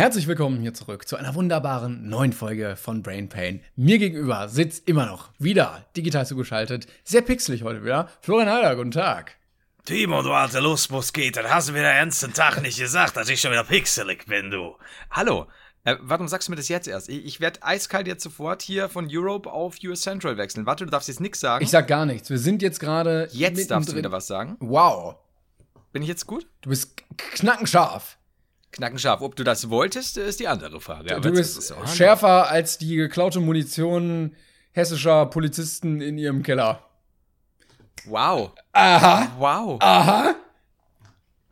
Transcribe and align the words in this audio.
Herzlich 0.00 0.26
willkommen 0.26 0.62
hier 0.62 0.72
zurück 0.72 1.06
zu 1.06 1.16
einer 1.16 1.34
wunderbaren 1.34 2.08
neuen 2.08 2.32
Folge 2.32 2.74
von 2.74 3.02
Brain 3.02 3.28
Pain. 3.28 3.60
Mir 3.76 3.98
gegenüber 3.98 4.48
sitzt 4.48 4.88
immer 4.88 5.04
noch 5.04 5.28
wieder 5.38 5.84
digital 5.94 6.24
zugeschaltet, 6.24 6.86
sehr 7.04 7.20
pixelig 7.20 7.64
heute 7.64 7.84
wieder, 7.84 8.08
Florian 8.22 8.48
Heider, 8.48 8.76
guten 8.76 8.92
Tag. 8.92 9.36
Timo, 9.84 10.22
du 10.22 10.32
alter 10.32 10.62
Lustmusketer, 10.62 11.42
hast 11.50 11.68
du 11.68 11.74
mir 11.74 11.82
den 11.82 11.94
ganzen 11.94 12.32
Tag 12.32 12.62
nicht 12.62 12.78
gesagt, 12.78 13.14
dass 13.18 13.28
ich 13.28 13.42
schon 13.42 13.50
wieder 13.50 13.64
pixelig 13.64 14.24
bin, 14.24 14.50
du. 14.50 14.74
Hallo. 15.10 15.48
Äh, 15.84 15.96
warum 16.00 16.28
sagst 16.28 16.48
du 16.48 16.52
mir 16.52 16.56
das 16.56 16.68
jetzt 16.68 16.88
erst? 16.88 17.10
Ich, 17.10 17.26
ich 17.26 17.40
werde 17.42 17.62
eiskalt 17.62 18.06
jetzt 18.06 18.22
sofort 18.22 18.62
hier 18.62 18.88
von 18.88 19.06
Europe 19.10 19.52
auf 19.52 19.76
US 19.84 20.00
Central 20.00 20.38
wechseln. 20.38 20.64
Warte, 20.64 20.86
du 20.86 20.90
darfst 20.90 21.08
jetzt 21.08 21.20
nichts 21.20 21.40
sagen. 21.40 21.62
Ich 21.62 21.70
sag 21.70 21.86
gar 21.88 22.06
nichts. 22.06 22.30
Wir 22.30 22.38
sind 22.38 22.62
jetzt 22.62 22.80
gerade. 22.80 23.28
Jetzt 23.32 23.70
darfst 23.70 23.92
du 23.92 23.96
wieder 23.96 24.10
was 24.10 24.26
sagen. 24.26 24.56
Wow. 24.60 25.16
Bin 25.92 26.00
ich 26.00 26.08
jetzt 26.08 26.26
gut? 26.26 26.46
Du 26.62 26.70
bist 26.70 26.96
knackenscharf. 27.34 28.16
Knackenscharf. 28.72 29.20
Ob 29.20 29.36
du 29.36 29.44
das 29.44 29.70
wolltest, 29.70 30.16
ist 30.16 30.40
die 30.40 30.48
andere 30.48 30.80
Frage. 30.80 31.20
du 31.20 31.32
bist 31.32 31.74
schärfer 31.94 32.48
als 32.48 32.78
die 32.78 32.96
geklaute 32.96 33.40
Munition 33.40 34.36
hessischer 34.72 35.26
Polizisten 35.26 36.00
in 36.00 36.18
ihrem 36.18 36.42
Keller. 36.42 36.84
Wow. 38.04 38.52
Aha. 38.72 39.32
Wow. 39.38 39.78
Aha. 39.80 40.34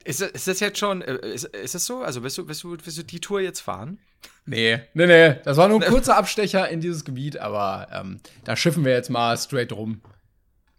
Ist, 0.05 0.23
ist 0.23 0.49
das 0.49 0.61
jetzt 0.61 0.79
schon, 0.79 1.03
äh, 1.03 1.17
ist, 1.35 1.45
ist 1.45 1.75
das 1.75 1.85
so? 1.85 2.01
Also 2.01 2.23
willst 2.23 2.39
du, 2.39 2.49
willst, 2.49 2.63
du, 2.63 2.71
willst 2.71 2.97
du 2.97 3.03
die 3.03 3.21
Tour 3.21 3.41
jetzt 3.41 3.61
fahren? 3.61 3.99
Nee, 4.47 4.81
nee, 4.95 5.07
nee. 5.07 5.35
Das 5.45 5.59
war 5.59 5.69
nur 5.69 5.83
ein 5.83 5.91
kurzer 5.91 6.17
Abstecher 6.17 6.69
in 6.71 6.81
dieses 6.81 7.05
Gebiet, 7.05 7.37
aber 7.37 7.89
ähm, 7.93 8.21
da 8.45 8.57
schiffen 8.57 8.85
wir 8.85 8.93
jetzt 8.93 9.11
mal 9.11 9.37
straight 9.37 9.73
rum. 9.73 10.01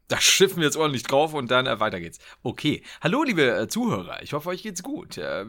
Da 0.10 0.20
schiffen 0.20 0.58
wir 0.58 0.66
jetzt 0.66 0.76
ordentlich 0.76 1.04
drauf 1.04 1.36
und 1.36 1.52
dann 1.52 1.68
äh, 1.68 1.80
weiter 1.80 2.00
geht's. 2.00 2.18
Okay. 2.42 2.82
Hallo, 3.00 3.24
liebe 3.24 3.44
äh, 3.44 3.68
Zuhörer. 3.68 4.24
Ich 4.24 4.34
hoffe, 4.34 4.50
euch 4.50 4.64
geht's 4.64 4.82
gut. 4.82 5.20
Äh, 5.20 5.46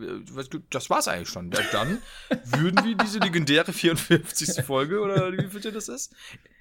das 0.69 0.91
war's 0.91 1.09
eigentlich 1.09 1.31
schon. 1.31 1.51
Dann 1.51 2.03
würden 2.45 2.85
wir 2.85 2.95
diese 2.95 3.21
legendäre 3.21 3.73
54. 3.73 4.63
Folge 4.65 5.01
oder 5.01 5.33
wie 5.33 5.49
viel 5.49 5.73
das 5.73 5.89
ist? 5.89 6.15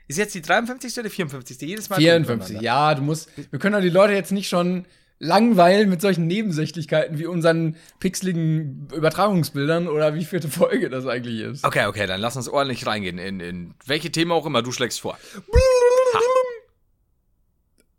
Ist 0.08 0.17
jetzt 0.17 0.33
die 0.33 0.42
53. 0.42 0.97
oder 0.97 1.09
54. 1.09 1.61
Jedes 1.61 1.89
Mal. 1.89 1.97
54. 1.97 2.61
Ja, 2.61 2.95
du 2.95 3.02
musst. 3.02 3.30
Wir 3.36 3.59
können 3.59 3.73
doch 3.73 3.81
die 3.81 3.89
Leute 3.89 4.14
jetzt 4.14 4.31
nicht 4.31 4.47
schon 4.47 4.86
langweilen 5.20 5.89
mit 5.89 6.00
solchen 6.00 6.25
Nebensächlichkeiten 6.27 7.20
wie 7.20 7.25
unseren 7.25 7.75
pixeligen 8.00 8.88
Übertragungsbildern 8.95 9.89
oder 9.89 10.16
wie 10.16 10.23
vierte 10.23 10.47
Folge 10.47 10.89
das 10.89 11.05
eigentlich 11.05 11.42
ist. 11.42 11.66
Okay, 11.66 11.86
okay, 11.88 12.08
dann 12.08 12.22
lass 12.22 12.38
uns 12.38 12.47
ordentlich 12.47 12.86
reingehen 12.86 13.17
in, 13.17 13.42
in 13.42 13.73
welche 13.86 14.09
Themen 14.09 14.31
auch 14.31 14.45
immer 14.45 14.61
du 14.61 14.72
schlägst 14.72 15.02
vor. 15.02 15.17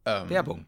Ähm. 0.05 0.31
Werbung. 0.31 0.67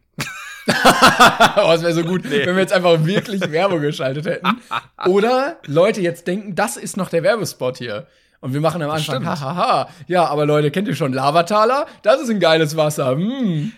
oh, 0.67 1.71
es 1.73 1.81
wäre 1.81 1.93
so 1.93 2.03
gut, 2.03 2.23
nee. 2.25 2.45
wenn 2.45 2.55
wir 2.55 2.61
jetzt 2.61 2.73
einfach 2.73 3.03
wirklich 3.05 3.41
Werbung 3.51 3.81
geschaltet 3.81 4.25
hätten. 4.25 4.61
Oder 5.07 5.57
Leute 5.65 6.01
jetzt 6.01 6.27
denken, 6.27 6.55
das 6.55 6.77
ist 6.77 6.95
noch 6.95 7.09
der 7.09 7.23
Werbespot 7.23 7.77
hier. 7.77 8.07
Und 8.39 8.53
wir 8.53 8.61
machen 8.61 8.81
am 8.81 8.91
Anfang, 8.91 9.25
hahaha. 9.25 9.89
Ja, 10.07 10.25
aber 10.25 10.45
Leute, 10.45 10.69
kennt 10.69 10.87
ihr 10.87 10.95
schon 10.95 11.13
Lavataler? 11.13 11.87
Das 12.01 12.21
ist 12.21 12.29
ein 12.29 12.39
geiles 12.39 12.75
Wasser. 12.75 13.11
Hm. 13.11 13.71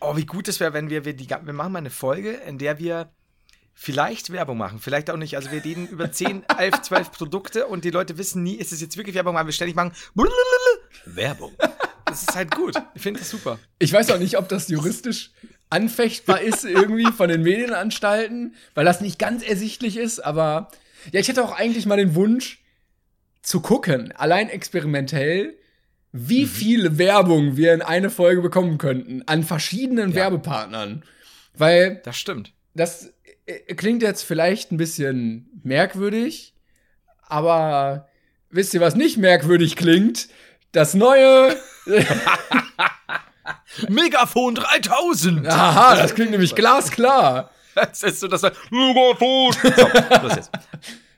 Oh, 0.00 0.16
wie 0.16 0.26
gut 0.26 0.48
es 0.48 0.60
wäre, 0.60 0.72
wenn 0.72 0.90
wir, 0.90 1.04
wir, 1.04 1.14
die, 1.14 1.28
wir 1.28 1.52
machen 1.52 1.72
mal 1.72 1.78
eine 1.78 1.90
Folge, 1.90 2.32
in 2.32 2.58
der 2.58 2.78
wir 2.78 3.10
vielleicht 3.74 4.32
Werbung 4.32 4.58
machen, 4.58 4.80
vielleicht 4.80 5.08
auch 5.08 5.16
nicht. 5.16 5.36
Also 5.36 5.52
wir 5.52 5.64
reden 5.64 5.86
über 5.86 6.10
10, 6.10 6.44
11, 6.58 6.82
12 6.82 7.12
Produkte 7.12 7.66
und 7.66 7.84
die 7.84 7.90
Leute 7.90 8.18
wissen 8.18 8.42
nie, 8.42 8.54
ist 8.54 8.72
es 8.72 8.80
jetzt 8.80 8.96
wirklich 8.96 9.14
Werbung, 9.14 9.36
weil 9.36 9.46
wir 9.46 9.52
ständig 9.52 9.76
machen 9.76 9.92
Werbung. 11.04 11.52
Das 12.08 12.22
ist 12.22 12.34
halt 12.34 12.54
gut. 12.54 12.74
Ich 12.94 13.02
finde 13.02 13.20
das 13.20 13.30
super. 13.30 13.58
Ich 13.78 13.92
weiß 13.92 14.10
auch 14.10 14.18
nicht, 14.18 14.38
ob 14.38 14.48
das 14.48 14.68
juristisch 14.68 15.30
anfechtbar 15.70 16.40
ist 16.40 16.64
irgendwie 16.64 17.12
von 17.12 17.28
den 17.28 17.42
Medienanstalten, 17.42 18.54
weil 18.74 18.84
das 18.84 19.00
nicht 19.00 19.18
ganz 19.18 19.42
ersichtlich 19.42 19.96
ist, 19.96 20.20
aber 20.20 20.68
ja, 21.12 21.20
ich 21.20 21.28
hätte 21.28 21.44
auch 21.44 21.52
eigentlich 21.52 21.86
mal 21.86 21.96
den 21.96 22.14
Wunsch 22.14 22.62
zu 23.42 23.60
gucken, 23.60 24.12
allein 24.12 24.48
experimentell, 24.48 25.56
wie 26.12 26.44
mhm. 26.44 26.48
viel 26.48 26.98
Werbung 26.98 27.56
wir 27.56 27.74
in 27.74 27.82
eine 27.82 28.10
Folge 28.10 28.40
bekommen 28.40 28.78
könnten 28.78 29.22
an 29.26 29.44
verschiedenen 29.44 30.10
ja. 30.10 30.16
Werbepartnern. 30.16 31.04
Weil 31.54 32.00
das 32.04 32.16
stimmt. 32.16 32.52
Das 32.74 33.12
äh, 33.46 33.74
klingt 33.74 34.02
jetzt 34.02 34.22
vielleicht 34.22 34.72
ein 34.72 34.76
bisschen 34.76 35.50
merkwürdig, 35.62 36.54
aber 37.22 38.08
wisst 38.50 38.74
ihr, 38.74 38.80
was 38.80 38.94
nicht 38.94 39.18
merkwürdig 39.18 39.76
klingt? 39.76 40.28
Das 40.72 40.94
neue 40.94 41.56
Megafon 43.88 44.54
3000. 44.54 45.46
Aha, 45.46 45.96
das 45.96 46.14
klingt 46.14 46.30
nämlich 46.30 46.54
glasklar. 46.54 47.50
Das 47.74 48.02
ist 48.02 48.20
so, 48.20 48.28
dass 48.28 48.42
er 48.42 48.52
Megafon. 48.70 49.52
So, 49.52 50.22
los 50.22 50.36
jetzt. 50.36 50.50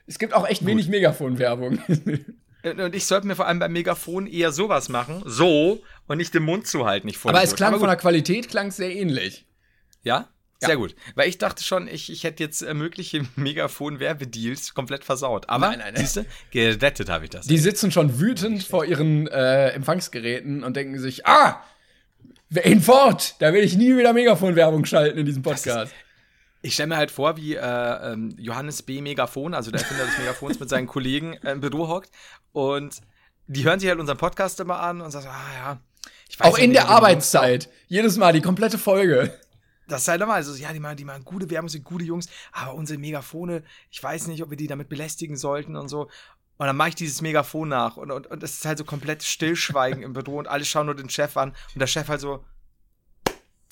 Es 0.07 0.19
gibt 0.19 0.33
auch 0.33 0.47
echt 0.47 0.61
Gut. 0.61 0.69
wenig 0.69 0.87
Megafon-Werbung. 0.89 1.79
Und 2.63 2.95
ich 2.95 3.05
sollte 3.05 3.27
mir 3.27 3.35
vor 3.35 3.47
allem 3.47 3.59
beim 3.59 3.71
Megafon 3.71 4.27
eher 4.27 4.51
sowas 4.51 4.89
machen, 4.89 5.23
so, 5.25 5.81
und 6.07 6.17
nicht 6.17 6.33
den 6.33 6.43
Mund 6.43 6.67
zu 6.67 6.85
halten. 6.85 7.09
Aber 7.23 7.41
es 7.41 7.55
klang 7.55 7.79
von 7.79 7.87
der 7.87 7.97
Qualität 7.97 8.49
klang 8.49 8.71
sehr 8.71 8.95
ähnlich. 8.95 9.45
Ja? 10.03 10.27
Sehr 10.67 10.77
gut. 10.77 10.95
Weil 11.15 11.27
ich 11.27 11.37
dachte 11.37 11.63
schon, 11.63 11.87
ich, 11.87 12.11
ich 12.11 12.23
hätte 12.23 12.43
jetzt 12.43 12.61
mögliche 12.73 13.25
Megafon-Werbedeals 13.35 14.73
komplett 14.73 15.03
versaut. 15.03 15.49
Aber, 15.49 15.69
nein, 15.69 15.79
nein, 15.79 15.93
nein. 15.93 16.03
siehst 16.03 16.17
du, 16.17 16.25
gerettet 16.51 17.09
habe 17.09 17.25
ich 17.25 17.31
das. 17.31 17.47
Die 17.47 17.57
sitzen 17.57 17.91
schon 17.91 18.19
wütend 18.19 18.63
vor 18.63 18.85
ihren 18.85 19.27
äh, 19.27 19.69
Empfangsgeräten 19.69 20.63
und 20.63 20.75
denken 20.75 20.99
sich, 20.99 21.25
ah, 21.25 21.63
hinfort, 22.49 23.35
da 23.39 23.53
will 23.53 23.63
ich 23.63 23.75
nie 23.75 23.97
wieder 23.97 24.13
Megafon-Werbung 24.13 24.85
schalten 24.85 25.17
in 25.17 25.25
diesem 25.25 25.41
Podcast. 25.41 25.93
Ich 26.61 26.75
stelle 26.75 26.89
mir 26.89 26.97
halt 26.97 27.09
vor, 27.09 27.37
wie 27.37 27.55
äh, 27.55 27.59
ähm, 27.59 28.35
Johannes 28.37 28.83
B. 28.83 29.01
Megafon, 29.01 29.55
also 29.55 29.71
der 29.71 29.81
Erfinder 29.81 30.05
des 30.05 30.17
Megafons, 30.19 30.59
mit 30.59 30.69
seinen 30.69 30.85
Kollegen 30.85 31.33
äh, 31.43 31.53
im 31.53 31.59
Büro 31.59 31.87
hockt 31.87 32.11
und 32.51 33.01
die 33.47 33.63
hören 33.63 33.79
sich 33.79 33.89
halt 33.89 33.99
unseren 33.99 34.17
Podcast 34.17 34.59
immer 34.59 34.79
an 34.79 35.01
und 35.01 35.09
sagen, 35.09 35.27
ah 35.27 35.53
ja, 35.55 35.79
ich 36.29 36.39
weiß 36.39 36.47
Auch 36.47 36.57
in 36.57 36.71
der 36.71 36.87
Arbeitszeit. 36.87 37.69
Jedes 37.87 38.17
Mal, 38.17 38.31
die 38.31 38.41
komplette 38.41 38.77
Folge. 38.77 39.33
Das 39.91 40.03
ist 40.03 40.07
halt 40.07 40.21
immer, 40.21 40.33
also 40.33 40.55
ja, 40.55 40.71
die 40.71 40.79
machen, 40.79 40.97
die 40.97 41.05
machen 41.05 41.25
gute 41.25 41.49
Werbung, 41.49 41.69
sind 41.69 41.83
gute 41.83 42.05
Jungs, 42.05 42.27
aber 42.51 42.73
unsere 42.73 42.97
Megafone, 42.99 43.63
ich 43.89 44.01
weiß 44.01 44.27
nicht, 44.27 44.41
ob 44.41 44.49
wir 44.49 44.57
die 44.57 44.67
damit 44.67 44.89
belästigen 44.89 45.35
sollten 45.35 45.75
und 45.75 45.89
so. 45.89 46.09
Und 46.57 46.67
dann 46.67 46.77
mache 46.77 46.89
ich 46.89 46.95
dieses 46.95 47.21
Megafon 47.21 47.69
nach 47.69 47.97
und, 47.97 48.11
und, 48.11 48.27
und 48.27 48.43
es 48.43 48.53
ist 48.53 48.65
halt 48.65 48.77
so 48.77 48.85
komplett 48.85 49.23
Stillschweigen 49.23 50.03
im 50.03 50.13
Büro 50.13 50.37
und 50.37 50.47
alle 50.47 50.63
schauen 50.63 50.85
nur 50.85 50.95
den 50.95 51.09
Chef 51.09 51.35
an 51.35 51.49
und 51.73 51.79
der 51.79 51.87
Chef 51.87 52.07
halt 52.07 52.21
so. 52.21 52.45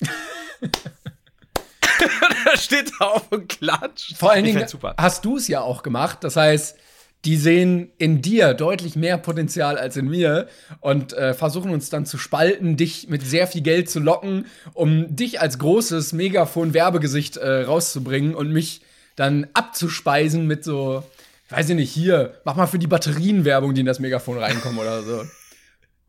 da 2.44 2.56
steht 2.56 2.92
da 2.98 3.06
auf 3.06 3.30
und 3.30 3.48
klatscht. 3.48 4.16
Vor 4.16 4.32
allen 4.32 4.44
Dingen 4.44 4.66
hast 4.98 5.24
du 5.24 5.36
es 5.36 5.48
ja 5.48 5.60
auch 5.60 5.82
gemacht. 5.82 6.18
Das 6.22 6.36
heißt, 6.36 6.76
die 7.24 7.36
sehen 7.36 7.90
in 7.98 8.22
dir 8.22 8.54
deutlich 8.54 8.96
mehr 8.96 9.18
Potenzial 9.18 9.76
als 9.76 9.96
in 9.96 10.08
mir 10.08 10.48
und 10.80 11.12
äh, 11.12 11.34
versuchen 11.34 11.70
uns 11.70 11.90
dann 11.90 12.06
zu 12.06 12.16
spalten, 12.16 12.76
dich 12.76 13.08
mit 13.08 13.22
sehr 13.22 13.46
viel 13.46 13.60
Geld 13.60 13.90
zu 13.90 14.00
locken, 14.00 14.46
um 14.72 15.14
dich 15.14 15.40
als 15.40 15.58
großes 15.58 16.12
Megafon-Werbegesicht 16.14 17.36
äh, 17.36 17.62
rauszubringen 17.62 18.34
und 18.34 18.52
mich 18.52 18.80
dann 19.16 19.48
abzuspeisen 19.52 20.46
mit 20.46 20.64
so, 20.64 21.02
weiß 21.50 21.68
ich 21.70 21.76
nicht, 21.76 21.92
hier, 21.92 22.34
mach 22.44 22.56
mal 22.56 22.66
für 22.66 22.78
die 22.78 22.86
Batterien 22.86 23.44
Werbung, 23.44 23.74
die 23.74 23.80
in 23.80 23.86
das 23.86 24.00
Megafon 24.00 24.38
reinkommen 24.38 24.78
oder 24.78 25.02
so. 25.02 25.24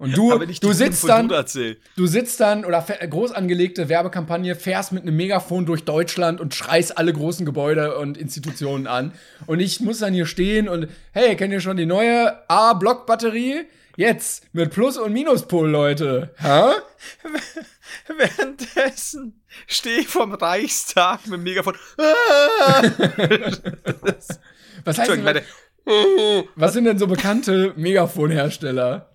Und 0.01 0.17
du, 0.17 0.35
du 0.35 0.73
sitzt 0.73 1.07
dann, 1.07 1.27
du 1.27 2.07
sitzt 2.07 2.39
dann 2.39 2.65
oder 2.65 2.81
groß 2.81 3.33
angelegte 3.33 3.87
Werbekampagne, 3.87 4.55
fährst 4.55 4.93
mit 4.93 5.03
einem 5.03 5.15
Megafon 5.15 5.67
durch 5.67 5.85
Deutschland 5.85 6.41
und 6.41 6.55
schreist 6.55 6.97
alle 6.97 7.13
großen 7.13 7.45
Gebäude 7.45 7.95
und 7.99 8.17
Institutionen 8.17 8.87
an. 8.87 9.13
Und 9.45 9.59
ich 9.59 9.79
muss 9.79 9.99
dann 9.99 10.15
hier 10.15 10.25
stehen 10.25 10.67
und, 10.67 10.87
hey, 11.11 11.35
kennt 11.35 11.53
ihr 11.53 11.61
schon 11.61 11.77
die 11.77 11.85
neue 11.85 12.49
A-Block-Batterie? 12.49 13.67
Jetzt 13.95 14.47
mit 14.53 14.71
Plus- 14.71 14.97
und 14.97 15.13
Minuspol, 15.13 15.69
Leute. 15.69 16.33
Hä? 16.39 16.71
Währenddessen 18.17 19.39
stehe 19.67 19.99
ich 19.99 20.07
vom 20.07 20.33
Reichstag 20.33 21.27
mit 21.27 21.33
dem 21.33 21.43
Megafon. 21.43 21.75
was 24.83 24.97
heißt 24.97 25.11
denn, 25.11 25.41
was 26.55 26.73
sind 26.73 26.85
denn 26.85 26.97
so 26.97 27.05
bekannte 27.05 27.73
Megafonhersteller? 27.75 29.10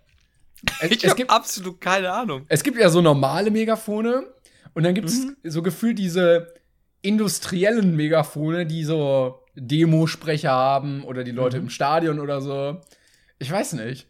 Es, 0.80 0.90
ich 0.90 1.08
habe 1.08 1.28
absolut 1.30 1.80
keine 1.80 2.12
Ahnung. 2.12 2.44
Es 2.48 2.62
gibt 2.62 2.78
ja 2.78 2.88
so 2.88 3.00
normale 3.00 3.50
Megafone 3.50 4.26
und 4.74 4.82
dann 4.82 4.94
gibt 4.94 5.08
es 5.08 5.24
mhm. 5.24 5.36
so 5.44 5.62
gefühlt 5.62 5.98
diese 5.98 6.54
industriellen 7.02 7.96
Megafone, 7.96 8.66
die 8.66 8.84
so 8.84 9.42
Demosprecher 9.54 10.50
haben 10.50 11.04
oder 11.04 11.24
die 11.24 11.30
Leute 11.30 11.56
im 11.56 11.70
Stadion 11.70 12.20
oder 12.20 12.40
so. 12.40 12.80
Ich 13.38 13.50
weiß 13.50 13.74
nicht. 13.74 14.08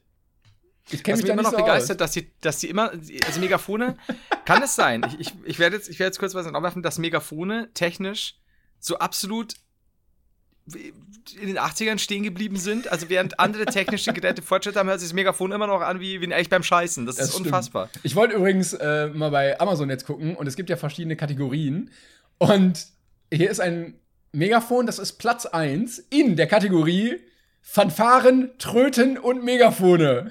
Ich 0.91 1.03
kenne 1.03 1.19
Ich 1.19 1.25
mich 1.25 1.27
bin 1.27 1.27
da 1.27 1.33
immer 1.33 1.43
nicht 1.43 1.53
noch 1.53 1.59
so 1.59 1.65
begeistert, 1.65 1.97
aus. 1.97 2.07
dass 2.07 2.13
die, 2.13 2.33
dass 2.41 2.59
die 2.59 2.69
immer, 2.69 2.91
also 2.91 3.41
Megafone, 3.41 3.97
kann 4.45 4.63
es 4.63 4.77
sein? 4.77 5.05
Ich, 5.09 5.29
ich, 5.29 5.35
ich 5.45 5.59
werde 5.59 5.77
jetzt, 5.77 5.89
ich 5.89 5.99
werde 5.99 6.09
jetzt 6.09 6.19
kurz 6.19 6.35
was 6.35 6.47
aufwerfen, 6.47 6.83
dass 6.83 6.99
Megafone 6.99 7.71
technisch 7.75 8.37
so 8.79 8.99
absolut 8.99 9.55
in 10.75 11.47
den 11.49 11.59
80ern 11.59 11.99
stehen 11.99 12.23
geblieben 12.23 12.57
sind. 12.57 12.91
Also 12.91 13.09
während 13.09 13.39
andere 13.41 13.67
technische 13.67 14.13
Geräte 14.13 14.43
Fortschritt 14.43 14.77
haben, 14.77 14.89
hört 14.89 15.01
sich 15.01 15.09
das 15.09 15.15
Megafon 15.15 15.53
immer 15.53 15.67
noch 15.67 15.81
an 15.81 16.01
wie, 16.01 16.21
wie 16.21 16.33
eigentlich 16.33 16.49
beim 16.51 16.63
Scheißen. 16.63 17.07
Das, 17.07 17.17
Das 17.17 17.27
ist 17.27 17.33
stimmt. 17.35 17.47
unfassbar. 17.49 17.89
Ich 18.03 18.15
wollte 18.17 18.35
übrigens 18.35 18.73
äh, 18.75 19.09
mal 19.09 19.31
bei 19.31 19.59
Amazon 19.61 19.91
jetzt 19.91 20.07
gucken 20.07 20.37
und 20.37 20.47
es 20.47 20.57
gibt 20.57 20.71
ja 20.71 20.77
verschiedene 20.77 21.17
Kategorien. 21.17 21.91
Und 22.39 22.87
hier 23.33 23.51
ist 23.51 23.61
ein 23.61 23.95
Megafon, 24.33 24.87
das 24.87 24.99
ist 24.99 25.15
Platz 25.15 25.47
1 25.47 25.99
in 26.11 26.37
der 26.37 26.47
Kategorie 26.47 27.17
Fanfaren, 27.63 28.51
Tröten 28.59 29.19
und 29.19 29.43
Megafone. 29.45 30.31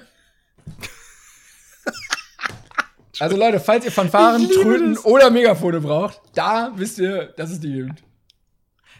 Also 3.18 3.36
Leute, 3.36 3.60
falls 3.60 3.84
ihr 3.84 3.92
Fanfaren, 3.92 4.48
Tröten 4.48 4.94
das. 4.94 5.04
oder 5.04 5.30
Megafone 5.30 5.80
braucht, 5.80 6.20
da 6.34 6.72
wisst 6.76 6.98
ihr, 6.98 7.26
dass 7.36 7.50
es 7.50 7.60
die 7.60 7.72
gibt. 7.72 8.02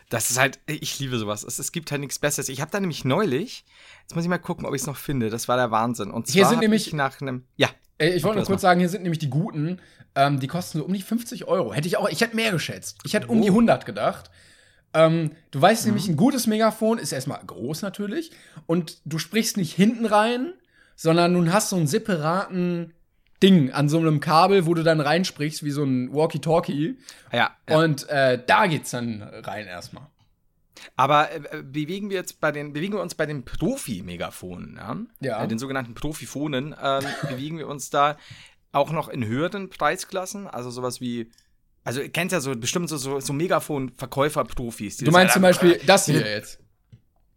Das 0.09 0.31
ist 0.31 0.39
halt, 0.39 0.61
ich 0.67 0.99
liebe 1.01 1.19
sowas. 1.19 1.43
Es, 1.43 1.59
es 1.59 1.73
gibt 1.73 1.91
halt 1.91 2.01
nichts 2.01 2.19
Besseres. 2.21 2.49
Ich 2.49 2.61
habe 2.61 2.71
da 2.71 2.79
nämlich 2.79 3.05
neulich, 3.05 3.65
jetzt 4.03 4.15
muss 4.15 4.25
ich 4.25 4.31
mal 4.31 4.39
gucken, 4.39 4.65
ob 4.67 4.75
ich 4.75 4.83
es 4.83 4.87
noch 4.87 4.97
finde. 4.97 5.31
Das 5.31 5.49
war 5.49 5.57
der 5.57 5.71
Wahnsinn. 5.73 6.11
Und 6.13 6.27
zwar 6.29 6.33
Hier 6.35 6.47
sind 6.47 6.61
nämlich- 6.61 6.87
ich 6.89 6.93
nach 6.93 7.21
einem, 7.21 7.45
ja, 7.57 7.69
Ey, 7.99 8.11
ich 8.15 8.23
wollte 8.25 8.37
nur 8.39 8.45
kurz 8.47 8.63
mal. 8.63 8.69
sagen, 8.69 8.81
hier 8.81 8.89
sind 8.89 9.03
nämlich 9.03 9.19
die 9.19 9.31
guten. 9.31 9.81
Ähm, 10.15 10.39
die 10.39 10.47
kosten 10.47 10.79
so 10.79 10.85
um 10.85 10.93
die 10.93 11.03
50 11.03 11.47
Euro. 11.49 11.73
Hätte 11.73 11.89
ich 11.89 11.97
auch, 11.97 12.09
ich 12.09 12.21
hätte 12.21 12.37
mehr 12.37 12.53
geschätzt. 12.53 12.99
Ich 13.05 13.15
hätte 13.15 13.27
um 13.29 13.39
Oh. 13.41 13.43
die 13.43 13.51
100 13.51 13.85
gedacht. 13.87 14.31
Ähm, 14.95 15.33
du 15.51 15.61
weißt 15.61 15.85
Mhm. 15.85 15.89
nämlich, 15.93 16.09
ein 16.09 16.17
gutes 16.17 16.47
Megafon 16.47 16.99
ist 16.99 17.13
erstmal 17.13 17.41
groß 17.45 17.83
natürlich. 17.83 18.31
Und 18.67 19.01
du 19.05 19.19
sprichst 19.19 19.57
nicht 19.57 19.75
hinten 19.75 20.07
rein, 20.07 20.53
sondern 20.95 21.33
nun 21.33 21.53
hast 21.53 21.71
so 21.71 21.77
einen 21.77 21.87
separaten 21.87 22.93
Ding 23.47 23.71
an 23.71 23.89
so 23.89 23.99
einem 23.99 24.21
Kabel, 24.21 24.67
wo 24.67 24.75
du 24.75 24.83
dann 24.83 25.01
reinsprichst, 25.01 25.63
wie 25.63 25.71
so 25.71 25.85
ein 25.85 26.13
Walkie-Talkie. 26.13 26.99
ja. 27.33 27.51
ja. 27.69 27.79
Und 27.79 28.09
äh, 28.09 28.43
da 28.45 28.67
geht's 28.67 28.91
dann 28.91 29.23
rein 29.23 29.67
erstmal. 29.67 30.09
Aber 30.97 31.31
äh, 31.33 31.63
bewegen 31.63 32.11
wir 32.11 32.17
jetzt 32.17 32.41
bei 32.41 32.53
den, 32.53 32.73
bewegen 32.73 32.95
wir 32.95 33.03
uns 33.03 33.15
bei 33.15 33.27
den 33.27 33.45
Profi-Megafonen, 33.45 34.77
ja? 34.77 34.97
Ja. 35.21 35.45
Äh, 35.45 35.49
den 35.49 35.59
sogenannten 35.59 35.95
Profifonen, 35.95 36.75
ähm, 36.81 37.05
bewegen 37.29 37.59
wir 37.59 37.69
uns 37.69 37.91
da 37.91 38.17
auch 38.73 38.91
noch 38.91 39.09
in 39.09 39.25
höheren 39.25 39.71
Preisklassen, 39.71 40.47
also 40.47 40.71
sowas 40.71 41.01
wie, 41.01 41.31
also 41.85 42.01
ihr 42.01 42.11
kennt 42.11 42.33
ja 42.33 42.41
so 42.41 42.55
bestimmt 42.55 42.89
so, 42.89 42.97
so, 42.97 43.21
so 43.21 43.33
Megafon-Verkäufer-Profis. 43.33 44.99
Du 44.99 45.11
meinst 45.11 45.35
zum 45.35 45.43
Beispiel 45.43 45.81
das 45.87 46.07
hier 46.07 46.27
jetzt. 46.27 46.59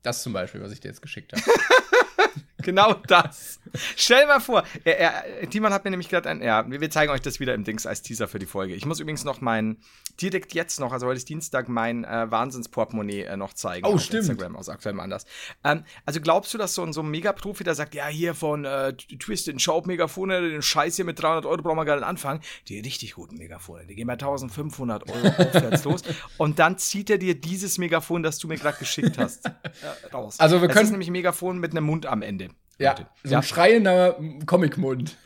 Das 0.01 0.23
zum 0.23 0.33
Beispiel, 0.33 0.61
was 0.61 0.71
ich 0.71 0.79
dir 0.79 0.87
jetzt 0.87 1.01
geschickt 1.01 1.33
habe. 1.33 1.43
Genau 2.61 2.93
das. 3.07 3.59
Stell 3.95 4.25
mal 4.25 4.39
vor, 4.39 4.63
er, 4.83 4.99
er, 4.99 5.49
Timon 5.49 5.71
hat 5.71 5.83
mir 5.85 5.91
nämlich 5.91 6.09
gerade 6.09 6.27
ein, 6.29 6.41
ja, 6.41 6.65
wir 6.69 6.89
zeigen 6.89 7.11
euch 7.11 7.21
das 7.21 7.39
wieder 7.39 7.53
im 7.53 7.63
Dings 7.63 7.85
als 7.85 8.01
Teaser 8.01 8.27
für 8.27 8.39
die 8.39 8.45
Folge. 8.45 8.73
Ich 8.73 8.85
muss 8.85 8.99
übrigens 8.99 9.23
noch 9.23 9.41
mein, 9.41 9.77
direkt 10.21 10.53
jetzt 10.53 10.79
noch, 10.79 10.91
also 10.91 11.05
heute 11.07 11.17
ist 11.17 11.29
Dienstag, 11.29 11.69
mein 11.69 12.03
äh, 12.03 12.29
Wahnsinnsportemonnaie 12.31 13.23
äh, 13.23 13.37
noch 13.37 13.53
zeigen. 13.53 13.85
Oh, 13.85 13.97
stimmt. 13.97 14.27
Instagram 14.29 14.55
aus 14.55 14.69
aktuellem 14.69 14.99
Anlass. 14.99 15.25
Ähm, 15.63 15.83
also 16.05 16.19
glaubst 16.19 16.53
du, 16.53 16.57
dass 16.57 16.73
so 16.73 16.83
ein, 16.83 16.93
so 16.93 17.01
ein 17.01 17.09
Megaprofi, 17.09 17.63
der 17.63 17.75
sagt, 17.75 17.93
ja, 17.95 18.07
hier 18.07 18.33
von 18.33 18.65
äh, 18.65 18.93
Twisted 18.93 19.61
Schaub 19.61 19.85
Megafone, 19.87 20.49
den 20.49 20.61
Scheiß 20.61 20.95
hier 20.95 21.05
mit 21.05 21.21
300 21.21 21.45
Euro 21.45 21.61
brauchen 21.61 21.77
wir 21.77 21.85
gar 21.85 21.95
nicht 21.95 22.05
anfangen. 22.05 22.41
Die 22.67 22.79
richtig 22.79 23.13
guten 23.13 23.37
Megafone, 23.37 23.85
die 23.85 23.95
gehen 23.95 24.07
bei 24.07 24.13
1500 24.13 25.09
Euro 25.09 25.27
aufwärts 25.27 25.83
los. 25.85 26.01
Und 26.37 26.59
dann 26.59 26.77
zieht 26.77 27.09
er 27.09 27.17
dir 27.19 27.39
dieses 27.39 27.77
Megafon, 27.77 28.23
das 28.23 28.39
du 28.39 28.47
mir 28.47 28.57
gerade 28.57 28.77
geschickt 28.79 29.17
hast, 29.17 29.45
äh, 29.45 29.51
raus. 30.13 30.39
Also 30.39 30.61
wir 30.61 30.67
können- 30.69 30.85
ist 30.85 30.91
nämlich 30.91 31.09
ein 31.09 31.13
Megafon 31.13 31.59
mit 31.59 31.71
einem 31.71 31.85
Mund 31.85 32.05
am 32.05 32.21
Ende. 32.21 32.48
Ja, 32.79 32.95
so 33.23 33.35
ein 33.35 33.43
schreiender 33.43 34.19
Comicmund. 34.45 35.15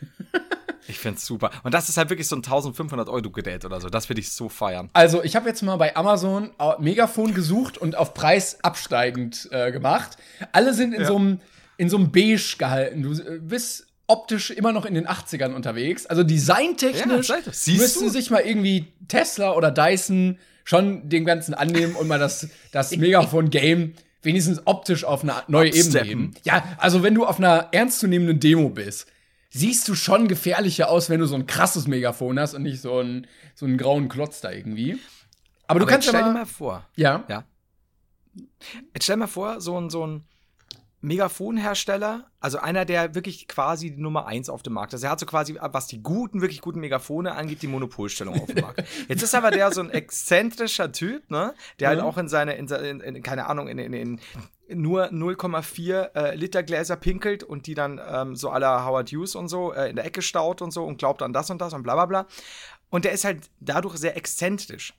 Ich 0.86 0.98
find's 0.98 1.24
super. 1.24 1.50
Und 1.62 1.72
das 1.72 1.88
ist 1.88 1.96
halt 1.96 2.10
wirklich 2.10 2.28
so 2.28 2.36
ein 2.36 2.44
1500 2.44 3.08
Euro 3.08 3.30
Gerät 3.30 3.64
oder 3.64 3.80
so. 3.80 3.88
Das 3.88 4.10
würde 4.10 4.20
ich 4.20 4.30
so 4.30 4.50
feiern. 4.50 4.90
Also, 4.92 5.24
ich 5.24 5.34
habe 5.34 5.48
jetzt 5.48 5.62
mal 5.62 5.76
bei 5.76 5.96
Amazon 5.96 6.50
Megafon 6.78 7.32
gesucht 7.32 7.78
und 7.78 7.96
auf 7.96 8.12
Preis 8.12 8.62
absteigend 8.62 9.48
äh, 9.50 9.72
gemacht. 9.72 10.18
Alle 10.52 10.74
sind 10.74 10.92
in 10.92 11.06
so 11.06 11.16
einem 11.16 11.40
in 11.76 11.88
so 11.88 11.96
einem 11.96 12.12
Beige 12.12 12.56
gehalten. 12.58 13.02
Du 13.02 13.12
äh, 13.12 13.38
bist 13.40 13.86
optisch 14.06 14.50
immer 14.50 14.72
noch 14.72 14.84
in 14.84 14.94
den 14.94 15.08
80ern 15.08 15.54
unterwegs. 15.54 16.06
Also 16.06 16.22
designtechnisch 16.22 17.28
Ja, 17.28 17.36
müsste 17.76 18.10
sich 18.10 18.30
mal 18.30 18.40
irgendwie 18.40 18.92
Tesla 19.08 19.54
oder 19.54 19.70
Dyson 19.70 20.38
schon 20.64 21.08
dem 21.08 21.24
Ganzen 21.24 21.54
annehmen 21.54 21.94
und 21.94 22.08
mal 22.08 22.18
das, 22.18 22.48
das 22.72 22.96
Megafon-Game 22.96 23.94
wenigstens 24.24 24.62
optisch 24.66 25.04
auf 25.04 25.22
eine 25.22 25.34
neue 25.48 25.68
Ebene 25.68 25.82
Absteppen. 25.84 26.08
heben. 26.08 26.34
Ja, 26.44 26.64
also 26.78 27.02
wenn 27.02 27.14
du 27.14 27.26
auf 27.26 27.38
einer 27.38 27.68
ernstzunehmenden 27.72 28.40
Demo 28.40 28.68
bist, 28.70 29.06
siehst 29.50 29.86
du 29.88 29.94
schon 29.94 30.28
gefährlicher 30.28 30.88
aus, 30.88 31.10
wenn 31.10 31.20
du 31.20 31.26
so 31.26 31.34
ein 31.36 31.46
krasses 31.46 31.86
Megafon 31.86 32.38
hast 32.38 32.54
und 32.54 32.62
nicht 32.62 32.80
so 32.80 32.98
einen, 32.98 33.26
so 33.54 33.66
einen 33.66 33.78
grauen 33.78 34.08
Klotz 34.08 34.40
da 34.40 34.50
irgendwie. 34.50 34.98
Aber 35.66 35.78
du 35.80 35.84
Aber 35.84 35.92
kannst 35.92 36.06
ja 36.06 36.10
stell 36.12 36.22
dir 36.22 36.26
mal, 36.28 36.34
mal 36.40 36.46
vor. 36.46 36.86
ja, 36.96 37.24
Ja. 37.28 37.44
Jetzt 38.92 39.04
stell 39.04 39.14
dir 39.16 39.20
mal 39.20 39.26
vor, 39.28 39.60
so 39.60 39.78
ein, 39.80 39.90
so 39.90 40.06
ein 40.06 40.24
Megafonhersteller, 41.04 42.24
also 42.40 42.58
einer, 42.58 42.84
der 42.84 43.14
wirklich 43.14 43.48
quasi 43.48 43.90
die 43.94 44.00
Nummer 44.00 44.26
eins 44.26 44.48
auf 44.48 44.62
dem 44.62 44.72
Markt 44.72 44.94
ist. 44.94 45.02
Er 45.02 45.10
hat 45.10 45.20
so 45.20 45.26
quasi, 45.26 45.56
was 45.60 45.86
die 45.86 46.02
guten, 46.02 46.40
wirklich 46.40 46.60
guten 46.60 46.80
Megafone 46.80 47.34
angeht, 47.34 47.62
die 47.62 47.66
Monopolstellung 47.66 48.40
auf 48.40 48.46
dem 48.46 48.60
Markt. 48.62 48.84
Jetzt 49.08 49.22
ist 49.22 49.34
aber 49.34 49.50
der 49.50 49.72
so 49.72 49.80
ein 49.80 49.90
exzentrischer 49.90 50.92
Typ, 50.92 51.30
ne? 51.30 51.54
Der 51.80 51.88
halt 51.88 52.00
Mhm. 52.00 52.04
auch 52.06 52.18
in 52.18 52.28
seine, 52.28 52.54
in, 52.54 52.68
in, 52.68 53.00
in 53.00 53.22
keine 53.22 53.46
Ahnung, 53.46 53.68
in, 53.68 53.78
in, 53.78 53.92
in 53.92 54.20
nur 54.68 55.06
0,4 55.12 56.14
äh, 56.14 56.34
Liter 56.36 56.62
Gläser 56.62 56.96
pinkelt 56.96 57.42
und 57.42 57.66
die 57.66 57.74
dann 57.74 58.00
ähm, 58.10 58.34
so 58.34 58.50
aller 58.50 58.84
Howard 58.86 59.10
Hughes 59.10 59.34
und 59.34 59.48
so 59.48 59.72
äh, 59.72 59.90
in 59.90 59.96
der 59.96 60.06
Ecke 60.06 60.22
staut 60.22 60.62
und 60.62 60.70
so 60.72 60.84
und 60.84 60.96
glaubt 60.96 61.20
an 61.22 61.32
das 61.32 61.50
und 61.50 61.60
das 61.60 61.74
und 61.74 61.82
bla 61.82 61.94
bla 61.94 62.06
bla. 62.06 62.26
Und 62.88 63.04
der 63.04 63.12
ist 63.12 63.24
halt 63.24 63.50
dadurch 63.60 63.96
sehr 63.96 64.16
exzentrisch. 64.16 64.94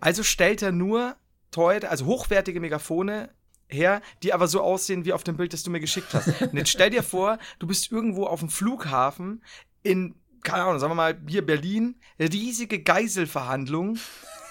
Also 0.00 0.22
stellt 0.22 0.62
er 0.62 0.72
nur 0.72 1.16
teure, 1.50 1.88
also 1.88 2.04
hochwertige 2.06 2.60
Megafone 2.60 3.30
her, 3.68 4.02
die 4.22 4.32
aber 4.32 4.48
so 4.48 4.60
aussehen 4.60 5.04
wie 5.04 5.12
auf 5.12 5.24
dem 5.24 5.36
Bild, 5.36 5.52
das 5.52 5.62
du 5.62 5.70
mir 5.70 5.80
geschickt 5.80 6.12
hast. 6.12 6.28
Und 6.40 6.52
jetzt 6.56 6.70
stell 6.70 6.90
dir 6.90 7.02
vor, 7.02 7.38
du 7.58 7.66
bist 7.66 7.90
irgendwo 7.90 8.24
auf 8.26 8.40
dem 8.40 8.48
Flughafen 8.48 9.42
in, 9.82 10.14
keine 10.42 10.64
Ahnung, 10.64 10.78
sagen 10.78 10.90
wir 10.92 10.96
mal, 10.96 11.18
hier 11.28 11.44
Berlin, 11.44 11.96
riesige 12.18 12.82
Geiselverhandlungen 12.82 13.98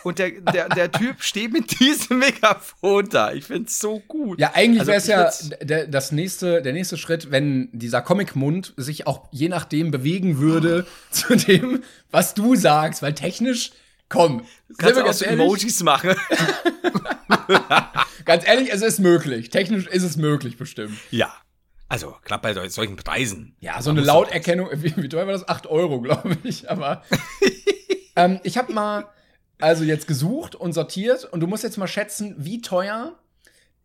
und 0.06 0.20
der, 0.20 0.30
der, 0.30 0.70
der 0.70 0.92
Typ 0.92 1.24
steht 1.24 1.52
mit 1.52 1.80
diesem 1.80 2.20
Megafon 2.20 3.10
da. 3.10 3.34
Ich 3.34 3.46
find's 3.46 3.80
so 3.80 4.00
gut. 4.08 4.40
Ja, 4.40 4.52
eigentlich 4.54 4.82
Also 4.82 4.92
wäre 4.92 5.28
es 5.28 5.50
ja 5.50 5.58
der, 5.66 5.88
das 5.88 6.12
nächste, 6.12 6.62
der 6.62 6.74
nächste 6.74 6.96
Schritt, 6.98 7.32
wenn 7.32 7.70
dieser 7.72 8.04
Comicmund 8.04 8.76
sich 8.78 9.08
auch 9.08 9.28
je 9.32 9.50
nachdem 9.50 9.90
bewegen 9.90 10.38
würde 10.38 10.86
zu 11.10 11.36
dem, 11.36 11.82
was 12.12 12.36
du 12.36 12.56
sagst, 12.56 13.02
weil 13.02 13.16
technisch, 13.16 13.72
komm, 14.08 14.46
Kannst 14.78 15.00
du 15.00 15.06
auch 15.06 15.14
so 15.14 15.26
Emojis 15.26 15.82
machen. 15.82 16.12
ganz 18.26 18.46
ehrlich, 18.48 18.72
es 18.72 18.82
ist 18.82 19.00
möglich. 19.00 19.50
Technisch 19.50 19.88
ist 19.88 20.04
es 20.04 20.18
möglich, 20.18 20.58
bestimmt. 20.58 20.98
ja. 21.12 21.34
Also, 21.88 22.16
gerade 22.26 22.42
bei 22.42 22.54
sol- 22.56 22.68
solchen 22.72 22.96
Preisen. 22.96 23.56
Ja, 23.60 23.80
so 23.80 23.92
eine 23.92 24.02
Lauterkennung, 24.02 24.70
wie, 24.74 24.98
wie 24.98 25.08
teuer 25.08 25.28
war 25.28 25.34
das? 25.34 25.48
8 25.48 25.68
Euro, 25.68 26.02
glaube 26.02 26.36
ich. 26.44 26.68
Aber 26.70 27.04
ähm, 28.16 28.40
ich 28.44 28.58
habe 28.58 28.74
mal 28.74 29.08
also 29.62 29.84
jetzt 29.84 30.08
gesucht 30.08 30.56
und 30.56 30.74
sortiert 30.74 31.26
und 31.26 31.42
du 31.42 31.48
musst 31.48 31.64
jetzt 31.64 31.78
mal 31.78 31.88
schätzen, 31.88 32.34
wie 32.40 32.60
teuer 32.62 33.18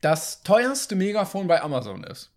das 0.01 0.43
teuerste 0.43 0.97
Megafon 0.97 1.47
bei 1.47 1.61
Amazon 1.61 2.03
ist. 2.05 2.31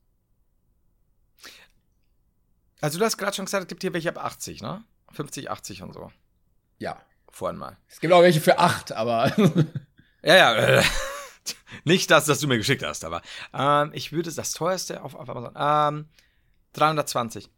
Also, 2.82 3.00
du 3.00 3.06
hast 3.06 3.18
gerade 3.18 3.34
schon 3.36 3.46
gesagt, 3.46 3.64
es 3.64 3.68
gibt 3.70 3.84
hier 3.84 3.94
welche 3.94 4.10
ab 4.10 4.18
80, 4.24 4.62
ne? 4.62 4.84
50, 5.14 5.50
80 5.50 5.82
und 5.84 5.94
so. 5.94 6.12
Ja. 6.78 7.02
Vorhin 7.32 7.58
mal. 7.58 7.78
Es 7.88 8.00
gibt 8.02 8.12
auch 8.14 8.22
welche 8.22 8.42
für 8.42 8.60
8, 8.60 8.92
aber 8.92 9.32
Ja, 10.24 10.36
ja. 10.36 10.84
Äh, 11.74 11.82
nicht 11.84 12.12
das, 12.12 12.26
das 12.26 12.40
du 12.40 12.48
mir 12.48 12.58
geschickt 12.58 12.84
hast, 12.84 13.06
aber 13.06 13.22
ähm, 13.54 13.92
ich 13.94 14.12
würde 14.12 14.32
das 14.32 14.52
teuerste 14.52 15.04
auf, 15.04 15.16
auf 15.16 15.30
Amazon. 15.30 15.54
Ähm, 15.56 16.06
320. 16.74 17.50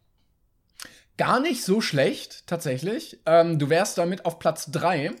gar 1.16 1.40
nicht 1.40 1.64
so 1.64 1.80
schlecht, 1.80 2.46
tatsächlich. 2.46 3.18
Ähm, 3.24 3.58
du 3.58 3.70
wärst 3.70 3.96
damit 3.98 4.26
auf 4.26 4.38
Platz 4.38 4.70
3. 4.70 5.12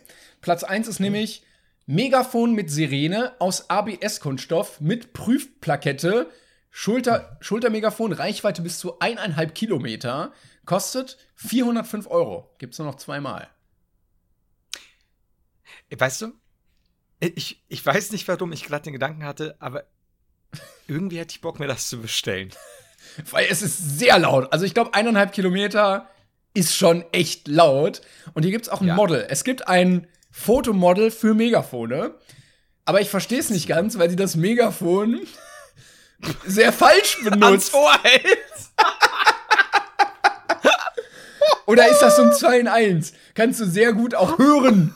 Platz 0.42 0.64
1 0.64 0.86
ist 0.88 1.00
nämlich 1.00 1.42
Megafon 1.86 2.52
mit 2.52 2.70
Sirene 2.70 3.34
aus 3.38 3.70
ABS-Kunststoff 3.70 4.80
mit 4.80 5.12
Prüfplakette. 5.12 6.28
Schulter, 6.70 7.38
Schultermegafon, 7.40 8.12
Reichweite 8.12 8.60
bis 8.60 8.78
zu 8.78 8.98
eineinhalb 8.98 9.54
Kilometer. 9.54 10.32
Kostet 10.66 11.16
405 11.36 12.06
Euro. 12.08 12.54
Gibt's 12.58 12.78
nur 12.78 12.88
noch 12.88 12.96
zweimal. 12.96 13.48
Weißt 15.96 16.22
du, 16.22 16.32
ich, 17.20 17.62
ich 17.68 17.84
weiß 17.84 18.12
nicht, 18.12 18.26
warum 18.28 18.52
ich 18.52 18.64
gerade 18.64 18.84
den 18.84 18.92
Gedanken 18.92 19.24
hatte, 19.24 19.56
aber 19.58 19.84
irgendwie 20.86 21.18
hätte 21.18 21.32
ich 21.32 21.40
Bock, 21.40 21.58
mir 21.58 21.66
das 21.66 21.88
zu 21.88 22.00
bestellen. 22.00 22.50
Weil 23.30 23.46
es 23.50 23.62
ist 23.62 23.98
sehr 23.98 24.18
laut. 24.18 24.52
Also 24.52 24.64
ich 24.64 24.74
glaube, 24.74 24.94
eineinhalb 24.94 25.32
Kilometer 25.32 26.08
ist 26.54 26.74
schon 26.74 27.04
echt 27.12 27.48
laut. 27.48 28.02
Und 28.34 28.42
hier 28.42 28.52
gibt 28.52 28.66
es 28.66 28.72
auch 28.72 28.80
ein 28.80 28.88
Ja. 28.88 28.94
Model. 28.94 29.26
Es 29.28 29.44
gibt 29.44 29.68
ein 29.68 30.06
Fotomodel 30.30 31.10
für 31.10 31.34
Megafone. 31.34 32.14
Aber 32.84 33.00
ich 33.00 33.10
verstehe 33.10 33.40
es 33.40 33.50
nicht 33.50 33.66
ganz, 33.66 33.98
weil 33.98 34.10
sie 34.10 34.16
das 34.16 34.36
Megafon 34.36 35.20
sehr 36.46 36.72
falsch 36.72 37.16
Ans 37.24 37.30
benutzt. 37.30 37.74
Ohr 37.74 37.92
hält. 38.02 38.38
Oder 41.66 41.88
ist 41.88 41.98
das 42.00 42.16
so 42.16 42.22
ein 42.22 42.32
2 42.32 42.60
in 42.60 42.68
1? 42.68 43.12
Kannst 43.34 43.60
du 43.60 43.66
sehr 43.66 43.92
gut 43.92 44.14
auch 44.14 44.38
hören. 44.38 44.94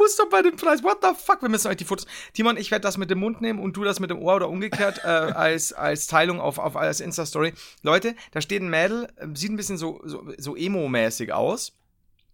Muss 0.00 0.16
doch 0.16 0.30
bei 0.30 0.40
dem 0.40 0.56
Preis. 0.56 0.82
What 0.82 1.00
the 1.02 1.08
fuck? 1.14 1.42
Wir 1.42 1.50
müssen 1.50 1.68
euch 1.68 1.76
die 1.76 1.84
Fotos. 1.84 2.06
Timon, 2.32 2.56
ich 2.56 2.70
werde 2.70 2.82
das 2.82 2.96
mit 2.96 3.10
dem 3.10 3.18
Mund 3.18 3.42
nehmen 3.42 3.58
und 3.58 3.76
du 3.76 3.84
das 3.84 4.00
mit 4.00 4.08
dem 4.08 4.18
Ohr 4.18 4.36
oder 4.36 4.48
umgekehrt 4.48 5.02
äh, 5.04 5.06
als, 5.08 5.74
als 5.74 6.06
Teilung 6.06 6.40
auf, 6.40 6.58
auf 6.58 6.74
als 6.74 7.00
Insta-Story. 7.00 7.52
Leute, 7.82 8.14
da 8.30 8.40
steht 8.40 8.62
ein 8.62 8.70
Mädel, 8.70 9.08
äh, 9.16 9.26
sieht 9.34 9.50
ein 9.50 9.58
bisschen 9.58 9.76
so, 9.76 10.00
so, 10.04 10.26
so 10.38 10.56
emo-mäßig 10.56 11.32
aus. 11.32 11.72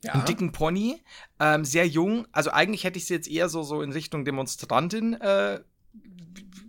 Ja. 0.05 0.13
Einen 0.13 0.27
dicken 0.27 0.53
Pony, 0.53 1.03
ähm, 1.41 1.65
sehr 1.65 1.89
jung. 1.89 2.29
Also 2.31 2.53
eigentlich 2.53 2.85
hätte 2.85 2.99
ich 2.99 3.07
sie 3.07 3.15
jetzt 3.15 3.27
eher 3.27 3.49
so, 3.49 3.65
so 3.65 3.83
in 3.83 3.91
Richtung 3.91 4.25
Demonstrantin 4.25 5.15
äh, 5.15 5.59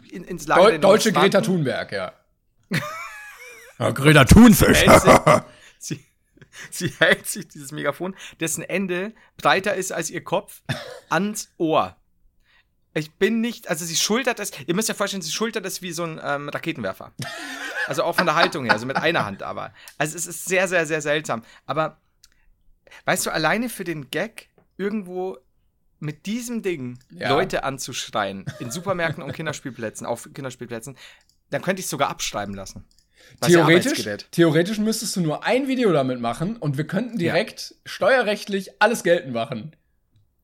in, 0.10 0.24
ins 0.24 0.48
Lager 0.48 0.72
Deu 0.72 0.78
deutsche 0.80 1.12
Greta. 1.12 1.42
Thunberg, 1.42 1.92
ja. 1.92 2.14
Greta 3.94 4.26
Thunfisch. 4.26 4.84
sie, 5.78 6.04
sie 6.72 6.90
hält 7.00 7.28
sich 7.28 7.48
dieses 7.48 7.72
Megafon, 7.72 8.16
dessen 8.40 8.64
Ende 8.64 9.14
breiter 9.38 9.76
ist 9.76 9.92
als 9.92 10.10
ihr 10.10 10.24
Kopf, 10.24 10.62
ans 11.10 11.50
Ohr. 11.58 11.96
Ich 12.94 13.14
bin 13.14 13.42
nicht, 13.42 13.70
also 13.70 13.86
sie 13.86 13.96
schultert 13.96 14.40
es, 14.40 14.52
ihr 14.66 14.74
müsst 14.74 14.90
ja 14.90 14.96
vorstellen, 14.96 15.22
sie 15.22 15.32
schultert 15.32 15.66
es 15.66 15.82
wie 15.82 15.92
so 15.92 16.04
ein 16.04 16.20
ähm, 16.24 16.50
Raketenwerfer. 16.50 17.14
Also 17.86 18.04
auch 18.04 18.16
von 18.16 18.26
der 18.26 18.36
Haltung 18.36 18.66
her, 18.66 18.74
also 18.74 18.86
mit 18.86 18.98
einer 18.98 19.24
Hand 19.24 19.44
aber. 19.44 19.74
Also 19.98 20.18
es 20.18 20.26
ist 20.26 20.46
sehr, 20.46 20.68
sehr, 20.68 20.86
sehr 20.86 21.02
seltsam. 21.02 21.44
Aber 21.66 22.02
weißt 23.06 23.26
du, 23.26 23.30
alleine 23.32 23.70
für 23.70 23.84
den 23.84 24.10
Gag 24.10 24.50
irgendwo 24.78 25.38
mit 26.00 26.26
diesem 26.26 26.62
Ding 26.62 27.00
Ja. 27.10 27.30
Leute 27.30 27.64
anzuschreien 27.64 28.46
in 28.60 28.72
Supermärkten 28.72 29.24
und 29.24 29.32
Kinderspielplätzen, 29.34 30.06
auf 30.06 30.30
Kinderspielplätzen, 30.34 30.98
dann 31.50 31.62
könnte 31.62 31.80
ich 31.80 31.86
es 31.86 31.90
sogar 31.90 32.10
abschreiben 32.10 32.56
lassen. 32.56 32.86
Ja 33.42 33.48
Theoretisch, 33.48 34.28
theoretisch 34.32 34.78
müsstest 34.80 35.16
du 35.16 35.22
nur 35.22 35.44
ein 35.44 35.68
Video 35.68 35.92
damit 35.92 36.20
machen 36.20 36.58
und 36.58 36.78
wir 36.78 36.88
könnten 36.88 37.18
direkt 37.18 37.76
steuerrechtlich 37.86 38.82
alles 38.82 39.04
geltend 39.04 39.34
machen. 39.34 39.76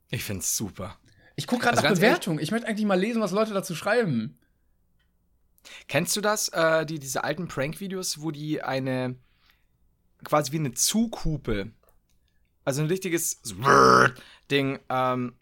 Ich 0.09 0.23
find's 0.23 0.55
super. 0.55 0.97
Ich 1.35 1.47
gucke 1.47 1.63
gerade 1.63 1.77
Also 1.77 1.89
nach 1.89 1.95
Bewertungen. 1.95 2.39
Ich 2.39 2.51
möchte 2.51 2.67
eigentlich 2.67 2.85
mal 2.85 2.99
lesen, 2.99 3.21
was 3.21 3.31
Leute 3.31 3.53
dazu 3.53 3.73
schreiben. 3.73 4.37
Kennst 5.87 6.15
du 6.15 6.21
das, 6.21 6.49
äh, 6.49 6.85
die, 6.85 6.99
diese 6.99 7.23
alten 7.23 7.47
Prank-Videos, 7.47 8.21
wo 8.21 8.31
die 8.31 8.61
eine, 8.61 9.15
quasi 10.23 10.51
wie 10.51 10.59
eine 10.59 10.73
Zughupe, 10.73 11.71
also 12.65 12.81
ein 12.81 12.87
richtiges 12.87 13.41
Ding, 14.51 14.79
ähm, 14.89 15.35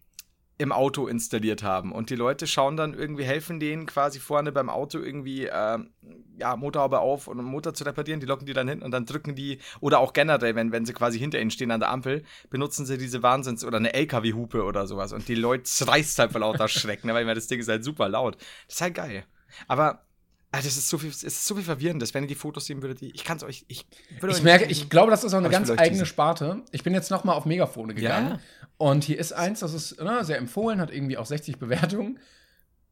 im 0.62 0.72
Auto 0.72 1.08
installiert 1.08 1.64
haben. 1.64 1.92
Und 1.92 2.12
die 2.12 2.16
Leute 2.16 2.46
schauen 2.46 2.78
dann 2.78 2.94
irgendwie, 2.94 3.24
helfen 3.24 3.60
denen 3.60 3.88
quasi 3.88 4.20
vorne 4.20 4.52
beim 4.52 4.70
Auto 4.70 5.00
irgendwie, 5.00 5.50
ähm, 5.52 5.90
ja, 6.38 6.56
Motorhaube 6.56 7.00
auf 7.00 7.28
und 7.28 7.40
um 7.40 7.46
Motor 7.46 7.74
zu 7.74 7.84
reparieren. 7.84 8.20
Die 8.20 8.28
locken 8.28 8.46
die 8.46 8.54
dann 8.54 8.68
hin 8.68 8.84
und 8.84 8.92
dann 8.92 9.08
drücken 9.08 9.34
die, 9.34 9.58
oder 9.80 9.98
auch 9.98 10.14
generell, 10.14 10.54
wenn, 10.54 10.72
wenn 10.72 10.86
sie 10.86 10.94
quasi 10.94 11.18
hinter 11.18 11.42
ihnen 11.42 11.50
stehen 11.50 11.72
an 11.72 11.80
der 11.80 11.90
Ampel, 11.90 12.24
benutzen 12.52 12.86
sie 12.86 13.00
diese 13.00 13.24
Wahnsinns- 13.24 13.66
oder 13.66 13.78
eine 13.78 13.92
LKW-Hupe 13.96 14.64
oder 14.64 14.86
sowas. 14.86 15.14
Und 15.14 15.28
die 15.28 15.36
Leute 15.36 15.64
reißt 15.88 16.20
halt 16.20 16.32
vor 16.32 16.42
lauter 16.42 16.68
Schreck, 16.68 17.04
ne, 17.06 17.16
weil 17.16 17.26
das 17.34 17.48
Ding 17.48 17.60
ist 17.60 17.68
halt 17.68 17.84
super 17.84 18.08
laut. 18.08 18.36
Das 18.68 18.76
ist 18.76 18.82
halt 18.82 18.94
geil. 18.94 19.24
Aber 19.68 20.06
Alter, 20.54 20.68
das 20.68 20.76
ist 20.76 20.90
so 20.90 20.98
viel, 20.98 21.10
es 21.10 21.24
ist 21.24 21.46
so 21.46 21.56
viel 21.56 21.64
verwirrendes, 21.64 22.14
wenn 22.14 22.24
ihr 22.26 22.28
die 22.28 22.36
Fotos 22.36 22.66
sehen 22.66 22.82
würdet. 22.82 23.02
Ich 23.02 23.24
kann 23.24 23.38
es 23.38 23.44
euch, 23.44 23.64
ich 23.70 23.86
würde 24.20 24.36
Ich 24.36 24.44
merke, 24.44 24.66
ich 24.66 24.90
glaube, 24.90 25.10
das 25.10 25.24
ist 25.24 25.34
auch 25.34 25.38
eine 25.38 25.50
ganz 25.50 25.70
eigene. 25.70 26.06
Sparte. 26.06 26.64
Ich 26.72 26.84
bin 26.84 26.94
jetzt 26.94 27.10
noch 27.10 27.24
mal 27.24 27.34
auf 27.34 27.46
Megafone 27.46 27.94
gegangen. 27.94 28.32
Ja. 28.32 28.40
Und 28.78 29.06
hier 29.06 29.18
ist 29.18 29.32
eins, 29.32 29.62
das 29.62 29.74
ist 29.74 30.02
ne, 30.02 30.26
sehr 30.26 30.38
empfohlen, 30.38 30.82
hat 30.82 30.92
irgendwie 30.92 31.18
auch 31.18 31.26
60 31.26 31.58
Bewertungen. 31.58 32.20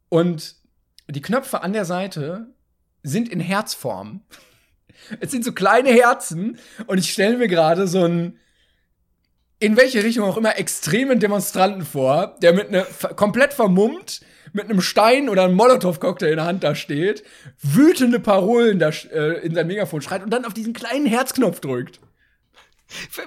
Und 0.07 0.55
die 1.09 1.21
Knöpfe 1.21 1.61
an 1.61 1.73
der 1.73 1.83
Seite 1.83 2.47
sind 3.03 3.29
in 3.29 3.39
Herzform. 3.39 4.21
Es 5.21 5.31
sind 5.31 5.45
so 5.45 5.53
kleine 5.53 5.89
Herzen. 5.91 6.59
Und 6.85 6.97
ich 6.97 7.13
stelle 7.13 7.37
mir 7.37 7.47
gerade 7.47 7.87
so 7.87 8.03
einen, 8.03 8.37
in 9.59 9.75
welche 9.77 10.03
Richtung 10.03 10.25
auch 10.25 10.37
immer, 10.37 10.57
extremen 10.57 11.19
Demonstranten 11.19 11.85
vor, 11.85 12.37
der 12.41 12.53
mit 12.53 12.71
ne, 12.71 12.85
ver- 12.85 13.13
komplett 13.13 13.53
vermummt 13.53 14.21
mit 14.53 14.65
einem 14.65 14.81
Stein 14.81 15.29
oder 15.29 15.43
einem 15.43 15.55
Molotow-Cocktail 15.55 16.29
in 16.31 16.37
der 16.37 16.45
Hand 16.45 16.63
da 16.63 16.73
steht, 16.73 17.23
wütende 17.61 18.19
Parolen 18.19 18.79
da, 18.79 18.89
äh, 18.89 19.45
in 19.45 19.53
sein 19.53 19.67
Megafon 19.67 20.01
schreit 20.01 20.23
und 20.23 20.31
dann 20.31 20.45
auf 20.45 20.53
diesen 20.53 20.73
kleinen 20.73 21.05
Herzknopf 21.05 21.59
drückt. 21.59 21.99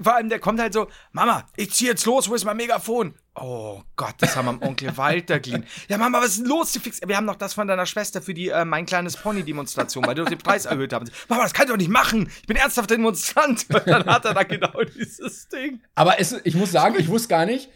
Vor 0.03 0.15
allem, 0.17 0.29
der 0.29 0.41
kommt 0.41 0.59
halt 0.59 0.73
so, 0.73 0.89
Mama, 1.13 1.47
ich 1.57 1.71
zieh 1.73 1.87
jetzt 1.87 2.05
los, 2.07 2.29
wo 2.29 2.35
ist 2.35 2.45
mein 2.45 2.57
Megafon? 2.57 3.15
Oh 3.35 3.81
Gott, 3.97 4.17
das 4.19 4.37
haben 4.37 4.45
wir 4.45 4.51
am 4.51 4.63
Onkel 4.63 4.95
Walter 4.99 5.41
geliehen. 5.41 5.65
Ja, 5.89 5.97
Mama, 5.97 6.21
was 6.21 6.33
ist 6.33 6.41
denn 6.41 6.47
los? 6.47 6.79
Wir 7.07 7.17
haben 7.17 7.25
noch 7.25 7.37
das 7.37 7.55
von 7.55 7.67
deiner 7.67 7.87
Schwester 7.87 8.21
für 8.21 8.35
die 8.35 8.49
äh, 8.49 8.67
Mein 8.67 8.85
kleines 8.85 9.17
Pony-Demonstration, 9.17 10.05
weil 10.07 10.15
du 10.15 10.25
den 10.25 10.37
Preis 10.37 10.67
erhöht 10.67 10.93
hast. 10.93 11.11
Mama, 11.31 11.43
das 11.43 11.55
kann 11.55 11.65
ich 11.65 11.71
doch 11.71 11.79
nicht 11.79 11.89
machen. 11.89 12.31
Ich 12.43 12.47
bin 12.47 12.59
ernsthaft 12.59 12.91
Demonstrant. 12.91 13.67
Und 13.73 13.87
dann 13.87 14.05
hat 14.05 14.27
er 14.27 14.35
da 14.35 14.43
genau 14.43 14.83
dieses 14.85 15.49
Ding. 15.49 15.81
Aber 15.95 16.21
es, 16.21 16.33
ich 16.45 16.55
muss 16.55 16.73
sagen, 16.73 16.97
ich 16.99 17.09
wusste 17.09 17.29
gar 17.29 17.47
nicht, 17.47 17.71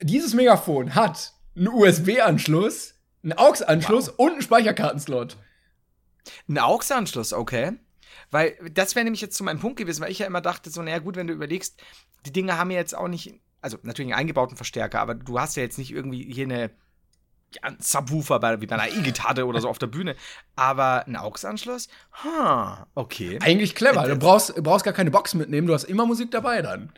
dieses 0.00 0.34
Megafon 0.34 0.94
hat 0.94 1.32
einen 1.56 1.68
USB-Anschluss, 1.68 2.94
einen 3.24 3.32
AUX-Anschluss 3.32 4.08
und 4.08 4.32
einen 4.32 4.42
Speicherkartenslot. 4.42 5.36
Ein 6.48 6.58
AUX-Anschluss, 6.58 7.32
okay. 7.32 7.72
Weil 8.30 8.56
das 8.72 8.94
wäre 8.94 9.04
nämlich 9.04 9.20
jetzt 9.20 9.36
zu 9.36 9.44
meinem 9.44 9.60
Punkt 9.60 9.78
gewesen, 9.78 10.02
weil 10.02 10.10
ich 10.10 10.20
ja 10.20 10.26
immer 10.26 10.40
dachte, 10.40 10.70
so, 10.70 10.82
naja, 10.82 10.98
gut, 10.98 11.16
wenn 11.16 11.26
du 11.26 11.34
überlegst, 11.34 11.80
die 12.24 12.32
Dinge 12.32 12.56
haben 12.56 12.70
ja 12.70 12.78
jetzt 12.78 12.94
auch 12.94 13.08
nicht, 13.08 13.40
also 13.66 13.78
natürlich 13.82 14.12
einen 14.12 14.20
eingebauten 14.20 14.56
Verstärker, 14.56 15.00
aber 15.00 15.16
du 15.16 15.40
hast 15.40 15.56
ja 15.56 15.62
jetzt 15.64 15.76
nicht 15.76 15.90
irgendwie 15.90 16.32
hier 16.32 16.44
eine, 16.44 16.70
ja, 17.52 17.62
einen 17.62 17.80
Subwoofer 17.80 18.38
bei, 18.38 18.60
wie 18.60 18.66
bei 18.66 18.78
einer 18.78 18.96
E-Gitarre 18.96 19.44
oder 19.44 19.60
so 19.60 19.68
auf 19.68 19.78
der 19.78 19.88
Bühne, 19.88 20.14
aber 20.54 21.04
ein 21.06 21.16
AUX-Anschluss? 21.16 21.88
Ha, 22.24 22.86
okay. 22.94 23.40
Eigentlich 23.42 23.74
clever. 23.74 24.06
Du 24.06 24.16
brauchst, 24.16 24.56
du 24.56 24.62
brauchst 24.62 24.84
gar 24.84 24.94
keine 24.94 25.10
Box 25.10 25.34
mitnehmen, 25.34 25.66
du 25.66 25.74
hast 25.74 25.84
immer 25.84 26.06
Musik 26.06 26.30
dabei 26.30 26.62
dann. 26.62 26.92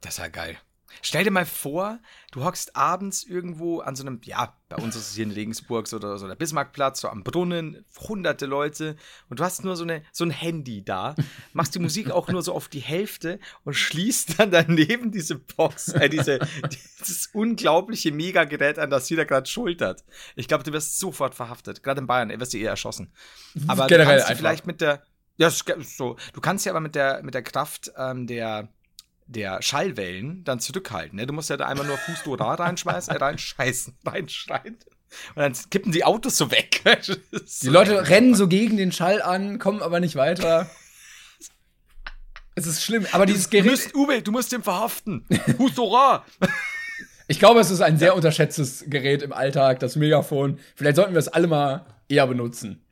Das 0.00 0.14
ist 0.14 0.18
ja 0.18 0.28
geil. 0.28 0.56
Stell 1.02 1.24
dir 1.24 1.30
mal 1.30 1.46
vor, 1.46 1.98
du 2.32 2.44
hockst 2.44 2.76
abends 2.76 3.24
irgendwo 3.24 3.80
an 3.80 3.96
so 3.96 4.04
einem, 4.06 4.20
ja, 4.24 4.54
bei 4.68 4.76
uns 4.76 4.96
ist 4.96 5.08
es 5.08 5.14
hier 5.14 5.24
in 5.24 5.32
Regensburg 5.32 5.88
so, 5.88 5.96
oder 5.96 6.16
so 6.18 6.28
der 6.28 6.34
Bismarckplatz, 6.34 7.00
so 7.00 7.08
am 7.08 7.24
Brunnen, 7.24 7.84
hunderte 8.08 8.46
Leute 8.46 8.96
und 9.28 9.40
du 9.40 9.44
hast 9.44 9.64
nur 9.64 9.76
so, 9.76 9.84
eine, 9.84 10.02
so 10.12 10.24
ein 10.24 10.30
Handy 10.30 10.84
da, 10.84 11.14
machst 11.52 11.74
die 11.74 11.80
Musik 11.80 12.10
auch 12.10 12.28
nur 12.28 12.42
so 12.42 12.54
auf 12.54 12.68
die 12.68 12.80
Hälfte 12.80 13.40
und 13.64 13.74
schließt 13.74 14.38
dann 14.38 14.50
daneben 14.50 15.10
diese 15.10 15.36
Box, 15.36 15.88
äh, 15.88 16.08
diese, 16.08 16.38
dieses 17.00 17.28
unglaubliche 17.32 18.12
Megagerät 18.12 18.78
an, 18.78 18.90
das 18.90 19.08
jeder 19.10 19.24
gerade 19.24 19.48
schultert. 19.48 20.04
Ich 20.36 20.48
glaube, 20.48 20.64
du 20.64 20.72
wirst 20.72 20.98
sofort 20.98 21.34
verhaftet. 21.34 21.82
Gerade 21.82 22.00
in 22.00 22.06
Bayern, 22.06 22.30
wirst 22.40 22.54
du 22.54 22.58
eher 22.58 22.70
erschossen. 22.70 23.12
Aber 23.66 23.86
Generell 23.86 24.06
du 24.06 24.10
kannst 24.12 24.26
einfach. 24.28 24.38
vielleicht 24.38 24.66
mit 24.66 24.80
der, 24.80 25.02
ja, 25.36 25.48
es 25.48 25.62
ist 25.62 25.96
so, 25.96 26.16
du 26.32 26.40
kannst 26.40 26.66
ja 26.66 26.72
aber 26.72 26.80
mit 26.80 26.94
der, 26.94 27.22
mit 27.22 27.34
der 27.34 27.42
Kraft 27.42 27.92
ähm, 27.96 28.26
der, 28.26 28.68
der 29.30 29.62
Schallwellen 29.62 30.42
dann 30.44 30.60
zurückhalten. 30.60 31.16
Ne? 31.16 31.26
Du 31.26 31.32
musst 31.32 31.50
ja 31.50 31.56
da 31.56 31.66
einmal 31.66 31.86
nur 31.86 31.96
Fußdora 31.96 32.54
reinschmeißen, 32.54 33.14
äh, 33.14 33.18
reinscheißen, 33.18 33.96
reinschreien. 34.06 34.76
Und 35.34 35.36
dann 35.36 35.52
kippen 35.70 35.92
die 35.92 36.04
Autos 36.04 36.36
so 36.36 36.50
weg. 36.50 36.82
Die 37.62 37.68
Leute 37.68 38.08
rennen 38.08 38.34
so 38.34 38.46
gegen 38.46 38.76
den 38.76 38.92
Schall 38.92 39.22
an, 39.22 39.58
kommen 39.58 39.82
aber 39.82 39.98
nicht 39.98 40.14
weiter. 40.16 40.70
es 42.54 42.66
ist 42.66 42.82
schlimm. 42.84 43.06
Aber 43.12 43.26
dieses 43.26 43.44
Du 43.44 43.50
Gerät, 43.50 43.70
musst, 43.70 43.94
Uwe, 43.94 44.22
du 44.22 44.30
musst 44.30 44.52
den 44.52 44.62
verhaften. 44.62 45.26
Fußdora. 45.56 46.24
ich 47.28 47.40
glaube, 47.40 47.58
es 47.60 47.70
ist 47.70 47.80
ein 47.80 47.98
sehr 47.98 48.14
unterschätztes 48.14 48.84
Gerät 48.86 49.22
im 49.22 49.32
Alltag, 49.32 49.80
das 49.80 49.96
Megafon. 49.96 50.60
Vielleicht 50.76 50.96
sollten 50.96 51.14
wir 51.14 51.18
es 51.18 51.28
alle 51.28 51.48
mal 51.48 51.86
eher 52.08 52.28
benutzen. 52.28 52.84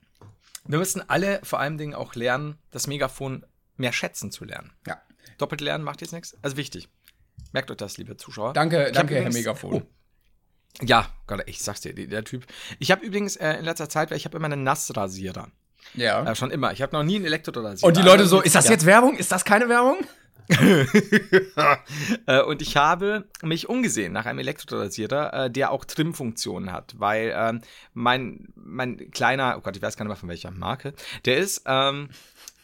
Wir 0.66 0.78
müssen 0.78 1.08
alle 1.08 1.40
vor 1.44 1.60
allem 1.60 1.78
Dingen 1.78 1.94
auch 1.94 2.14
lernen, 2.16 2.58
das 2.72 2.88
Megafon 2.88 3.44
mehr 3.76 3.92
schätzen 3.92 4.32
zu 4.32 4.44
lernen. 4.44 4.72
Ja. 4.86 5.00
Doppelt 5.38 5.60
lernen 5.60 5.84
macht 5.84 6.00
jetzt 6.00 6.12
nichts. 6.12 6.36
Also 6.42 6.56
wichtig. 6.56 6.88
Merkt 7.52 7.70
euch 7.70 7.76
das, 7.76 7.96
liebe 7.96 8.16
Zuschauer. 8.16 8.52
Danke, 8.52 8.88
Ich 8.88 8.92
danke, 8.92 9.14
Herr 9.14 9.22
übrigens- 9.22 9.36
Megafon. 9.36 9.74
Oh. 9.74 9.82
Ja, 10.82 11.08
Gott, 11.26 11.42
ich 11.46 11.60
sag's 11.60 11.80
dir, 11.80 11.94
der 11.94 12.24
Typ. 12.24 12.46
Ich 12.78 12.90
habe 12.90 13.04
übrigens 13.04 13.36
äh, 13.36 13.54
in 13.54 13.64
letzter 13.64 13.88
Zeit, 13.88 14.10
weil 14.10 14.16
ich 14.18 14.24
habe 14.26 14.36
immer 14.36 14.46
einen 14.46 14.62
Nassrasierer. 14.64 15.48
Ja. 15.94 16.24
Äh, 16.30 16.36
schon 16.36 16.50
immer. 16.50 16.72
Ich 16.72 16.82
habe 16.82 16.94
noch 16.94 17.02
nie 17.02 17.16
einen 17.16 17.24
Elektrorasierer. 17.24 17.86
Und 17.88 17.96
die 17.96 18.02
Leute 18.02 18.26
so, 18.26 18.40
ist 18.40 18.54
das 18.54 18.66
ja. 18.66 18.72
jetzt 18.72 18.86
Werbung? 18.86 19.16
Ist 19.16 19.32
das 19.32 19.44
keine 19.44 19.68
Werbung? 19.68 19.98
Äh, 22.26 22.42
und 22.42 22.62
ich 22.62 22.76
habe 22.76 23.28
mich 23.42 23.68
umgesehen 23.68 24.12
nach 24.12 24.24
einem 24.26 24.38
Elektrorasierer, 24.38 25.44
äh, 25.46 25.50
der 25.50 25.70
auch 25.70 25.84
Trim-Funktionen 25.84 26.72
hat, 26.72 26.94
weil 26.98 27.32
ähm, 27.36 27.60
mein, 27.92 28.48
mein 28.54 29.10
kleiner, 29.10 29.56
oh 29.58 29.60
Gott, 29.60 29.76
ich 29.76 29.82
weiß 29.82 29.96
gar 29.96 30.04
nicht 30.04 30.10
mehr 30.10 30.16
von 30.16 30.28
welcher 30.28 30.50
Marke, 30.50 30.94
der 31.24 31.38
ist, 31.38 31.62
ähm, 31.66 32.08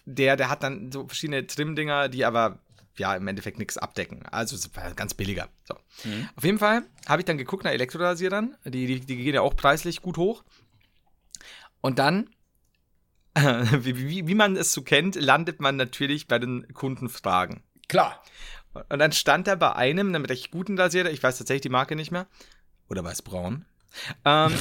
der, 0.07 0.37
der 0.37 0.49
hat 0.51 0.63
dann 0.63 0.93
so 0.93 1.07
verschiedene 1.07 1.47
Trim-Dinger, 1.47 2.09
die 2.09 2.25
aber 2.25 2.59
ja 2.99 3.15
im 3.15 3.27
Endeffekt 3.27 3.59
nichts 3.59 3.77
abdecken. 3.79 4.25
Also 4.27 4.57
es 4.57 4.75
war 4.77 4.95
ganz 4.95 5.15
billiger. 5.15 5.49
So. 5.65 5.75
Auf 6.37 6.45
jeden 6.45 6.59
Fall 6.59 6.83
habe 7.07 7.23
ich 7.23 7.27
dann 7.27 7.39
geguckt 7.39 7.65
nach 7.65 7.73
Elektrorasierern, 7.73 8.57
die, 8.65 8.87
die, 8.87 9.01
die 9.01 9.17
gehen 9.17 9.35
ja 9.35 9.41
auch 9.41 9.57
preislich 9.57 10.03
gut 10.03 10.17
hoch. 10.17 10.45
Und 11.81 11.99
dann 11.99 12.31
wie, 13.35 13.97
wie, 13.97 14.29
wie 14.29 14.35
man 14.35 14.57
es 14.57 14.73
so 14.73 14.83
kennt, 14.83 15.17
landet 15.17 15.61
man 15.61 15.77
natürlich 15.77 16.29
bei 16.29 16.39
den 16.39 16.73
Kundenfragen. 16.73 17.63
Klar. 17.89 18.23
Und 18.89 18.99
dann 18.99 19.13
stand 19.13 19.47
da 19.47 19.55
bei 19.57 19.75
einem, 19.75 20.09
einem 20.09 20.25
recht 20.25 20.51
guten 20.51 20.79
Rasierer, 20.79 21.11
ich 21.11 21.23
weiß 21.23 21.39
tatsächlich 21.39 21.63
die 21.63 21.69
Marke 21.69 21.97
nicht 21.97 22.11
mehr, 22.11 22.27
oder 22.89 23.05
weißbraun. 23.05 23.65
Ähm, 24.25 24.53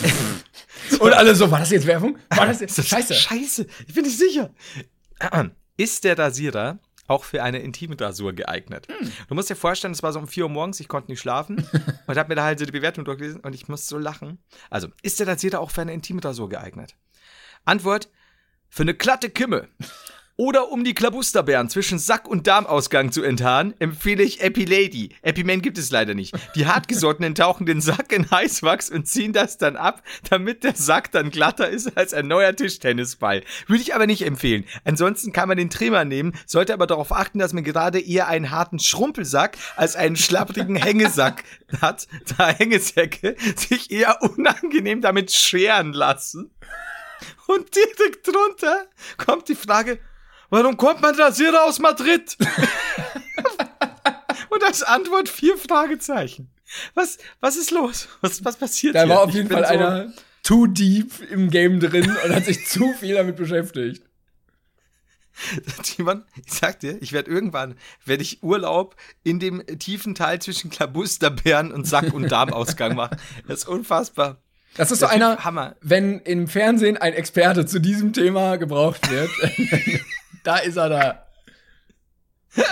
Und 0.99 1.13
alle 1.13 1.35
so, 1.35 1.49
war 1.49 1.59
das 1.59 1.71
jetzt 1.71 1.87
Werbung? 1.87 2.17
War 2.29 2.47
das 2.47 2.59
jetzt? 2.61 2.83
Scheiße. 2.83 3.13
Scheiße, 3.13 3.67
ich 3.87 3.93
bin 3.93 4.03
nicht 4.03 4.17
sicher. 4.17 4.51
Ist 5.77 6.03
der 6.03 6.17
Rasierer 6.17 6.79
auch 7.07 7.23
für 7.23 7.43
eine 7.43 7.59
intime 7.59 7.99
Rasur 7.99 8.33
geeignet? 8.33 8.87
Hm. 8.87 9.11
Du 9.27 9.35
musst 9.35 9.49
dir 9.49 9.55
vorstellen, 9.55 9.93
es 9.93 10.03
war 10.03 10.13
so 10.13 10.19
um 10.19 10.27
4 10.27 10.43
Uhr 10.43 10.49
morgens, 10.49 10.79
ich 10.79 10.87
konnte 10.87 11.11
nicht 11.11 11.19
schlafen 11.19 11.67
und 12.07 12.17
habe 12.17 12.29
mir 12.29 12.35
da 12.35 12.43
halt 12.43 12.59
so 12.59 12.65
die 12.65 12.71
Bewertung 12.71 13.05
durchgelesen 13.05 13.41
und 13.41 13.53
ich 13.53 13.67
musste 13.67 13.87
so 13.87 13.97
lachen. 13.97 14.39
Also, 14.69 14.87
ist 15.01 15.19
der 15.19 15.27
Rasierer 15.27 15.59
auch 15.59 15.71
für 15.71 15.81
eine 15.81 15.93
intime 15.93 16.23
Rasur 16.23 16.49
geeignet? 16.49 16.95
Antwort: 17.65 18.09
Für 18.69 18.83
eine 18.83 18.93
glatte 18.93 19.29
Kimme. 19.29 19.67
Oder 20.35 20.71
um 20.71 20.83
die 20.83 20.95
Klabusterbären 20.95 21.69
zwischen 21.69 21.99
Sack- 21.99 22.27
und 22.27 22.47
Darmausgang 22.47 23.11
zu 23.11 23.21
entharren, 23.21 23.75
empfehle 23.77 24.23
ich 24.23 24.41
Epilady. 24.41 25.09
Epimen 25.21 25.61
gibt 25.61 25.77
es 25.77 25.91
leider 25.91 26.15
nicht. 26.15 26.33
Die 26.55 26.65
Hartgesottenen 26.65 27.35
tauchen 27.35 27.67
den 27.67 27.81
Sack 27.81 28.11
in 28.11 28.31
Heißwachs 28.31 28.89
und 28.89 29.07
ziehen 29.07 29.31
das 29.31 29.59
dann 29.59 29.75
ab, 29.75 30.01
damit 30.27 30.63
der 30.63 30.73
Sack 30.73 31.11
dann 31.11 31.29
glatter 31.29 31.69
ist 31.69 31.95
als 31.95 32.15
ein 32.15 32.27
neuer 32.27 32.55
Tischtennisball. 32.55 33.43
Würde 33.67 33.83
ich 33.83 33.93
aber 33.93 34.07
nicht 34.07 34.23
empfehlen. 34.23 34.65
Ansonsten 34.85 35.33
kann 35.33 35.47
man 35.47 35.57
den 35.57 35.69
Trimmer 35.69 36.03
nehmen, 36.03 36.33
sollte 36.47 36.73
aber 36.73 36.87
darauf 36.87 37.11
achten, 37.11 37.37
dass 37.37 37.53
man 37.53 37.63
gerade 37.63 37.99
eher 37.99 38.27
einen 38.27 38.49
harten 38.49 38.79
Schrumpelsack 38.79 39.55
als 39.75 39.95
einen 39.95 40.15
schlapprigen 40.15 40.77
Hängesack 40.77 41.43
hat, 41.79 42.07
da 42.37 42.47
Hängesäcke 42.47 43.35
sich 43.55 43.91
eher 43.91 44.23
unangenehm 44.23 44.99
damit 44.99 45.31
scheren 45.31 45.93
lassen. 45.93 46.49
Und 47.45 47.75
direkt 47.75 48.27
drunter 48.27 48.87
kommt 49.17 49.47
die 49.47 49.55
Frage, 49.55 49.99
warum 50.49 50.77
kommt 50.77 51.01
man 51.01 51.15
Rasierer 51.15 51.63
aus 51.65 51.79
Madrid? 51.79 52.37
Und 54.49 54.63
als 54.63 54.83
Antwort 54.83 55.29
vier 55.29 55.57
Fragezeichen. 55.57 56.49
Was, 56.93 57.17
was 57.39 57.55
ist 57.55 57.71
los? 57.71 58.07
Was, 58.21 58.43
was 58.45 58.57
passiert 58.57 58.95
Da 58.95 59.01
hier? 59.03 59.09
war 59.09 59.21
auf 59.21 59.29
Ich 59.29 59.35
jeden 59.35 59.47
bin 59.49 59.57
Fall 59.57 59.67
so- 59.67 59.73
einer 59.73 60.13
too 60.43 60.67
deep 60.67 61.11
im 61.31 61.49
Game 61.49 61.79
drin 61.79 62.15
und 62.25 62.35
hat 62.35 62.45
sich 62.45 62.67
zu 62.67 62.93
viel 62.93 63.15
damit 63.15 63.35
beschäftigt. 63.35 64.03
Timon, 65.83 66.23
ich 66.45 66.53
sag 66.53 66.79
dir, 66.81 67.01
ich 67.01 67.11
werde 67.11 67.31
irgendwann, 67.31 67.75
werde 68.05 68.21
ich 68.21 68.43
Urlaub 68.43 68.95
in 69.23 69.39
dem 69.39 69.65
tiefen 69.79 70.13
Teil 70.13 70.39
zwischen 70.39 70.69
Klabusterbären 70.69 71.71
und 71.71 71.87
Sack- 71.87 72.13
und 72.13 72.29
Darmausgang 72.31 72.95
machen. 72.95 73.17
Das 73.47 73.59
ist 73.59 73.67
unfassbar. 73.67 74.37
Das 74.75 74.91
ist 74.91 74.99
so 74.99 75.05
einer, 75.07 75.43
Hammer. 75.43 75.75
wenn 75.81 76.19
im 76.19 76.47
Fernsehen 76.47 76.97
ein 76.97 77.13
Experte 77.13 77.65
zu 77.65 77.79
diesem 77.79 78.13
Thema 78.13 78.57
gebraucht 78.57 79.09
wird, 79.09 79.29
da 80.47 80.57
ist 80.57 80.77
er 80.77 80.89
da. 80.89 81.25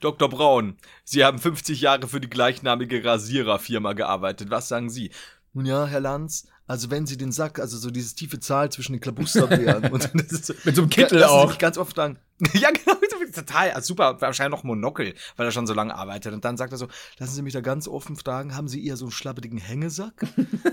Dr. 0.00 0.28
Braun, 0.28 0.76
Sie 1.04 1.24
haben 1.24 1.38
50 1.38 1.80
Jahre 1.80 2.06
für 2.06 2.20
die 2.20 2.28
gleichnamige 2.28 3.02
Rasiererfirma 3.04 3.94
gearbeitet. 3.94 4.50
Was 4.50 4.68
sagen 4.68 4.90
Sie? 4.90 5.10
Nun 5.54 5.66
ja, 5.66 5.86
Herr 5.86 6.00
Lanz, 6.00 6.46
also 6.66 6.90
wenn 6.90 7.06
Sie 7.06 7.16
den 7.16 7.30
Sack, 7.32 7.58
also 7.60 7.76
so 7.78 7.90
dieses 7.90 8.14
tiefe 8.14 8.40
Zahl 8.40 8.70
zwischen 8.70 8.92
den 8.92 9.00
Klabusterbären 9.00 9.84
und 9.92 10.10
das 10.14 10.46
so, 10.46 10.54
Mit 10.64 10.74
so 10.76 10.82
einem 10.82 10.90
Kittel 10.90 11.18
lassen 11.18 11.32
Sie 11.32 11.54
auch. 11.54 11.58
ganz 11.58 11.78
oft 11.78 11.94
sagen. 11.96 12.18
ja, 12.54 12.70
genau, 12.70 12.96
total, 13.32 13.70
also 13.70 13.86
super, 13.88 14.20
wahrscheinlich 14.20 14.50
noch 14.58 14.64
Monokel, 14.64 15.14
weil 15.36 15.46
er 15.46 15.52
schon 15.52 15.66
so 15.68 15.74
lange 15.74 15.94
arbeitet. 15.94 16.32
Und 16.32 16.44
dann 16.44 16.56
sagt 16.56 16.72
er 16.72 16.78
so, 16.78 16.88
lassen 17.18 17.34
Sie 17.34 17.42
mich 17.42 17.52
da 17.52 17.60
ganz 17.60 17.86
offen 17.86 18.16
fragen, 18.16 18.56
haben 18.56 18.66
Sie 18.66 18.84
eher 18.84 18.96
so 18.96 19.04
einen 19.04 19.12
schlapperigen 19.12 19.58
Hängesack? 19.58 20.26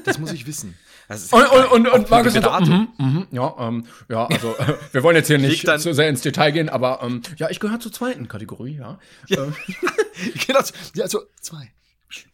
Das 0.04 0.18
muss 0.18 0.32
ich 0.32 0.48
wissen. 0.48 0.78
Das 1.08 1.32
Und, 1.34 1.46
und, 1.46 1.66
und, 1.72 1.88
und 1.90 2.10
Markus 2.10 2.34
so, 2.34 2.40
mhm, 2.40 2.88
mhm, 2.98 3.28
ja, 3.32 3.54
ähm, 3.60 3.86
ja, 4.08 4.28
also 4.28 4.56
äh, 4.58 4.76
wir 4.94 5.04
wollen 5.04 5.18
jetzt 5.18 5.28
hier 5.28 5.38
nicht 5.40 5.68
so 5.68 5.92
sehr 5.92 6.08
ins 6.08 6.22
Detail 6.22 6.52
gehen, 6.52 6.70
aber 6.70 7.02
ähm, 7.04 7.22
ja, 7.36 7.50
ich 7.50 7.60
gehöre 7.60 7.82
zur 7.82 7.92
zweiten 7.92 8.30
Kategorie, 8.30 8.78
ja. 8.78 8.98
Ähm, 9.30 9.54
Genau, 10.48 10.60
ja, 10.96 11.08
so 11.08 11.22
zwei. 11.40 11.72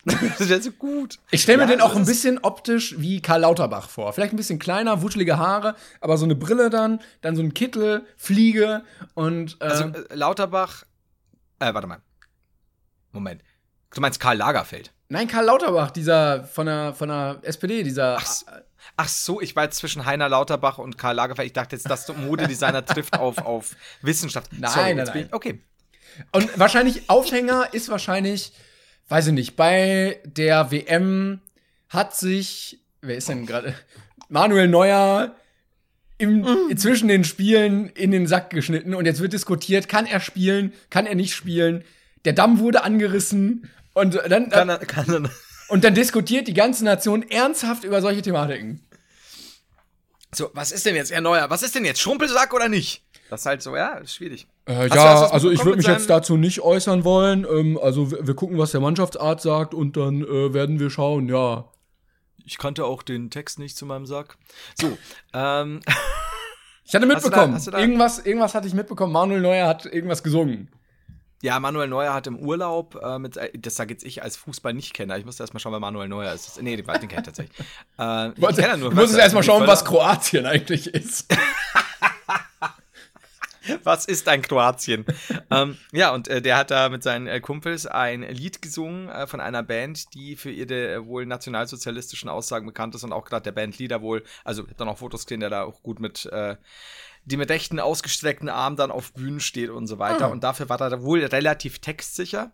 Das 0.06 0.50
wäre 0.50 0.62
so 0.62 0.72
gut. 0.72 1.20
ich 1.32 1.42
stelle 1.44 1.58
mir 1.60 1.64
Ja, 1.66 1.70
den 1.70 1.82
auch 1.82 1.96
ein 1.96 2.06
bisschen 2.06 2.40
optisch 2.40 2.96
wie 3.00 3.22
Karl 3.22 3.42
Lauterbach 3.42 3.90
vor. 3.90 4.12
Vielleicht 4.14 4.34
ein 4.34 4.38
bisschen 4.38 4.60
kleiner, 4.60 5.02
wuschelige 5.02 5.38
Haare, 5.38 5.76
aber 6.02 6.18
so 6.18 6.26
eine 6.26 6.36
Brille 6.36 6.70
dann, 6.70 7.00
dann 7.22 7.36
so 7.36 7.42
ein 7.44 7.54
Kittel, 7.54 8.06
Fliege 8.18 8.84
und 9.14 9.58
äh, 9.62 9.66
Also 9.66 9.84
äh, 9.86 10.16
Lauterbach, 10.16 10.84
äh, 11.60 11.74
warte 11.74 11.88
mal. 11.88 12.02
Moment. 13.12 13.44
Du 13.94 14.02
meinst 14.02 14.20
Karl 14.20 14.38
Lagerfeld? 14.38 14.92
nein, 15.10 15.28
Karl 15.28 15.46
Lauterbach, 15.46 15.92
dieser 15.92 16.44
von 16.44 16.66
der 16.66 16.94
von 16.94 17.08
der 17.10 17.40
SPD, 17.44 17.84
dieser 17.84 18.18
Ach, 18.18 18.36
ach 18.98 19.08
so, 19.08 19.40
ich 19.42 19.56
war 19.56 19.64
jetzt 19.64 19.78
zwischen 19.78 20.06
Heiner 20.06 20.28
Lauterbach 20.30 20.78
und 20.78 20.98
Karl 20.98 21.16
Lagerfeld. 21.16 21.48
Ich 21.48 21.54
dachte 21.54 21.76
jetzt, 21.76 21.90
dass 21.90 22.08
Modedesigner 22.16 22.86
trifft 22.86 23.14
auf, 23.20 23.38
auf 23.40 23.76
Wissenschaft. 24.02 24.52
Nein, 24.52 24.72
Sorry, 24.72 24.96
nein, 24.96 25.06
nein. 25.08 25.26
Ich, 25.28 25.34
okay. 25.34 25.62
Und 26.32 26.60
wahrscheinlich 26.60 27.10
Aufhänger 27.10 27.70
ist 27.74 27.90
wahrscheinlich, 27.90 28.52
weiß 29.10 29.28
ich 29.28 29.34
nicht, 29.34 29.56
bei 29.56 30.20
der 30.26 30.72
WM 30.72 31.40
hat 31.90 32.16
sich, 32.16 32.80
wer 33.02 33.18
ist 33.18 33.30
denn 33.30 33.46
gerade? 33.46 33.74
Manuel 34.30 34.68
Neuer 34.68 35.36
im, 36.18 36.46
zwischen 36.78 37.08
den 37.08 37.24
Spielen 37.24 37.90
in 37.90 38.12
den 38.12 38.28
Sack 38.28 38.50
geschnitten 38.50 38.94
und 38.94 39.06
jetzt 39.06 39.22
wird 39.22 39.34
diskutiert, 39.34 39.88
kann 39.88 40.06
er 40.06 40.20
spielen, 40.20 40.74
kann 40.90 41.06
er 41.06 41.16
nicht 41.16 41.34
spielen? 41.34 41.84
Der 42.26 42.34
Damm 42.34 42.60
wurde 42.60 42.84
angerissen 42.84 43.70
und 43.94 44.16
dann, 44.16 44.50
Kann 44.50 44.70
er, 44.70 44.80
kann 44.80 45.10
er, 45.10 45.30
und 45.70 45.84
dann 45.84 45.94
diskutiert 45.96 46.48
die 46.48 46.54
ganze 46.54 46.84
Nation 46.84 47.24
ernsthaft 47.24 47.84
über 47.84 48.02
solche 48.02 48.22
Thematiken. 48.22 48.86
so, 50.34 50.50
was 50.54 50.72
ist 50.72 50.86
denn 50.86 50.96
jetzt, 50.96 51.12
Herr 51.12 51.22
Neuer? 51.22 51.50
Was 51.50 51.64
ist 51.64 51.76
denn 51.76 51.86
jetzt? 51.86 52.02
Schrumpelsack 52.02 52.54
oder 52.54 52.70
nicht? 52.70 53.04
Das 53.30 53.42
ist 53.42 53.46
halt 53.46 53.62
so, 53.62 53.76
ja, 53.76 53.96
ist 53.96 54.14
schwierig. 54.16 54.48
Äh, 54.68 54.88
ja, 54.88 55.28
also 55.30 55.50
ich 55.50 55.60
mitbekommen 55.60 55.66
würde 55.66 55.78
mich 55.78 55.88
jetzt 55.88 56.10
dazu 56.10 56.38
nicht 56.38 56.62
äußern 56.62 57.04
wollen. 57.04 57.46
Ähm, 57.50 57.78
also 57.82 58.12
wir, 58.12 58.26
wir 58.26 58.36
gucken, 58.36 58.58
was 58.58 58.72
der 58.72 58.80
Mannschaftsarzt 58.82 59.44
sagt 59.44 59.74
und 59.74 59.98
dann 59.98 60.22
äh, 60.24 60.54
werden 60.54 60.80
wir 60.80 60.90
schauen, 60.90 61.28
ja. 61.28 61.66
Ich 62.46 62.58
kannte 62.58 62.86
auch 62.86 63.04
den 63.04 63.30
Text 63.30 63.60
nicht 63.60 63.76
zu 63.76 63.86
meinem 63.86 64.06
Sack. 64.06 64.38
So, 64.80 64.98
ähm, 65.34 65.82
Ich 66.86 66.96
hatte 66.96 67.06
Hast 67.14 67.26
du 67.26 67.30
da- 67.30 67.38
mitbekommen, 67.46 67.54
hast 67.56 67.68
du 67.68 67.72
da- 67.72 67.80
irgendwas, 67.80 68.20
irgendwas 68.20 68.56
hatte 68.56 68.68
ich 68.68 68.74
mitbekommen. 68.74 69.12
Manuel 69.12 69.42
Neuer 69.42 69.68
hat 69.68 69.86
irgendwas 69.86 70.24
gesungen. 70.24 70.70
ja, 71.42 71.60
Manuel 71.60 71.90
Neuer 71.90 72.14
hat 72.14 72.28
im 72.28 72.38
Urlaub, 72.40 72.96
äh, 73.04 73.20
mit, 73.20 73.36
äh, 73.36 73.52
das 73.60 73.76
sage 73.76 73.94
jetzt 73.94 74.06
ich 74.06 74.24
als 74.24 74.38
Fußball 74.38 74.74
nicht 74.74 74.94
kenner. 74.94 75.18
Ich 75.18 75.26
musste 75.26 75.44
erst 75.44 75.54
mal 75.54 75.60
schauen, 75.60 75.74
wer 75.74 75.82
Manuel 75.82 76.08
Neuer 76.08 76.32
ist. 76.34 76.48
Das, 76.48 76.62
nee, 76.62 76.78
den, 76.78 76.86
den 76.86 77.10
kennt 77.10 77.26
tatsächlich. 77.26 77.58
Äh, 78.00 78.30
ich 78.30 78.42
Warte, 78.42 78.62
kenn 78.62 78.72
ihn 78.76 78.80
nur, 78.80 78.90
du 78.92 78.96
musst 78.96 79.08
weißt 79.08 79.14
jetzt 79.16 79.22
erstmal 79.24 79.44
schauen, 79.44 79.68
was 79.68 79.84
Kroatien 79.84 80.46
eigentlich 80.46 80.88
ist. 80.94 81.26
Was 83.84 84.06
ist 84.06 84.28
ein 84.28 84.42
Kroatien? 84.42 85.06
ähm, 85.52 85.78
ja, 85.92 86.14
und 86.14 86.28
äh, 86.28 86.42
der 86.42 86.58
hat 86.58 86.72
da 86.72 86.90
mit 86.90 87.04
seinen 87.04 87.28
äh, 87.28 87.40
Kumpels 87.40 87.86
ein 87.86 88.22
Lied 88.22 88.62
gesungen 88.62 89.10
äh, 89.10 89.28
von 89.28 89.40
einer 89.40 89.64
Band, 89.64 90.14
die 90.14 90.36
für 90.36 90.52
ihre 90.52 90.94
äh, 90.94 91.06
wohl 91.06 91.26
nationalsozialistischen 91.26 92.30
Aussagen 92.30 92.66
bekannt 92.66 92.96
ist 92.96 93.04
und 93.04 93.14
auch 93.14 93.26
gerade 93.26 93.44
der 93.44 93.52
Bandleader 93.52 94.02
wohl, 94.02 94.24
also 94.44 94.64
ich 94.64 94.70
hab 94.70 94.78
dann 94.78 94.90
auch 94.90 94.98
Fotos 94.98 95.26
gesehen, 95.26 95.40
der 95.42 95.50
da 95.50 95.64
auch 95.64 95.82
gut 95.84 96.00
mit, 96.00 96.26
äh, 96.28 96.56
die 97.26 97.38
mit 97.38 97.50
rechten 97.50 97.80
ausgestreckten 97.80 98.50
Armen 98.50 98.78
dann 98.78 98.92
auf 98.92 99.14
Bühnen 99.14 99.40
steht 99.40 99.70
und 99.70 99.88
so 99.88 100.00
weiter. 100.00 100.26
Ah. 100.26 100.30
Und 100.30 100.44
dafür 100.44 100.70
war 100.70 100.80
er 100.80 101.04
wohl 101.04 101.24
relativ 101.26 101.80
textsicher. 101.80 102.52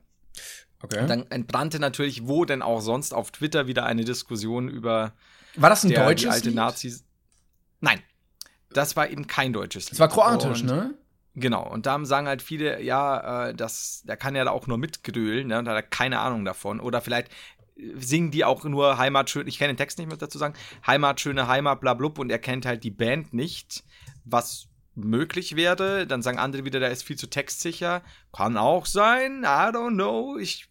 Okay. 0.81 1.07
Dann 1.07 1.25
entbrannte 1.29 1.79
natürlich, 1.79 2.27
wo 2.27 2.43
denn 2.43 2.61
auch 2.61 2.81
sonst 2.81 3.13
auf 3.13 3.31
Twitter 3.31 3.67
wieder 3.67 3.85
eine 3.85 4.03
Diskussion 4.03 4.67
über 4.67 5.13
war 5.55 5.69
das 5.69 5.83
ein 5.83 5.89
der, 5.89 5.99
die 5.99 6.05
deutsches 6.05 6.31
alte 6.31 6.49
Lied? 6.49 6.55
Nazis. 6.55 7.05
Nein, 7.79 8.01
das 8.71 8.95
war 8.95 9.09
eben 9.09 9.27
kein 9.27 9.53
deutsches 9.53 9.85
Lied. 9.85 9.93
Es 9.93 9.99
war 9.99 10.09
kroatisch, 10.09 10.61
Und- 10.61 10.67
ne? 10.67 10.93
Genau, 11.35 11.67
und 11.67 11.87
da 11.87 12.03
sagen 12.05 12.27
halt 12.27 12.43
viele, 12.43 12.81
ja, 12.81 13.47
äh, 13.47 13.55
das, 13.55 14.03
der 14.05 14.17
kann 14.17 14.35
ja 14.35 14.43
da 14.43 14.51
auch 14.51 14.67
nur 14.67 14.77
mitgrölen, 14.77 15.47
ne, 15.47 15.59
und 15.59 15.67
hat 15.67 15.89
keine 15.89 16.19
Ahnung 16.19 16.45
davon. 16.45 16.79
Oder 16.79 17.01
vielleicht 17.01 17.29
äh, 17.75 17.93
singen 17.97 18.29
die 18.29 18.45
auch 18.45 18.63
nur 18.65 18.99
Heimatschön, 18.99 19.47
ich 19.47 19.57
kenne 19.57 19.73
den 19.73 19.77
Text 19.77 19.97
nicht 19.97 20.07
mehr 20.07 20.17
dazu 20.17 20.37
sagen, 20.37 20.53
Heimatschöne 20.85 21.47
Heimat, 21.47 21.81
bla 21.81 21.95
blub, 21.95 22.19
und 22.19 22.29
er 22.29 22.39
kennt 22.39 22.67
halt 22.67 22.83
die 22.83 22.91
Band 22.91 23.33
nicht, 23.33 23.83
was 24.25 24.67
möglich 24.95 25.55
wäre. 25.55 26.05
Dann 26.05 26.21
sagen 26.21 26.37
andere 26.37 26.65
wieder, 26.65 26.79
der 26.79 26.91
ist 26.91 27.03
viel 27.03 27.17
zu 27.17 27.27
textsicher. 27.27 28.03
Kann 28.31 28.57
auch 28.57 28.85
sein, 28.85 29.41
I 29.43 29.71
don't 29.73 29.93
know. 29.93 30.37
Ich. 30.37 30.69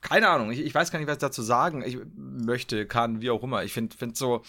Keine 0.00 0.28
Ahnung, 0.28 0.50
ich, 0.50 0.58
ich 0.58 0.74
weiß 0.74 0.90
gar 0.90 0.98
nicht, 0.98 1.06
was 1.06 1.14
ich 1.14 1.20
dazu 1.20 1.42
sagen 1.42 1.84
ich 1.86 1.96
möchte, 2.16 2.86
kann, 2.86 3.20
wie 3.20 3.30
auch 3.30 3.44
immer. 3.44 3.62
Ich 3.62 3.72
finde 3.72 3.96
find 3.96 4.16
so, 4.16 4.42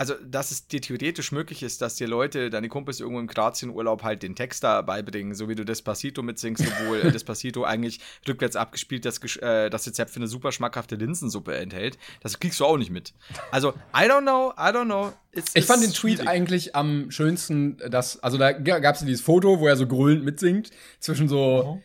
also, 0.00 0.14
dass 0.14 0.50
es 0.50 0.66
dir 0.66 0.80
theoretisch 0.80 1.30
möglich 1.30 1.62
ist, 1.62 1.82
dass 1.82 1.96
dir 1.96 2.08
Leute, 2.08 2.48
deine 2.48 2.70
Kumpels 2.70 3.00
irgendwo 3.00 3.20
im 3.20 3.26
Kroatien-Urlaub 3.26 4.02
halt 4.02 4.22
den 4.22 4.34
Text 4.34 4.64
da 4.64 4.80
beibringen, 4.80 5.34
so 5.34 5.50
wie 5.50 5.54
du 5.54 5.62
Despacito 5.62 6.22
mitsingst, 6.22 6.64
obwohl 6.66 7.00
Despacito 7.12 7.64
eigentlich 7.64 8.00
rückwärts 8.26 8.56
abgespielt 8.56 9.04
das, 9.04 9.18
äh, 9.42 9.68
das 9.68 9.86
Rezept 9.86 10.10
für 10.10 10.16
eine 10.16 10.26
super 10.26 10.52
schmackhafte 10.52 10.94
Linsensuppe 10.94 11.54
enthält. 11.54 11.98
Das 12.22 12.40
kriegst 12.40 12.58
du 12.60 12.64
auch 12.64 12.78
nicht 12.78 12.90
mit. 12.90 13.12
Also, 13.50 13.74
I 13.94 14.08
don't 14.08 14.22
know, 14.22 14.54
I 14.56 14.72
don't 14.72 14.86
know. 14.86 15.12
It's, 15.32 15.54
Ich 15.54 15.66
fand 15.66 15.82
den 15.82 15.92
Tweet 15.92 16.14
schwierig. 16.14 16.28
eigentlich 16.30 16.74
am 16.74 17.10
schönsten, 17.10 17.76
dass, 17.90 18.22
also 18.22 18.38
da 18.38 18.52
gab 18.52 18.94
es 18.94 19.02
dieses 19.02 19.20
Foto, 19.20 19.60
wo 19.60 19.66
er 19.66 19.76
so 19.76 19.86
grölend 19.86 20.24
mitsingt, 20.24 20.70
zwischen 21.00 21.28
so 21.28 21.82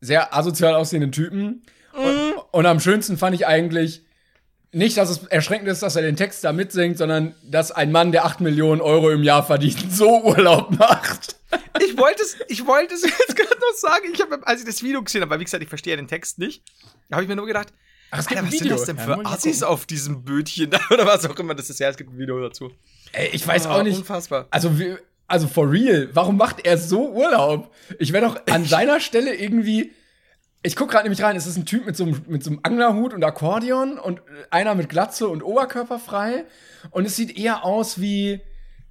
sehr 0.00 0.34
asozial 0.34 0.72
aussehenden 0.76 1.12
Typen. 1.12 1.66
Und, 1.92 2.36
und 2.52 2.64
am 2.64 2.80
schönsten 2.80 3.18
fand 3.18 3.34
ich 3.34 3.46
eigentlich 3.46 4.06
nicht, 4.72 4.96
dass 4.96 5.10
es 5.10 5.24
erschreckend 5.24 5.68
ist, 5.68 5.82
dass 5.82 5.96
er 5.96 6.02
den 6.02 6.16
Text 6.16 6.44
da 6.44 6.52
mitsingt, 6.52 6.96
sondern 6.98 7.34
dass 7.42 7.72
ein 7.72 7.90
Mann, 7.90 8.12
der 8.12 8.24
8 8.24 8.40
Millionen 8.40 8.80
Euro 8.80 9.10
im 9.10 9.22
Jahr 9.24 9.44
verdient, 9.44 9.92
so 9.92 10.22
Urlaub 10.24 10.70
macht. 10.78 11.36
Ich 11.82 11.96
wollte 11.98 12.22
es, 12.22 12.36
ich 12.48 12.64
wollte 12.66 12.94
es 12.94 13.02
jetzt 13.02 13.34
gerade 13.36 13.58
noch 13.58 13.74
sagen. 13.76 14.04
Ich 14.12 14.20
habe, 14.20 14.38
als 14.46 14.60
ich 14.60 14.66
das 14.66 14.82
Video 14.84 15.02
gesehen 15.02 15.22
habe, 15.22 15.30
weil 15.32 15.40
wie 15.40 15.44
gesagt, 15.44 15.62
ich 15.62 15.68
verstehe 15.68 15.94
ja 15.94 15.96
den 15.96 16.06
Text 16.06 16.38
nicht, 16.38 16.62
habe 17.10 17.22
ich 17.22 17.28
mir 17.28 17.34
nur 17.34 17.46
gedacht, 17.46 17.72
Ach, 18.12 18.20
es 18.20 18.26
gibt 18.28 18.38
Alter, 18.38 18.46
ein 18.48 18.52
was 18.52 18.58
sind 18.58 18.64
Video. 18.66 18.76
das 18.76 18.86
denn 18.86 18.96
Ja, 18.98 19.02
für 19.02 19.16
mal 19.16 19.26
Assis 19.34 19.62
auf 19.64 19.86
diesem 19.86 20.22
Bötchen 20.24 20.70
da 20.70 20.78
oder 20.90 21.06
was 21.06 21.26
auch 21.28 21.36
immer 21.40 21.54
das 21.56 21.68
ist? 21.70 21.80
Ja, 21.80 21.88
es 21.88 21.96
gibt 21.96 22.10
ein 22.12 22.18
Video 22.18 22.40
dazu. 22.40 22.70
Ey, 23.12 23.30
ich 23.32 23.44
weiß 23.46 23.66
Ah, 23.66 23.78
auch 23.78 23.82
nicht. 23.82 23.98
Unfassbar. 23.98 24.46
Also, 24.50 24.70
also 25.26 25.48
for 25.48 25.68
real, 25.72 26.08
warum 26.12 26.36
macht 26.36 26.64
er 26.64 26.78
so 26.78 27.10
Urlaub? 27.10 27.74
Ich 27.98 28.12
wäre 28.12 28.26
doch 28.26 28.40
an 28.46 28.64
seiner 28.66 29.00
Stelle 29.00 29.34
irgendwie. 29.34 29.92
Ich 30.62 30.76
guck 30.76 30.90
gerade 30.90 31.04
nämlich 31.04 31.22
rein, 31.22 31.36
es 31.36 31.46
ist 31.46 31.56
ein 31.56 31.64
Typ 31.64 31.86
mit 31.86 31.96
so, 31.96 32.04
einem, 32.04 32.22
mit 32.26 32.44
so 32.44 32.50
einem 32.50 32.60
Anglerhut 32.62 33.14
und 33.14 33.24
Akkordeon 33.24 33.98
und 33.98 34.20
einer 34.50 34.74
mit 34.74 34.90
Glatze 34.90 35.26
und 35.28 35.42
Oberkörper 35.42 35.98
frei. 35.98 36.44
Und 36.90 37.06
es 37.06 37.16
sieht 37.16 37.38
eher 37.38 37.64
aus 37.64 37.98
wie, 37.98 38.40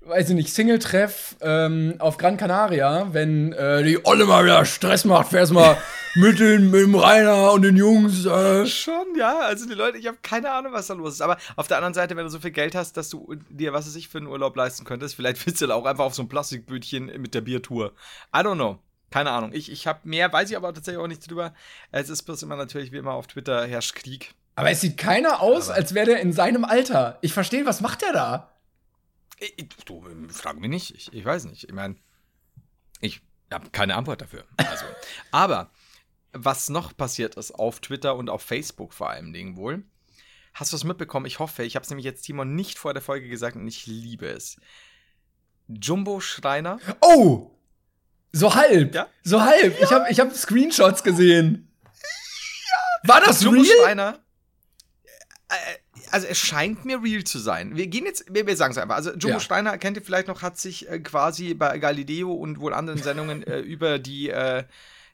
weiß 0.02 0.30
ich 0.30 0.36
nicht, 0.36 0.52
Single-Treff 0.52 1.36
ähm, 1.42 1.96
auf 2.00 2.18
Gran 2.18 2.38
Canaria, 2.38 3.10
wenn 3.12 3.54
äh, 3.54 3.84
die 3.84 4.04
Olle 4.04 4.26
mal 4.26 4.46
wieder 4.46 4.66
Stress 4.66 5.06
macht, 5.06 5.30
fährst 5.30 5.54
mal 5.54 5.78
mit, 6.16 6.40
den, 6.40 6.72
mit 6.72 6.82
dem 6.82 6.96
Rainer 6.96 7.52
und 7.54 7.62
den 7.62 7.78
Jungs. 7.78 8.26
Äh. 8.26 8.66
Schon, 8.66 9.16
ja. 9.16 9.38
Also 9.38 9.68
die 9.68 9.76
Leute, 9.76 10.00
ich 10.00 10.08
habe 10.08 10.18
keine 10.24 10.52
Ahnung, 10.52 10.74
was 10.74 10.88
da 10.88 10.96
los 10.96 11.14
ist. 11.14 11.22
Aber 11.22 11.38
auf 11.56 11.68
der 11.68 11.78
anderen 11.78 11.94
Seite, 11.94 12.16
wenn 12.16 12.24
du 12.24 12.32
so 12.32 12.40
viel 12.40 12.50
Geld 12.50 12.74
hast, 12.74 12.98
dass 12.98 13.10
du 13.10 13.36
dir, 13.52 13.74
was 13.74 13.86
weiß 13.86 13.96
ich, 13.96 14.10
für 14.10 14.18
einen 14.18 14.28
Urlaub 14.28 14.56
leisten 14.56 14.86
könntest, 14.86 15.14
vielleicht 15.14 15.46
willst 15.46 15.62
du 15.62 15.72
auch 15.72 15.86
einfach 15.86 16.06
auf 16.06 16.16
so 16.16 16.24
ein 16.24 16.30
Plastikbötchen 16.30 17.12
mit 17.22 17.36
der 17.36 17.42
Biertour. 17.42 17.94
I 18.36 18.40
don't 18.40 18.56
know. 18.56 18.80
Keine 19.10 19.32
Ahnung. 19.32 19.52
Ich, 19.54 19.72
ich 19.72 19.88
habe 19.88 20.00
mehr, 20.08 20.32
weiß 20.32 20.50
ich 20.52 20.58
aber 20.58 20.74
tatsächlich 20.74 21.02
auch 21.02 21.08
nicht 21.08 21.30
drüber. 21.30 21.54
Es 21.92 22.10
ist 22.10 22.24
bloß 22.24 22.44
immer 22.44 22.56
natürlich, 22.56 22.92
wie 22.92 22.98
immer 22.98 23.14
auf 23.14 23.28
Twitter 23.28 23.66
herrscht 23.66 23.96
Krieg. 23.96 24.36
Aber 24.56 24.70
es 24.72 24.82
sieht 24.82 24.98
keiner 24.98 25.42
aus, 25.42 25.70
als 25.70 25.94
wäre 25.94 26.06
der 26.08 26.20
in 26.20 26.34
seinem 26.34 26.66
Alter. 26.66 27.18
Ich 27.22 27.34
verstehe, 27.34 27.66
was 27.66 27.82
macht 27.82 28.02
der 28.02 28.14
da? 28.14 28.54
Ich, 29.40 29.54
ich- 29.58 29.86
du, 29.86 30.06
frag 30.30 30.60
mich 30.60 30.70
nicht. 30.70 30.94
Ich, 30.96 31.14
ich 31.14 31.26
weiß 31.26 31.46
nicht. 31.46 31.64
Ich 31.64 31.74
meine, 31.74 31.96
ich 33.00 33.22
habe 33.52 33.70
keine 33.72 33.96
Antwort 33.96 34.22
dafür. 34.22 34.44
Also, 34.58 34.86
aber 35.32 35.72
was 36.34 36.70
noch 36.70 36.96
passiert 36.96 37.36
ist 37.36 37.52
auf 37.54 37.80
Twitter 37.80 38.16
und 38.16 38.30
auf 38.30 38.44
Facebook 38.44 38.94
vor 38.94 39.10
allem 39.10 39.34
Dingen 39.34 39.56
wohl, 39.58 39.84
hast 40.54 40.72
du 40.74 40.76
es 40.78 40.84
mitbekommen? 40.84 41.26
Ich 41.26 41.40
hoffe, 41.40 41.64
ich 41.64 41.76
habe 41.76 41.84
es 41.84 41.90
nämlich 41.90 42.06
jetzt 42.06 42.22
Timon 42.24 42.54
nicht 42.54 42.78
vor 42.78 42.94
der 42.94 43.02
Folge 43.02 43.28
gesagt 43.30 43.56
und 43.56 43.68
ich 43.68 43.88
liebe 43.88 44.28
es. 44.28 44.58
Jumbo 45.68 46.20
Schreiner, 46.20 46.80
Oh! 47.02 47.52
So 48.32 48.54
halb. 48.56 48.94
Ja? 48.96 49.08
So 49.24 49.42
halb. 49.42 49.80
Ich 49.82 49.92
habe 49.92 50.06
ich 50.10 50.20
hab 50.20 50.36
Screenshots 50.36 51.04
gesehen. 51.04 51.66
War 53.04 53.22
das 53.22 53.42
Jumbo 53.42 53.62
real? 53.62 53.76
Schreiner. 53.84 54.20
äh, 55.50 55.56
Also 56.12 56.28
es 56.28 56.38
scheint 56.38 56.86
mir 56.86 57.02
real 57.02 57.24
zu 57.24 57.40
sein. 57.40 57.76
Wir 57.76 57.88
gehen 57.88 58.06
jetzt, 58.06 58.26
wir, 58.30 58.46
wir 58.46 58.56
sagen 58.58 58.72
es 58.72 58.78
einfach. 58.78 58.96
Also 58.96 59.12
Jumbo 59.12 59.38
Ja. 59.38 59.40
Steiner, 59.40 59.78
kennt 59.78 59.98
ihr 59.98 60.04
vielleicht 60.04 60.28
noch, 60.28 60.42
hat 60.42 60.58
sich 60.60 60.90
äh, 60.90 61.00
quasi 61.00 61.54
bei 61.54 61.78
Galileo 61.80 62.32
und 62.34 62.60
wohl 62.60 62.74
anderen 62.74 63.02
Sendungen 63.02 63.44
äh, 63.48 63.60
über 63.62 64.00
die 64.00 64.30
äh, 64.30 64.64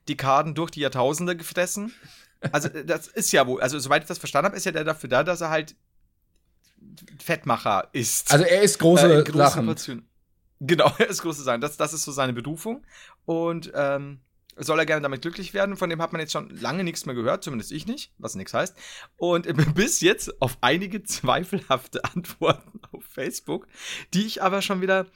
Dekaden 0.09 0.53
durch 0.55 0.71
die 0.71 0.81
Jahrtausende 0.81 1.35
gefressen. 1.37 1.93
Also 2.51 2.69
äh, 2.69 2.83
das 2.85 3.07
ist 3.07 3.31
ja 3.31 3.45
wohl, 3.47 3.61
also 3.61 3.79
soweit 3.79 4.01
ich 4.03 4.07
das 4.07 4.17
verstanden 4.17 4.47
habe, 4.47 4.57
ist 4.57 4.65
ja 4.65 4.71
der 4.71 4.83
dafür 4.83 5.09
da, 5.09 5.23
dass 5.23 5.41
er 5.41 5.49
halt 5.51 5.75
Fettmacher 7.23 7.89
ist. 7.93 8.31
Also 8.31 8.45
er 8.45 8.61
ist 8.61 8.79
große 8.79 9.23
Äh, 9.25 9.31
Sachen. 9.37 9.65
Portionen. 9.65 10.07
Genau, 10.59 10.91
er 10.97 11.07
ist 11.07 11.21
groß 11.21 11.37
zu 11.37 11.43
sein. 11.43 11.61
Das, 11.61 11.77
das 11.77 11.93
ist 11.93 12.03
so 12.03 12.11
seine 12.11 12.33
Berufung. 12.33 12.85
Und 13.25 13.71
ähm, 13.75 14.21
soll 14.57 14.79
er 14.79 14.85
gerne 14.85 15.01
damit 15.01 15.21
glücklich 15.21 15.53
werden. 15.53 15.75
Von 15.75 15.89
dem 15.89 16.01
hat 16.01 16.13
man 16.13 16.21
jetzt 16.21 16.31
schon 16.31 16.49
lange 16.49 16.83
nichts 16.83 17.05
mehr 17.05 17.15
gehört, 17.15 17.43
zumindest 17.43 17.71
ich 17.71 17.87
nicht, 17.87 18.13
was 18.17 18.35
nichts 18.35 18.53
heißt. 18.53 18.75
Und 19.17 19.47
bis 19.75 20.01
jetzt 20.01 20.41
auf 20.41 20.57
einige 20.61 21.03
zweifelhafte 21.03 22.03
Antworten 22.15 22.79
auf 22.91 23.03
Facebook, 23.03 23.67
die 24.13 24.25
ich 24.25 24.41
aber 24.41 24.61
schon 24.61 24.81
wieder 24.81 25.07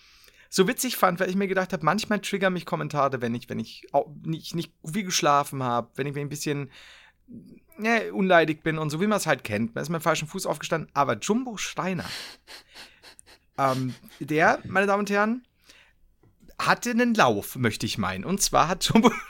so 0.49 0.67
witzig 0.67 0.97
fand, 0.97 1.19
weil 1.19 1.30
ich 1.30 1.36
mir 1.36 1.47
gedacht 1.47 1.73
habe, 1.73 1.86
manchmal 1.86 2.19
triggern 2.19 2.54
mich 2.54 2.65
Kommentare, 2.65 3.21
wenn 3.21 3.36
ich, 3.36 3.49
wenn 3.49 3.60
ich 3.60 3.86
nicht, 4.23 4.56
nicht 4.56 4.73
viel 4.84 5.04
geschlafen 5.04 5.62
habe, 5.62 5.91
wenn 5.95 6.08
ich 6.08 6.15
wenn 6.15 6.21
ich 6.21 6.25
ein 6.25 6.30
bisschen 6.30 6.71
ne, 7.78 8.12
unleidig 8.12 8.63
bin 8.63 8.80
und 8.80 8.89
so 8.89 8.99
wie 8.99 9.08
man 9.08 9.17
es 9.17 9.28
halt 9.28 9.43
kennt. 9.43 9.75
Man 9.75 9.84
ist 9.84 9.89
mit 9.89 10.02
dem 10.02 10.04
falschen 10.04 10.28
Fuß 10.28 10.47
aufgestanden. 10.47 10.89
Aber 10.93 11.17
Jumbo 11.19 11.58
Steiner, 11.58 12.06
ähm, 13.60 13.93
der, 14.19 14.60
meine 14.63 14.88
Damen 14.88 15.02
und 15.02 15.10
Herren, 15.10 15.45
hatte 16.58 16.89
einen 16.91 17.13
Lauf, 17.13 17.56
möchte 17.56 17.86
ich 17.86 17.98
meinen. 17.98 18.24
Und 18.26 18.41
zwar 18.41 18.67
hat 18.67 18.86
Jumbo. 18.86 19.12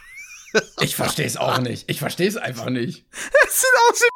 Ich 0.79 0.95
verstehe 0.95 1.27
es 1.27 1.37
auch 1.37 1.59
nicht. 1.59 1.91
Ich 1.91 1.99
verstehe 1.99 2.27
es 2.27 2.35
einfach 2.35 2.71
nicht. 2.71 3.05
Es 3.45 3.61
sieht 3.61 3.69
aus 3.87 4.01
wie. 4.01 4.09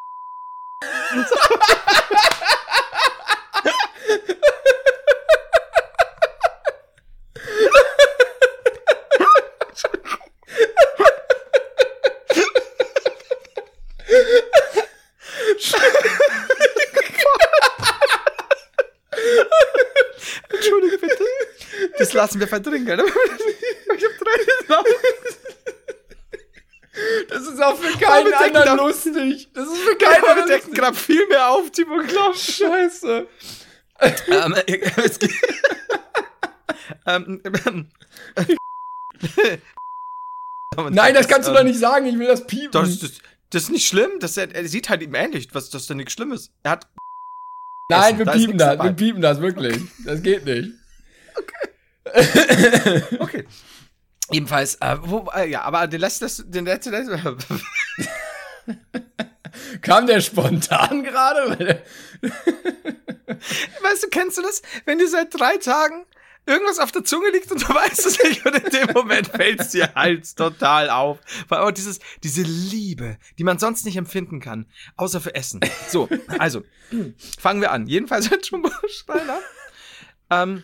Entschuldige 20.49 20.97
bitte. 20.97 21.23
Das 22.13 22.21
lassen 22.21 22.39
wir 22.39 22.47
verdrängen. 22.47 23.02
Ich 23.95 24.04
hab 24.04 24.12
drei 24.19 24.38
Das 27.30 27.43
ist 27.43 27.62
auch 27.62 27.78
für 27.78 27.97
keinen 27.99 28.26
wir 28.26 28.38
denken 28.38 28.58
anderen 28.58 28.78
lustig. 28.88 29.49
Das 29.54 29.67
ist 29.67 29.78
für 29.78 29.95
keinen 29.97 30.21
wir 30.23 30.30
anderen 30.30 30.49
decken 30.49 30.67
lustig. 30.69 30.73
gerade 30.84 30.95
viel 30.97 31.28
mehr 31.28 31.49
auf, 31.49 31.69
Timo, 31.71 32.02
ich. 32.02 32.56
Scheiße. 32.56 33.28
ähm, 34.30 34.54
äh, 34.65 34.91
es 35.04 35.19
geht- 35.19 35.32
ähm, 37.06 37.41
ähm, 37.45 37.91
Nein, 40.89 41.13
das 41.13 41.28
kannst 41.28 41.47
du 41.47 41.52
ähm, 41.52 41.58
doch 41.58 41.63
nicht 41.63 41.80
sagen. 41.80 42.06
Ich 42.08 42.17
will 42.17 42.28
das 42.28 42.47
piepen. 42.47 42.71
Das, 42.71 42.99
das, 42.99 43.12
das 43.52 43.63
ist 43.63 43.69
nicht 43.71 43.88
schlimm. 43.88 44.10
Das, 44.19 44.38
er, 44.38 44.54
er 44.54 44.67
sieht 44.67 44.89
halt 44.89 45.02
ihm 45.04 45.13
ähnlich. 45.13 45.49
Was, 45.54 45.69
das 45.69 45.86
doch 45.88 45.95
nichts 45.95 46.13
Schlimmes. 46.13 46.52
Er 46.63 46.71
hat. 46.71 46.88
Nein, 47.89 48.02
Essen, 48.15 48.17
wir 48.19 48.26
da 48.26 48.32
piepen 48.34 48.58
das. 48.58 48.67
dabei. 48.69 48.84
Wir 48.86 48.93
piepen 48.93 49.21
das 49.21 49.39
wirklich. 49.41 49.80
Das 50.06 50.21
geht 50.23 50.45
nicht. 50.45 50.71
Okay. 51.36 51.69
Ebenfalls, 54.32 54.76
äh, 54.76 54.97
wo, 55.02 55.30
äh, 55.36 55.49
ja, 55.49 55.63
aber 55.63 55.88
den 55.88 55.99
letzten, 56.02 56.52
den 56.52 56.65
letzten, 56.65 56.93
Kam 59.82 60.08
der 60.08 60.21
spontan 60.21 61.04
gerade? 61.04 61.84
Weißt 63.82 64.04
du, 64.04 64.08
kennst 64.10 64.38
du 64.38 64.41
das? 64.41 64.62
Wenn 64.86 64.97
dir 64.99 65.10
seit 65.10 65.34
drei 65.38 65.58
Tagen 65.58 66.06
irgendwas 66.45 66.80
auf 66.80 66.91
der 66.91 67.04
Zunge 67.04 67.30
liegt 67.32 67.52
und 67.52 67.62
du 67.62 67.73
weißt 67.73 68.06
es 68.06 68.21
nicht 68.23 68.45
und 68.45 68.56
in 68.56 68.69
dem 68.69 68.93
Moment 68.93 69.28
fällt 69.28 69.60
es 69.62 69.69
dir 69.69 69.93
halt 69.95 70.36
total 70.36 70.89
auf. 70.89 71.19
Weil 71.47 71.60
auch 71.60 71.71
dieses, 71.71 71.99
diese 72.23 72.41
Liebe, 72.41 73.17
die 73.38 73.43
man 73.43 73.60
sonst 73.60 73.86
nicht 73.86 73.97
empfinden 73.97 74.39
kann, 74.39 74.65
außer 74.95 75.21
für 75.21 75.36
Essen. 75.36 75.62
So, 75.89 76.10
also, 76.39 76.63
fangen 77.39 77.62
wir 77.62 77.71
an. 77.71 77.88
Jedenfalls 77.88 78.30
hat 78.30 78.45
Jumbo 78.45 78.69
Schreiner, 78.89 79.39
ähm, 80.30 80.63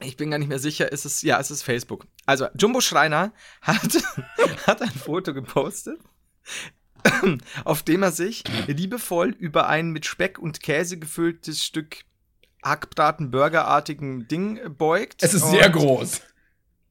ich 0.00 0.16
bin 0.16 0.30
gar 0.30 0.38
nicht 0.38 0.48
mehr 0.48 0.58
sicher, 0.58 0.90
ist 0.92 1.04
es, 1.04 1.22
ja, 1.22 1.38
es 1.40 1.50
ist 1.50 1.62
Facebook. 1.62 2.06
Also, 2.26 2.46
Jumbo 2.56 2.80
Schreiner 2.80 3.32
hat, 3.62 3.98
hat 4.66 4.82
ein 4.82 4.90
Foto 4.90 5.34
gepostet, 5.34 6.00
auf 7.64 7.82
dem 7.82 8.02
er 8.02 8.12
sich 8.12 8.44
liebevoll 8.66 9.30
über 9.30 9.68
ein 9.68 9.90
mit 9.90 10.06
Speck 10.06 10.38
und 10.38 10.62
Käse 10.62 10.98
gefülltes 10.98 11.64
Stück 11.64 12.04
Hackbraten-Burgerartigen 12.64 14.28
Ding 14.28 14.60
beugt. 14.76 15.22
Es 15.22 15.34
ist 15.34 15.48
sehr 15.48 15.70
groß. 15.70 16.22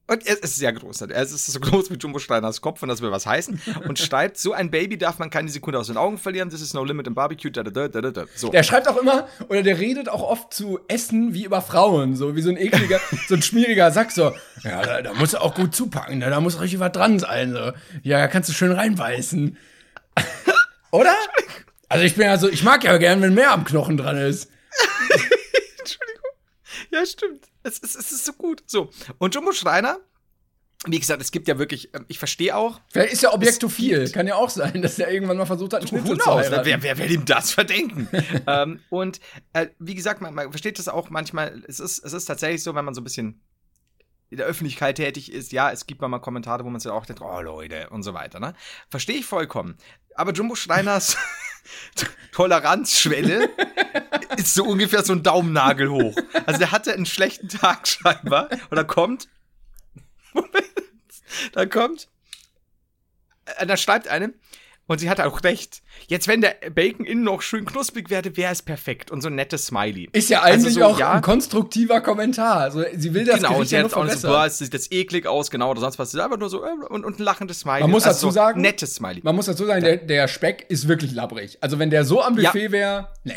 Und 0.08 0.26
es 0.26 0.36
ist 0.36 0.56
sehr 0.56 0.72
groß. 0.72 1.02
Es 1.02 1.32
ist 1.32 1.46
so 1.46 1.60
groß 1.60 1.90
wie 1.90 1.96
Jumbo 1.96 2.18
Steiners 2.18 2.62
Kopf 2.62 2.82
und 2.82 2.88
das 2.88 3.02
will 3.02 3.10
was 3.10 3.26
heißen. 3.26 3.60
Und 3.86 3.98
schreibt, 3.98 4.38
so 4.38 4.54
ein 4.54 4.70
Baby 4.70 4.96
darf 4.96 5.18
man 5.18 5.28
keine 5.28 5.50
Sekunde 5.50 5.78
aus 5.78 5.88
den 5.88 5.98
Augen 5.98 6.16
verlieren. 6.16 6.48
This 6.48 6.62
is 6.62 6.72
no 6.72 6.82
limit 6.82 7.06
im 7.06 7.14
Barbecue. 7.14 7.50
Da, 7.50 7.62
da, 7.62 7.88
da, 7.88 8.00
da, 8.00 8.10
da. 8.10 8.24
So. 8.34 8.48
Der 8.48 8.62
schreibt 8.62 8.88
auch 8.88 8.96
immer, 8.96 9.28
oder 9.48 9.62
der 9.62 9.78
redet 9.78 10.08
auch 10.08 10.22
oft 10.22 10.52
zu 10.52 10.80
Essen 10.88 11.34
wie 11.34 11.44
über 11.44 11.60
Frauen, 11.60 12.16
so 12.16 12.34
wie 12.34 12.40
so 12.40 12.48
ein 12.48 12.56
ekliger, 12.56 13.00
so 13.28 13.34
ein 13.34 13.42
schmieriger 13.42 13.90
Sack, 13.90 14.10
so. 14.10 14.32
Ja, 14.64 14.82
da, 14.82 15.02
da 15.02 15.12
musst 15.12 15.34
du 15.34 15.42
auch 15.42 15.54
gut 15.54 15.74
zupacken, 15.74 16.18
ne? 16.18 16.30
da 16.30 16.40
muss 16.40 16.58
richtig 16.58 16.80
was 16.80 16.92
dran 16.92 17.18
sein, 17.18 17.52
so. 17.52 17.72
Ja, 18.02 18.18
da 18.18 18.28
kannst 18.28 18.48
du 18.48 18.54
schön 18.54 18.72
reinbeißen. 18.72 19.58
oder? 20.90 21.14
Also 21.90 22.04
ich 22.04 22.14
bin 22.14 22.24
ja 22.24 22.38
so, 22.38 22.48
ich 22.48 22.64
mag 22.64 22.82
ja 22.82 22.96
gern, 22.96 23.20
wenn 23.20 23.34
mehr 23.34 23.52
am 23.52 23.64
Knochen 23.64 23.98
dran 23.98 24.16
ist. 24.16 24.50
Entschuldigung. 25.78 26.30
Ja, 26.92 27.04
stimmt. 27.04 27.44
Es, 27.68 27.80
es, 27.82 27.94
es 27.94 28.12
ist 28.12 28.24
so 28.24 28.32
gut. 28.32 28.62
So. 28.66 28.90
Und 29.18 29.34
Jumbo 29.34 29.52
Schreiner, 29.52 29.98
wie 30.86 30.98
gesagt, 30.98 31.20
es 31.20 31.30
gibt 31.30 31.48
ja 31.48 31.58
wirklich, 31.58 31.92
ähm, 31.94 32.04
ich 32.08 32.18
verstehe 32.18 32.56
auch, 32.56 32.80
Vielleicht 32.90 33.12
ist 33.12 33.22
ja 33.22 33.32
objektophil. 33.32 34.10
Kann 34.10 34.26
ja 34.26 34.36
auch 34.36 34.50
sein, 34.50 34.80
dass 34.80 34.98
er 34.98 35.10
irgendwann 35.10 35.36
mal 35.36 35.46
versucht 35.46 35.72
hat, 35.72 35.80
einen 35.80 35.88
Schnitzel 35.88 36.18
zu 36.18 36.34
heiraten. 36.34 36.64
Wer, 36.64 36.82
wer 36.82 36.98
will 36.98 37.10
ihm 37.10 37.24
das 37.24 37.52
verdenken? 37.52 38.08
ähm, 38.46 38.80
und 38.88 39.20
äh, 39.52 39.68
wie 39.78 39.94
gesagt, 39.94 40.20
man, 40.20 40.34
man 40.34 40.50
versteht 40.50 40.78
das 40.78 40.88
auch 40.88 41.10
manchmal. 41.10 41.62
Es 41.66 41.80
ist, 41.80 42.04
es 42.04 42.12
ist 42.12 42.26
tatsächlich 42.26 42.62
so, 42.62 42.74
wenn 42.74 42.84
man 42.84 42.94
so 42.94 43.00
ein 43.00 43.04
bisschen 43.04 43.40
in 44.30 44.36
der 44.36 44.46
Öffentlichkeit 44.46 44.96
tätig 44.96 45.32
ist, 45.32 45.52
ja, 45.52 45.72
es 45.72 45.86
gibt 45.86 46.00
mal 46.02 46.18
Kommentare, 46.18 46.64
wo 46.64 46.70
man 46.70 46.80
sich 46.80 46.90
auch 46.90 47.06
denkt, 47.06 47.22
oh 47.22 47.40
Leute 47.40 47.88
und 47.90 48.02
so 48.02 48.14
weiter. 48.14 48.40
Ne? 48.40 48.54
Verstehe 48.90 49.16
ich 49.16 49.26
vollkommen. 49.26 49.76
Aber 50.14 50.32
Jumbo 50.32 50.54
Schreiners 50.54 51.16
Toleranzschwelle 52.32 53.50
ist 54.36 54.54
so 54.54 54.64
ungefähr 54.64 55.04
so 55.04 55.12
ein 55.12 55.22
Daumennagel 55.22 55.90
hoch. 55.90 56.14
Also 56.46 56.58
der 56.58 56.70
hatte 56.70 56.92
einen 56.92 57.06
schlechten 57.06 57.48
Tag 57.48 57.88
scheinbar. 57.88 58.48
Oder 58.70 58.84
kommt. 58.84 59.28
Moment. 60.32 60.54
Da 61.52 61.66
kommt. 61.66 62.08
Äh, 63.44 63.66
da 63.66 63.76
schreibt 63.76 64.08
eine. 64.08 64.34
Und 64.88 64.98
sie 64.98 65.08
hatte 65.10 65.26
auch 65.26 65.44
recht. 65.44 65.82
Jetzt, 66.08 66.26
wenn 66.28 66.40
der 66.40 66.56
Bacon 66.74 67.04
innen 67.04 67.22
noch 67.22 67.42
schön 67.42 67.64
knusprig 67.66 68.08
wäre, 68.10 68.36
wäre 68.38 68.50
es 68.52 68.62
perfekt. 68.62 69.10
Und 69.10 69.20
so 69.20 69.28
ein 69.28 69.34
nettes 69.34 69.66
Smiley. 69.66 70.08
Ist 70.12 70.30
ja 70.30 70.40
eigentlich 70.42 70.64
Also 70.76 70.80
so, 70.80 70.86
auch 70.86 70.98
ja. 70.98 71.12
ein 71.12 71.20
konstruktiver 71.22 72.00
Kommentar. 72.00 72.56
Also, 72.56 72.82
sie 72.96 73.12
will 73.12 73.26
das 73.26 73.36
genau, 73.36 73.48
und 73.50 73.54
Gericht 73.56 73.68
sie 73.70 73.76
ja 73.76 73.84
hat 73.84 73.92
auch 73.94 74.04
nicht 74.04 74.18
so, 74.18 74.28
boah, 74.28 74.48
sieht 74.48 74.72
das 74.72 74.90
eklig 74.90 75.26
aus, 75.26 75.50
genau, 75.50 75.70
oder 75.70 75.80
sonst 75.80 75.98
was. 75.98 76.10
Sie 76.10 76.16
ist 76.16 76.24
einfach 76.24 76.38
nur 76.38 76.48
so, 76.48 76.64
äh, 76.64 76.70
und, 76.88 77.04
und 77.04 77.20
ein 77.20 77.22
lachendes 77.22 77.60
Smiley. 77.60 77.82
Man 77.82 77.90
muss 77.90 78.04
Also 78.04 78.16
dazu 78.16 78.26
so 78.28 78.32
sagen- 78.32 78.62
Nettes 78.62 78.94
Smiley. 78.94 79.20
Man 79.22 79.36
muss 79.36 79.44
dazu 79.46 79.66
sagen, 79.66 79.84
der, 79.84 79.98
der 79.98 80.26
Speck 80.26 80.64
ist 80.70 80.88
wirklich 80.88 81.12
labbrig. 81.12 81.58
Also, 81.60 81.78
wenn 81.78 81.90
der 81.90 82.04
so 82.06 82.22
am 82.22 82.38
Ja. 82.38 82.50
Buffet 82.50 82.72
wäre, 82.72 83.08
ne. 83.24 83.34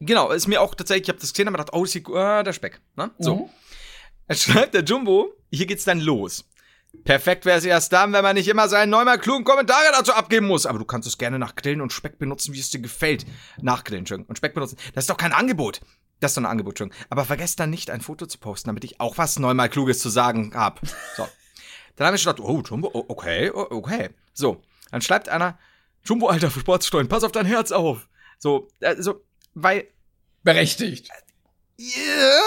Genau, 0.00 0.30
ist 0.30 0.46
mir 0.46 0.60
auch 0.60 0.74
tatsächlich, 0.74 1.04
ich 1.04 1.08
habe 1.08 1.20
das 1.20 1.32
gesehen 1.32 1.46
und 1.48 1.52
mir 1.52 1.58
gedacht, 1.58 1.74
oh, 1.74 1.84
sieht, 1.86 2.06
äh, 2.08 2.42
der 2.42 2.52
Speck. 2.52 2.80
Ne? 2.96 3.10
So. 3.18 3.34
Mhm. 3.36 3.44
Jetzt 4.28 4.42
schreibt 4.44 4.74
der 4.74 4.84
Jumbo, 4.84 5.32
hier 5.50 5.66
geht's 5.66 5.84
dann 5.84 6.00
los. 6.00 6.44
Perfekt 7.04 7.44
wäre 7.44 7.58
es 7.58 7.64
erst 7.64 7.92
dann, 7.92 8.12
wenn 8.12 8.22
man 8.22 8.36
nicht 8.36 8.48
immer 8.48 8.68
seinen 8.68 8.90
neunmal 8.90 9.18
klugen 9.18 9.44
Kommentare 9.44 9.92
dazu 9.92 10.12
abgeben 10.12 10.46
muss. 10.46 10.66
Aber 10.66 10.78
du 10.78 10.84
kannst 10.84 11.08
es 11.08 11.18
gerne 11.18 11.38
nach 11.38 11.54
Grillen 11.54 11.80
und 11.80 11.92
Speck 11.92 12.18
benutzen, 12.18 12.52
wie 12.54 12.60
es 12.60 12.70
dir 12.70 12.80
gefällt. 12.80 13.24
Nach 13.60 13.84
Grillen, 13.84 14.00
Entschuldigung. 14.00 14.28
Und 14.28 14.36
Speck 14.36 14.54
benutzen. 14.54 14.76
Das 14.94 15.04
ist 15.04 15.10
doch 15.10 15.16
kein 15.16 15.32
Angebot. 15.32 15.80
Das 16.20 16.32
ist 16.32 16.36
doch 16.36 16.42
ein 16.42 16.46
Angebot, 16.46 16.72
Entschuldigung. 16.72 17.06
Aber 17.08 17.24
vergesst 17.24 17.60
dann 17.60 17.70
nicht, 17.70 17.90
ein 17.90 18.00
Foto 18.00 18.26
zu 18.26 18.38
posten, 18.38 18.68
damit 18.68 18.84
ich 18.84 19.00
auch 19.00 19.18
was 19.18 19.38
neunmal 19.38 19.68
Kluges 19.68 20.00
zu 20.00 20.08
sagen 20.08 20.52
hab. 20.54 20.80
So. 21.16 21.26
Dann 21.96 22.06
habe 22.06 22.16
ich 22.16 22.24
gedacht, 22.24 22.40
oh, 22.40 22.62
Jumbo, 22.62 22.90
oh, 22.92 23.04
okay, 23.08 23.50
oh, 23.52 23.66
okay. 23.70 24.10
So. 24.32 24.62
Dann 24.90 25.02
schreibt 25.02 25.28
einer, 25.28 25.58
Jumbo, 26.04 26.28
Alter, 26.28 26.50
für 26.50 26.60
Sportsteuern, 26.60 27.08
pass 27.08 27.24
auf 27.24 27.32
dein 27.32 27.46
Herz 27.46 27.72
auf. 27.72 28.08
So, 28.38 28.68
also, 28.80 29.22
weil 29.54 29.86
Berechtigt. 30.42 31.08
Yeah. 31.78 32.40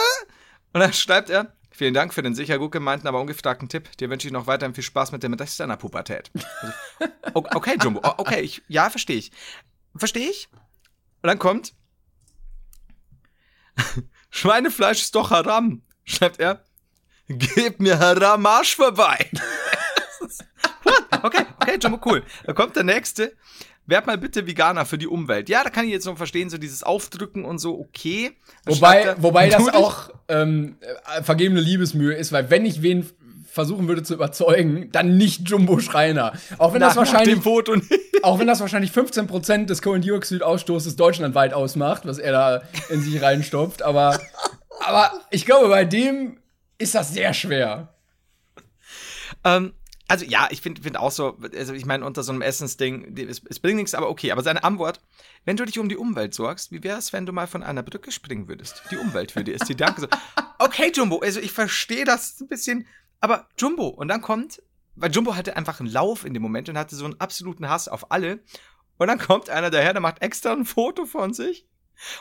Und 0.74 0.82
dann 0.82 0.94
schreibt 0.94 1.30
er, 1.30 1.56
vielen 1.74 1.94
Dank 1.94 2.14
für 2.14 2.22
den 2.22 2.36
sicher 2.36 2.58
gut 2.60 2.72
gemeinten, 2.72 3.08
aber 3.08 3.20
ungefragten 3.20 3.70
Tipp. 3.70 3.96
Dir 3.98 4.10
wünsche 4.10 4.28
ich 4.28 4.34
noch 4.34 4.48
weiterhin 4.48 4.74
viel 4.74 4.84
Spaß 4.84 5.12
mit 5.12 5.24
dem 5.24 5.34
Rest 5.34 5.60
deiner 5.60 5.78
Pubertät. 5.78 6.32
Also, 7.22 7.46
okay, 7.54 7.78
Jumbo, 7.82 8.02
okay, 8.18 8.42
ich, 8.42 8.62
ja, 8.68 8.90
verstehe 8.90 9.18
ich. 9.18 9.32
Verstehe 9.96 10.30
ich? 10.30 10.50
Und 11.22 11.28
dann 11.28 11.40
kommt, 11.40 11.74
Schweinefleisch 14.30 15.02
ist 15.02 15.16
doch 15.16 15.32
Haram, 15.32 15.82
schreibt 16.04 16.40
er. 16.40 16.64
Gib 17.28 17.80
mir 17.80 18.00
Haram 18.00 18.46
Arsch 18.46 18.76
vorbei. 18.76 19.30
Okay, 21.22 21.46
okay, 21.62 21.78
Jumbo, 21.82 22.00
cool. 22.06 22.24
Da 22.44 22.52
kommt 22.52 22.76
der 22.76 22.84
nächste. 22.84 23.34
Werd 23.86 24.08
mal 24.08 24.18
bitte 24.18 24.48
Veganer 24.48 24.86
für 24.86 24.98
die 24.98 25.08
Umwelt. 25.08 25.50
Ja, 25.50 25.64
da 25.64 25.70
kann 25.70 25.86
ich 25.86 25.92
jetzt 25.92 26.06
noch 26.06 26.18
verstehen, 26.18 26.50
so 26.50 26.58
dieses 26.58 26.84
Aufdrücken 26.84 27.44
und 27.44 27.60
so, 27.60 27.78
okay. 27.78 28.32
Wobei, 28.66 29.02
er, 29.02 29.22
wobei 29.22 29.50
das 29.50 29.68
auch 29.70 30.10
ähm, 30.30 30.78
äh, 31.18 31.22
vergebene 31.22 31.60
Liebesmühe 31.60 32.14
ist, 32.14 32.32
weil 32.32 32.50
wenn 32.50 32.66
ich 32.66 32.82
wen 32.82 33.06
versuchen 33.54 33.88
würde 33.88 34.02
zu 34.02 34.16
überzeugen, 34.16 34.90
dann 34.92 35.16
nicht 35.18 35.48
Jumbo 35.48 35.80
Schreiner. 35.80 36.34
Auch 36.58 36.74
wenn 36.74 36.82
das 36.82 36.96
nach, 36.96 37.06
nach 37.06 37.14
wahrscheinlich, 37.14 37.46
auch 38.24 38.40
wenn 38.40 38.48
das 38.48 38.62
wahrscheinlich 38.62 38.92
15% 38.92 39.66
des 39.66 39.82
Kohlendioxidausstoßes 39.84 40.96
deutschlandweit 40.96 41.54
ausmacht, 41.54 42.06
was 42.06 42.18
er 42.18 42.32
da 42.32 42.62
in 42.90 43.02
sich 43.02 43.22
reinstopft, 43.22 43.84
aber, 43.84 44.20
aber 44.80 45.12
ich 45.30 45.46
glaube, 45.46 45.68
bei 45.70 45.86
dem 45.86 46.40
ist 46.80 46.96
das 46.96 47.14
sehr 47.14 47.34
schwer. 47.36 47.94
ähm, 49.44 49.74
also 50.14 50.26
ja, 50.26 50.48
ich 50.52 50.62
finde 50.62 50.80
find 50.84 50.96
auch 50.96 51.10
so, 51.10 51.40
also 51.58 51.74
ich 51.74 51.88
meine, 51.88 52.06
unter 52.06 52.22
so 52.22 52.32
einem 52.32 52.44
Essensding, 52.44 53.18
es, 53.18 53.42
es 53.50 53.60
bringt 53.60 53.78
nichts, 53.78 53.96
aber 53.96 54.10
okay. 54.10 54.32
Aber 54.32 54.44
seine 54.44 54.64
Antwort, 54.64 55.02
wenn 55.44 55.58
du 55.58 55.66
dich 55.66 55.80
um 55.80 55.90
die 55.90 55.98
Umwelt 55.98 56.36
sorgst, 56.36 56.72
wie 56.72 56.84
wäre 56.84 57.00
es, 57.00 57.14
wenn 57.14 57.26
du 57.26 57.34
mal 57.34 57.48
von 57.48 57.64
einer 57.64 57.82
Brücke 57.82 58.12
springen 58.12 58.48
würdest? 58.48 58.84
Die 58.92 58.98
Umwelt 58.98 59.32
für 59.32 59.44
dir 59.44 59.56
ist 59.56 59.68
die 59.68 59.76
Danke. 59.76 60.02
So, 60.02 60.08
okay, 60.60 60.92
Jumbo, 60.94 61.18
also 61.18 61.40
ich 61.40 61.52
verstehe 61.52 62.06
das 62.06 62.40
ein 62.40 62.48
bisschen, 62.48 62.86
aber 63.22 63.48
Jumbo, 63.58 63.88
und 63.88 64.08
dann 64.08 64.22
kommt, 64.22 64.62
weil 64.96 65.10
Jumbo 65.10 65.36
hatte 65.36 65.58
einfach 65.58 65.80
einen 65.80 65.90
Lauf 65.90 66.26
in 66.26 66.36
dem 66.36 66.44
Moment 66.44 66.70
und 66.70 66.78
hatte 66.78 66.96
so 66.96 67.06
einen 67.06 67.20
absoluten 67.20 67.68
Hass 67.68 67.88
auf 67.88 68.12
alle. 68.12 68.44
Und 69.00 69.08
dann 69.08 69.18
kommt 69.18 69.50
einer 69.50 69.72
daher, 69.72 69.94
der 69.94 70.02
macht 70.02 70.22
extra 70.22 70.54
ein 70.54 70.66
Foto 70.66 71.08
von 71.08 71.34
sich 71.34 71.66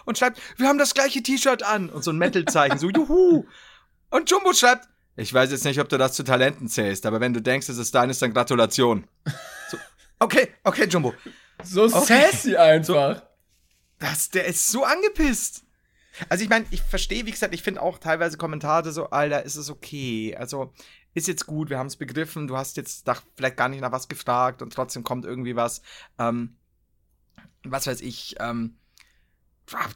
und 0.07 0.16
schreibt, 0.16 0.40
wir 0.57 0.66
haben 0.66 0.78
das 0.78 0.94
gleiche 0.94 1.22
T-Shirt 1.22 1.62
an 1.62 1.90
und 1.90 2.02
so 2.02 2.11
ein 2.11 2.16
Metal-Zeichen, 2.16 2.78
so 2.78 2.88
juhu. 2.88 3.44
Und 4.09 4.31
Jumbo 4.31 4.55
schreibt, 4.55 4.88
ich 5.16 5.33
weiß 5.33 5.51
jetzt 5.51 5.64
nicht, 5.64 5.81
ob 5.81 5.88
du 5.88 5.98
das 5.98 6.14
zu 6.14 6.22
Talenten 6.22 6.68
zählst, 6.68 7.07
aber 7.07 7.20
wenn 7.20 7.35
du 7.35 7.42
denkst, 7.42 7.68
es 7.68 7.79
ist 7.79 7.94
deines, 7.94 8.18
dann 8.18 8.33
Gratulation. 8.33 9.07
So, 9.70 9.79
okay, 10.18 10.48
okay, 10.64 10.85
Jumbo. 10.87 11.14
So 11.62 11.85
Okay. 11.85 12.27
sassy 12.31 12.57
einfach. 12.57 13.22
Das, 13.98 14.29
der 14.29 14.44
ist 14.46 14.68
so 14.68 14.85
angepisst. 14.85 15.64
Also 16.29 16.44
ich 16.44 16.51
meine, 16.51 16.66
ich 16.70 16.83
verstehe, 16.83 17.25
wie 17.25 17.31
gesagt, 17.31 17.55
ich 17.55 17.62
finde 17.62 17.81
auch 17.81 17.98
teilweise 17.98 18.37
Kommentare 18.37 18.92
so, 18.92 19.09
Alter, 19.11 19.44
ist 19.44 19.57
es 19.57 19.70
okay. 19.70 20.37
Also 20.37 20.75
ist 21.14 21.29
jetzt 21.29 21.46
gut, 21.46 21.70
wir 21.70 21.79
haben 21.79 21.87
es 21.87 21.96
begriffen, 21.96 22.48
du 22.48 22.57
hast 22.57 22.77
jetzt 22.77 23.07
nach, 23.07 23.22
vielleicht 23.35 23.57
gar 23.57 23.68
nicht 23.68 23.81
nach 23.81 23.92
was 23.92 24.09
gefragt 24.09 24.61
und 24.61 24.72
trotzdem 24.75 25.05
kommt 25.05 25.25
irgendwie 25.25 25.57
was. 25.57 25.81
Ähm, 26.18 26.57
was 27.64 27.87
weiß 27.87 28.01
ich, 28.01 28.37
ähm, 28.40 28.77
ah, 29.72 29.88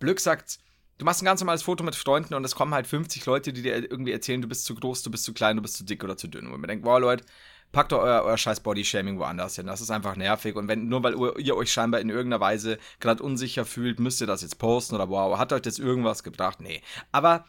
Glück 0.00 0.20
sagt, 0.20 0.58
du 0.98 1.04
machst 1.04 1.22
ein 1.22 1.24
ganz 1.24 1.40
normales 1.40 1.62
Foto 1.62 1.84
mit 1.84 1.94
Freunden 1.94 2.34
und 2.34 2.44
es 2.44 2.54
kommen 2.54 2.74
halt 2.74 2.86
50 2.86 3.24
Leute, 3.26 3.52
die 3.52 3.62
dir 3.62 3.76
irgendwie 3.90 4.12
erzählen, 4.12 4.42
du 4.42 4.48
bist 4.48 4.64
zu 4.64 4.74
groß, 4.74 5.02
du 5.02 5.10
bist 5.10 5.24
zu 5.24 5.32
klein, 5.32 5.56
du 5.56 5.62
bist 5.62 5.76
zu 5.76 5.84
dick 5.84 6.04
oder 6.04 6.16
zu 6.16 6.28
dünn. 6.28 6.46
Und 6.46 6.60
man 6.60 6.68
denkt, 6.68 6.84
wow, 6.84 7.00
Leute, 7.00 7.24
packt 7.72 7.92
doch 7.92 8.00
euer, 8.00 8.22
euer 8.22 8.36
scheiß 8.36 8.60
Bodyshaming 8.60 9.18
woanders 9.18 9.56
hin. 9.56 9.66
Das 9.66 9.80
ist 9.80 9.90
einfach 9.90 10.16
nervig. 10.16 10.56
Und 10.56 10.68
wenn, 10.68 10.88
nur 10.88 11.02
weil 11.02 11.14
ihr 11.38 11.56
euch 11.56 11.72
scheinbar 11.72 12.00
in 12.00 12.10
irgendeiner 12.10 12.40
Weise 12.40 12.78
gerade 13.00 13.22
unsicher 13.22 13.64
fühlt, 13.64 14.00
müsst 14.00 14.20
ihr 14.20 14.26
das 14.26 14.42
jetzt 14.42 14.58
posten 14.58 14.94
oder 14.94 15.08
wow, 15.08 15.38
hat 15.38 15.52
euch 15.52 15.62
das 15.62 15.78
irgendwas 15.78 16.22
gebracht? 16.22 16.60
Nee. 16.60 16.82
Aber 17.12 17.44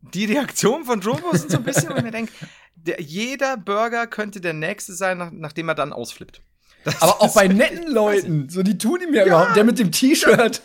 die 0.00 0.26
Reaktion 0.26 0.84
von 0.84 1.00
Jumbo 1.00 1.34
sind 1.34 1.50
so 1.50 1.58
ein 1.58 1.64
bisschen, 1.64 1.90
wo 1.90 1.96
ich 1.96 2.02
mir 2.02 2.10
denke, 2.10 2.32
der, 2.74 3.00
jeder 3.00 3.56
Burger 3.56 4.06
könnte 4.06 4.40
der 4.40 4.52
nächste 4.52 4.92
sein, 4.94 5.18
nach, 5.18 5.30
nachdem 5.32 5.68
er 5.68 5.74
dann 5.74 5.92
ausflippt. 5.92 6.42
Das 6.84 7.02
Aber 7.02 7.20
auch 7.20 7.34
bei 7.34 7.48
netten 7.48 7.90
Leuten, 7.92 8.48
so 8.48 8.62
die 8.62 8.78
tun 8.78 9.00
ihm 9.00 9.14
ja, 9.14 9.26
überhaupt. 9.26 9.56
Der 9.56 9.64
mit 9.64 9.78
dem 9.78 9.90
T-Shirt. 9.90 10.62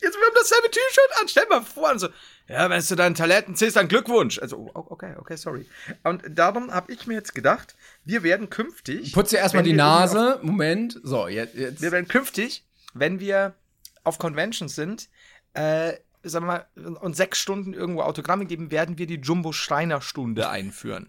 Jetzt, 0.00 0.18
wir 0.18 0.26
haben 0.26 0.34
dasselbe 0.34 0.70
T-Shirt 0.70 1.20
an. 1.20 1.28
Stell 1.28 1.46
mal 1.48 1.62
vor. 1.62 1.92
Und 1.92 1.98
so, 1.98 2.08
ja, 2.48 2.68
wenn 2.68 2.82
du 2.82 2.94
deinen 2.94 3.14
Talenten 3.14 3.56
zählst, 3.56 3.76
dann 3.76 3.88
Glückwunsch. 3.88 4.38
Also, 4.38 4.70
oh, 4.74 4.86
okay, 4.90 5.14
okay, 5.18 5.36
sorry. 5.36 5.66
Und 6.02 6.22
darum 6.28 6.72
habe 6.72 6.92
ich 6.92 7.06
mir 7.06 7.14
jetzt 7.14 7.34
gedacht, 7.34 7.74
wir 8.04 8.22
werden 8.22 8.50
künftig. 8.50 9.12
Putz 9.12 9.30
dir 9.30 9.38
erstmal 9.38 9.62
die 9.62 9.72
Nase. 9.72 10.40
Moment. 10.42 11.00
So, 11.02 11.28
jetzt. 11.28 11.54
Jetzt. 11.54 11.80
wir 11.80 11.92
werden 11.92 12.08
künftig, 12.08 12.64
wenn 12.92 13.20
wir 13.20 13.54
auf 14.02 14.18
Conventions 14.18 14.74
sind, 14.74 15.08
äh, 15.54 15.94
sagen 16.22 16.46
wir 16.46 16.66
mal, 16.76 16.96
und 17.00 17.16
sechs 17.16 17.38
Stunden 17.38 17.72
irgendwo 17.72 18.02
Autogramme 18.02 18.46
geben, 18.46 18.70
werden 18.70 18.98
wir 18.98 19.06
die 19.06 19.20
Jumbo-Schreiner-Stunde 19.20 20.48
einführen. 20.50 21.08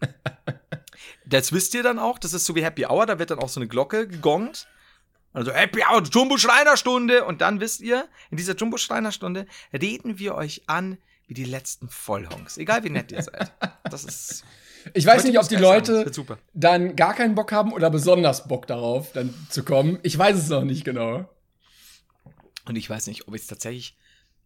das 1.26 1.52
wisst 1.52 1.74
ihr 1.74 1.84
dann 1.84 2.00
auch. 2.00 2.20
Das 2.20 2.34
ist 2.34 2.46
so 2.46 2.56
wie 2.56 2.64
Happy 2.64 2.86
Hour. 2.86 3.06
Da 3.06 3.20
wird 3.20 3.32
dann 3.32 3.40
auch 3.40 3.50
so 3.50 3.60
eine 3.60 3.68
Glocke 3.68 4.08
gegongt. 4.08 4.68
Also 5.36 5.52
Happy 5.52 5.82
Hour, 5.82 6.02
Jumbo-Schreiner-Stunde. 6.02 7.26
Und 7.26 7.42
dann 7.42 7.60
wisst 7.60 7.82
ihr, 7.82 8.08
in 8.32 8.38
dieser 8.38 8.56
Jumbo-Schreiner-Stunde 8.56 9.46
reden 9.74 10.18
wir 10.18 10.36
euch 10.36 10.64
an 10.68 10.98
wie 11.28 11.34
die 11.34 11.44
letzten 11.44 11.90
Vollhonks. 11.90 12.58
Egal 12.58 12.84
wie 12.84 12.90
nett 12.90 13.12
ihr 13.12 13.22
seid. 13.22 13.52
Das 13.84 14.04
ist. 14.04 14.44
Ich 14.94 15.04
weiß 15.04 15.24
nicht, 15.24 15.40
ob 15.40 15.48
die. 15.48 15.56
Leute 15.56 16.06
dann 16.54 16.96
gar 16.96 17.16
keinen 17.16 17.34
Bock 17.34 17.52
haben 17.52 17.74
oder 17.74 17.90
besonders 17.90 18.48
Bock 18.48 18.68
darauf, 18.68 19.14
dann 19.14 19.34
zu 19.50 19.64
kommen. 19.64 19.98
Ich 20.04 20.16
weiß 20.16 20.38
es 20.38 20.50
noch 20.50 20.64
nicht 20.64 20.86
genau. 20.86 21.28
Und 22.68 22.76
ich 22.76 22.88
weiß 22.88 23.08
nicht, 23.08 23.28
ob 23.28 23.34
ich 23.34 23.42
es 23.42 23.48
tatsächlich 23.48 23.98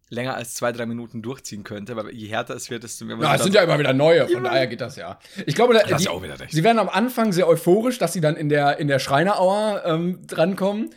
länger 0.10 0.36
als 0.36 0.56
zwei, 0.56 0.72
drei 0.72 0.86
Minuten 0.86 1.22
durchziehen 1.22 1.64
könnte, 1.64 1.96
weil 1.96 2.10
je 2.10 2.28
härter 2.28 2.56
es 2.56 2.70
wird, 2.70 2.84
desto 2.84 3.06
mehr 3.06 3.18
Ja, 3.20 3.36
es 3.36 3.44
sind 3.44 3.54
ja 3.54 3.62
immer 3.62 3.78
wieder 3.78 3.94
neue, 3.94 4.28
von 4.28 4.44
daher 4.44 4.68
geht 4.68 4.82
das 4.82 4.96
ja. 4.96 5.20
Ich 5.46 5.56
glaube, 5.56 5.74
da, 5.74 5.84
die, 5.84 6.08
auch 6.08 6.24
wieder 6.24 6.40
recht. 6.40 6.52
sie 6.52 6.64
werden 6.64 6.80
am 6.80 6.90
Anfang 6.90 7.32
sehr 7.32 7.48
euphorisch, 7.48 8.00
dass 8.00 8.14
sie 8.14 8.22
dann 8.22 8.36
in 8.36 8.50
der, 8.50 8.80
in 8.80 8.88
der 8.88 9.00
Schreinerauer 9.00 9.84
ähm, 9.86 10.20
drankommen. 10.26 10.90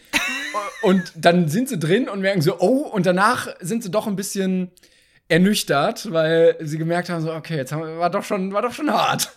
und 0.83 1.13
dann 1.15 1.49
sind 1.49 1.69
sie 1.69 1.79
drin 1.79 2.09
und 2.09 2.21
merken 2.21 2.41
so, 2.41 2.59
oh, 2.59 2.89
und 2.89 3.07
danach 3.07 3.49
sind 3.61 3.83
sie 3.83 3.91
doch 3.91 4.07
ein 4.07 4.17
bisschen 4.17 4.71
ernüchtert, 5.29 6.11
weil 6.13 6.57
sie 6.61 6.79
gemerkt 6.79 7.09
haben, 7.09 7.23
so, 7.23 7.33
okay, 7.33 7.57
jetzt 7.57 7.73
haben 7.73 7.99
war 7.99 8.11
doch 8.11 8.25
schon, 8.25 8.53
war 8.53 8.63
doch 8.63 8.73
schon 8.73 8.91
hart. 8.91 9.33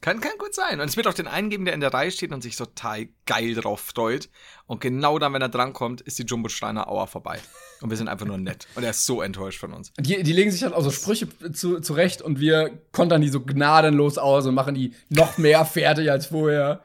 Kann, 0.00 0.20
kann 0.20 0.32
gut 0.38 0.54
sein. 0.54 0.80
Und 0.80 0.88
es 0.88 0.96
wird 0.96 1.06
auch 1.06 1.14
den 1.14 1.26
einen 1.26 1.50
geben, 1.50 1.66
der 1.66 1.74
in 1.74 1.80
der 1.80 1.92
Reihe 1.92 2.10
steht 2.10 2.32
und 2.32 2.42
sich 2.42 2.56
total 2.56 3.08
geil 3.26 3.54
drauf 3.54 3.80
freut. 3.80 4.30
Und 4.66 4.80
genau 4.80 5.18
dann, 5.18 5.34
wenn 5.34 5.42
er 5.42 5.50
drankommt, 5.50 6.00
ist 6.00 6.18
die 6.18 6.22
Jumbo 6.22 6.48
Steiner 6.48 6.88
Auer 6.88 7.06
vorbei. 7.06 7.38
Und 7.82 7.90
wir 7.90 7.98
sind 7.98 8.08
einfach 8.08 8.26
nur 8.26 8.38
nett. 8.38 8.66
Und 8.76 8.82
er 8.82 8.90
ist 8.90 9.04
so 9.04 9.20
enttäuscht 9.20 9.60
von 9.60 9.74
uns. 9.74 9.92
Die, 9.98 10.22
die 10.22 10.32
legen 10.32 10.50
sich 10.50 10.60
dann 10.60 10.72
auch 10.72 10.82
so 10.82 10.90
Sprüche 10.90 11.28
zu, 11.52 11.80
zurecht 11.80 12.22
und 12.22 12.40
wir 12.40 12.80
kontern 12.92 13.20
die 13.20 13.28
so 13.28 13.40
gnadenlos 13.40 14.16
aus 14.16 14.46
und 14.46 14.54
machen 14.54 14.74
die 14.74 14.94
noch 15.10 15.36
mehr 15.36 15.66
fertig 15.66 16.10
als 16.10 16.26
vorher. 16.26 16.82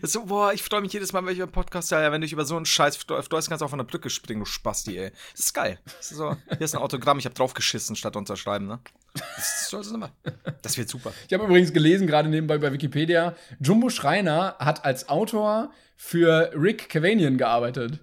Das 0.00 0.12
so, 0.12 0.26
boah, 0.26 0.52
ich 0.52 0.62
freue 0.62 0.80
mich 0.80 0.92
jedes 0.92 1.12
Mal, 1.12 1.24
wenn 1.24 1.32
ich 1.32 1.38
über 1.38 1.50
Podcast 1.50 1.90
ja, 1.90 2.00
wenn 2.12 2.20
du 2.20 2.26
dich 2.26 2.32
über 2.32 2.44
so 2.44 2.56
einen 2.56 2.64
Scheiß 2.64 2.96
freust, 2.96 3.48
kannst 3.48 3.60
du 3.60 3.64
auch 3.64 3.70
von 3.70 3.78
der 3.78 3.84
Brücke 3.84 4.08
springen, 4.08 4.40
du 4.40 4.46
Spasti, 4.46 4.96
ey. 4.96 5.10
Das 5.32 5.46
ist 5.46 5.52
geil. 5.52 5.80
Das 5.84 6.12
ist 6.12 6.16
so, 6.16 6.36
hier 6.48 6.60
ist 6.60 6.74
ein 6.74 6.80
Autogramm, 6.80 7.18
ich 7.18 7.24
habe 7.24 7.34
draufgeschissen 7.34 7.96
statt 7.96 8.14
unterschreiben, 8.16 8.66
ne? 8.66 8.80
Das 9.14 9.62
ist 9.62 9.70
so, 9.70 9.78
das. 9.78 10.10
Das 10.62 10.78
wird 10.78 10.88
super. 10.88 11.12
Ich 11.26 11.34
habe 11.34 11.44
übrigens 11.44 11.72
gelesen, 11.72 12.06
gerade 12.06 12.28
nebenbei 12.28 12.58
bei 12.58 12.72
Wikipedia, 12.72 13.34
Jumbo 13.60 13.90
Schreiner 13.90 14.56
hat 14.58 14.84
als 14.84 15.08
Autor 15.08 15.72
für 15.96 16.52
Rick 16.54 16.88
Cavanian 16.88 17.36
gearbeitet. 17.36 18.00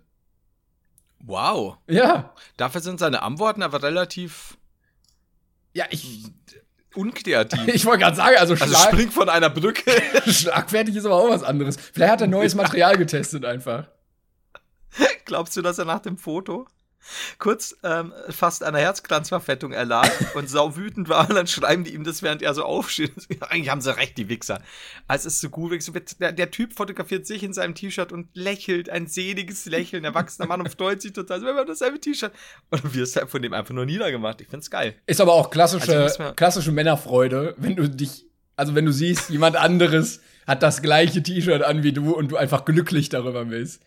Wow. 1.20 1.78
Ja. 1.88 2.34
Dafür 2.58 2.82
sind 2.82 3.00
seine 3.00 3.22
Antworten 3.22 3.64
aber 3.64 3.84
relativ 3.84 4.58
Ja, 5.74 5.86
ich. 5.90 6.26
Unkreativ. 6.96 7.68
Ich 7.68 7.86
wollte 7.86 8.00
gerade 8.00 8.16
sagen, 8.16 8.38
also, 8.38 8.54
Also 8.54 8.66
Schlag, 8.68 8.94
spring 8.94 9.12
von 9.12 9.30
einer 9.30 9.50
Brücke. 9.50 9.92
schlagfertig 10.28 10.96
ist 10.96 11.06
aber 11.06 11.16
auch 11.16 11.30
was 11.30 11.44
anderes. 11.44 11.78
Vielleicht 11.94 12.12
hat 12.12 12.22
er 12.22 12.28
neues 12.28 12.56
Material 12.56 12.98
getestet 12.98 13.46
einfach. 13.46 13.88
Glaubst 15.26 15.56
du, 15.56 15.62
dass 15.62 15.78
er 15.78 15.86
nach 15.86 16.00
dem 16.00 16.18
Foto 16.18 16.68
kurz 17.40 17.76
ähm, 17.84 18.14
fast 18.30 18.64
einer 18.64 18.80
Herzkranzverfettung 18.80 19.72
erlag 19.72 20.10
und 20.36 20.50
sau 20.50 20.76
wütend 20.76 21.10
war 21.10 21.30
und 21.30 21.36
dann 21.36 21.48
schreiben 21.48 21.84
die 21.84 21.94
ihm 21.94 22.04
das, 22.04 22.22
während 22.24 22.42
er 22.42 22.54
so 22.54 22.64
aufsteht. 22.64 23.12
Eigentlich 23.50 23.70
haben 23.70 23.82
sie 23.82 23.96
recht, 23.96 24.18
die 24.18 24.30
Wichser. 24.30 24.62
Also 25.08 25.28
es 25.28 25.36
ist 25.36 25.42
so 25.42 25.50
gut, 25.50 25.72
der, 26.20 26.32
der 26.32 26.52
Typ 26.52 26.74
fotografiert 26.74 27.26
sich 27.26 27.44
in 27.44 27.54
seinem 27.54 27.76
T-Shirt 27.76 28.12
und 28.12 28.28
lächelt, 28.34 28.90
ein 28.90 29.08
seliges 29.08 29.66
Lächeln, 29.66 30.04
erwachsener 30.04 30.48
Mann 30.48 30.62
und 30.62 30.70
freut 30.70 31.02
sich 31.02 31.14
total, 31.14 31.40
so, 31.40 31.46
wir 31.46 31.56
haben 31.56 31.68
dasselbe 31.68 32.00
T-Shirt. 32.00 32.32
Und 32.70 32.84
du 32.84 32.94
wirst 32.94 33.16
halt 33.16 33.30
von 33.30 33.42
dem 33.42 33.54
einfach 33.54 33.74
nur 33.74 33.86
niedergemacht. 33.86 34.42
Ich 34.42 34.48
find's 34.48 34.70
geil. 34.70 34.96
Ist 35.06 35.22
aber 35.22 35.34
auch 35.34 35.50
klassische, 35.50 36.04
Also 36.04 36.24
man- 36.24 36.36
klassische 36.36 36.72
Männerfreude, 36.72 37.56
wenn 37.58 37.76
du 37.76 37.90
dich, 37.90 38.26
also 38.56 38.76
wenn 38.76 38.86
du 38.86 38.92
siehst, 38.94 39.30
jemand 39.30 39.56
anderes 39.56 40.22
hat 40.48 40.64
das 40.64 40.82
gleiche 40.82 41.22
T-Shirt 41.24 41.64
an 41.64 41.84
wie 41.84 41.94
du 41.94 42.14
und 42.16 42.32
du 42.32 42.38
einfach 42.38 42.66
glücklich 42.66 43.10
darüber 43.10 43.46
bist. 43.46 43.82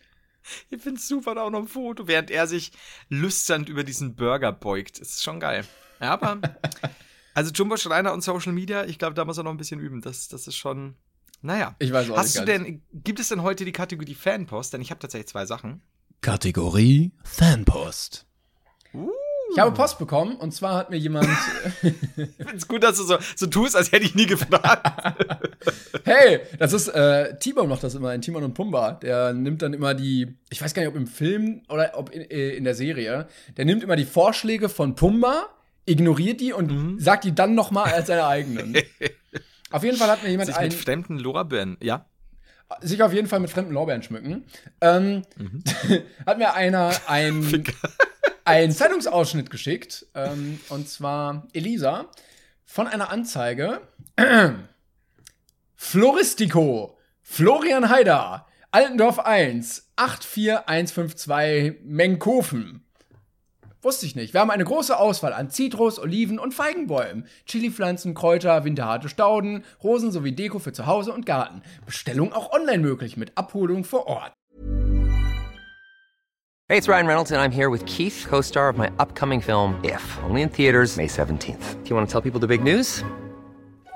Ich 0.69 0.81
find's 0.81 1.07
super, 1.07 1.35
da 1.35 1.43
auch 1.43 1.49
noch 1.49 1.59
ein 1.61 1.67
Foto, 1.67 2.07
während 2.07 2.31
er 2.31 2.47
sich 2.47 2.71
lüsternd 3.09 3.69
über 3.69 3.83
diesen 3.83 4.15
Burger 4.15 4.51
beugt. 4.51 5.01
Das 5.01 5.09
ist 5.09 5.23
schon 5.23 5.39
geil. 5.39 5.65
Ja, 5.99 6.11
aber, 6.11 6.39
also 7.33 7.51
Jumbo 7.51 7.77
Schreiner 7.77 8.13
und 8.13 8.21
Social 8.21 8.53
Media, 8.53 8.85
ich 8.85 8.99
glaube, 8.99 9.13
da 9.15 9.25
muss 9.25 9.37
er 9.37 9.43
noch 9.43 9.51
ein 9.51 9.57
bisschen 9.57 9.79
üben. 9.79 10.01
Das, 10.01 10.27
das 10.27 10.47
ist 10.47 10.55
schon, 10.55 10.95
naja. 11.41 11.75
Ich 11.79 11.91
weiß 11.91 12.09
auch 12.11 12.17
Hast 12.17 12.35
nicht 12.35 12.47
du 12.47 12.51
ganz. 12.51 12.65
denn, 12.65 12.81
gibt 12.93 13.19
es 13.19 13.29
denn 13.29 13.41
heute 13.41 13.65
die 13.65 13.71
Kategorie 13.71 14.15
Fanpost? 14.15 14.73
Denn 14.73 14.81
ich 14.81 14.91
habe 14.91 14.99
tatsächlich 14.99 15.27
zwei 15.27 15.45
Sachen. 15.45 15.81
Kategorie 16.21 17.11
Fanpost. 17.23 18.25
Ich 19.55 19.61
habe 19.61 19.71
Post 19.71 19.97
bekommen 19.99 20.35
und 20.35 20.53
zwar 20.53 20.75
hat 20.75 20.89
mir 20.89 20.97
jemand, 20.97 21.27
Ich 21.83 22.45
find's 22.47 22.67
gut, 22.67 22.83
dass 22.83 22.97
du 22.97 23.03
so, 23.03 23.17
so 23.35 23.47
tust, 23.47 23.75
als 23.75 23.91
hätte 23.91 24.05
ich 24.05 24.15
nie 24.15 24.25
gefragt. 24.25 24.85
hey, 26.03 26.41
das 26.59 26.73
ist, 26.73 26.89
äh, 26.89 27.37
T-Bone 27.39 27.67
macht 27.67 27.83
das 27.83 27.95
immer, 27.95 28.13
in 28.13 28.21
Timon 28.21 28.43
und 28.43 28.53
Pumba. 28.53 28.91
Der 28.93 29.33
nimmt 29.33 29.61
dann 29.61 29.73
immer 29.73 29.93
die, 29.93 30.35
ich 30.49 30.61
weiß 30.61 30.73
gar 30.73 30.81
nicht, 30.81 30.89
ob 30.89 30.95
im 30.95 31.07
Film 31.07 31.61
oder 31.69 31.91
ob 31.95 32.09
in, 32.11 32.21
äh, 32.29 32.49
in 32.51 32.63
der 32.63 32.75
Serie, 32.75 33.27
der 33.57 33.65
nimmt 33.65 33.83
immer 33.83 33.95
die 33.95 34.05
Vorschläge 34.05 34.69
von 34.69 34.95
Pumba, 34.95 35.47
ignoriert 35.85 36.41
die 36.41 36.51
und 36.53 36.71
Mhm. 36.71 36.99
sagt 36.99 37.23
die 37.23 37.33
dann 37.35 37.55
noch 37.55 37.71
mal 37.71 37.85
als 37.91 38.07
seine 38.07 38.25
eigenen. 38.25 38.75
Auf 39.71 39.83
jeden 39.83 39.97
Fall 39.97 40.09
hat 40.09 40.23
mir 40.23 40.29
jemand 40.29 40.47
Sich 40.47 40.55
ein, 40.57 40.69
mit 40.69 40.73
fremden 40.73 41.17
Lorbeeren, 41.19 41.77
ja? 41.81 42.05
Sich 42.81 43.01
auf 43.03 43.13
jeden 43.13 43.27
Fall 43.27 43.39
mit 43.39 43.49
fremden 43.49 43.73
Lorbeeren 43.73 44.03
schmücken. 44.03 44.45
Ähm, 44.81 45.21
Mhm. 45.37 45.63
hat 46.25 46.37
mir 46.37 46.53
einer 46.53 46.91
ein, 47.07 47.63
einen 48.45 48.71
Zeitungsausschnitt 48.71 49.49
geschickt, 49.49 50.05
ähm, 50.15 50.59
und 50.69 50.87
zwar 50.89 51.47
Elisa, 51.53 52.05
von 52.65 52.87
einer 52.87 53.09
Anzeige. 53.09 53.81
Floristico, 55.75 56.97
Florian 57.21 57.89
Haider, 57.89 58.47
Altendorf 58.71 59.19
1, 59.19 59.91
84152 59.95 61.81
Menkofen. 61.83 62.84
Wusste 63.85 64.07
ich 64.07 64.15
nicht. 64.15 64.33
Wir 64.33 64.41
haben 64.41 64.49
eine 64.49 64.63
große 64.63 64.97
Auswahl 64.97 65.31
an 65.31 65.51
Zitrus, 65.51 65.99
Oliven 65.99 66.39
und 66.39 66.55
Feigenbäumen, 66.55 67.27
Chilipflanzen, 67.45 68.15
Kräuter, 68.15 68.63
winterharte 68.63 69.09
Stauden, 69.09 69.63
Rosen 69.83 70.11
sowie 70.11 70.31
Deko 70.31 70.57
für 70.57 70.73
zu 70.73 70.87
Hause 70.87 71.13
und 71.13 71.27
Garten. 71.27 71.61
Bestellung 71.85 72.33
auch 72.33 72.51
online 72.51 72.79
möglich 72.79 73.15
mit 73.15 73.37
Abholung 73.37 73.83
vor 73.83 74.07
Ort. 74.07 74.33
Hey, 76.67 76.79
it's 76.79 76.87
Ryan 76.87 77.05
Reynolds, 77.05 77.31
and 77.31 77.39
I'm 77.39 77.55
here 77.55 77.69
with 77.69 77.85
Keith, 77.85 78.25
co 78.27 78.41
star 78.41 78.71
of 78.71 78.75
my 78.75 78.89
upcoming 78.97 79.39
film, 79.39 79.75
If, 79.83 80.01
only 80.27 80.41
in 80.41 80.49
theaters, 80.49 80.97
May 80.97 81.05
17th. 81.05 81.83
Do 81.83 81.89
you 81.91 81.95
want 81.95 82.09
to 82.09 82.11
tell 82.11 82.23
people 82.23 82.39
the 82.39 82.47
big 82.47 82.63
news? 82.63 83.03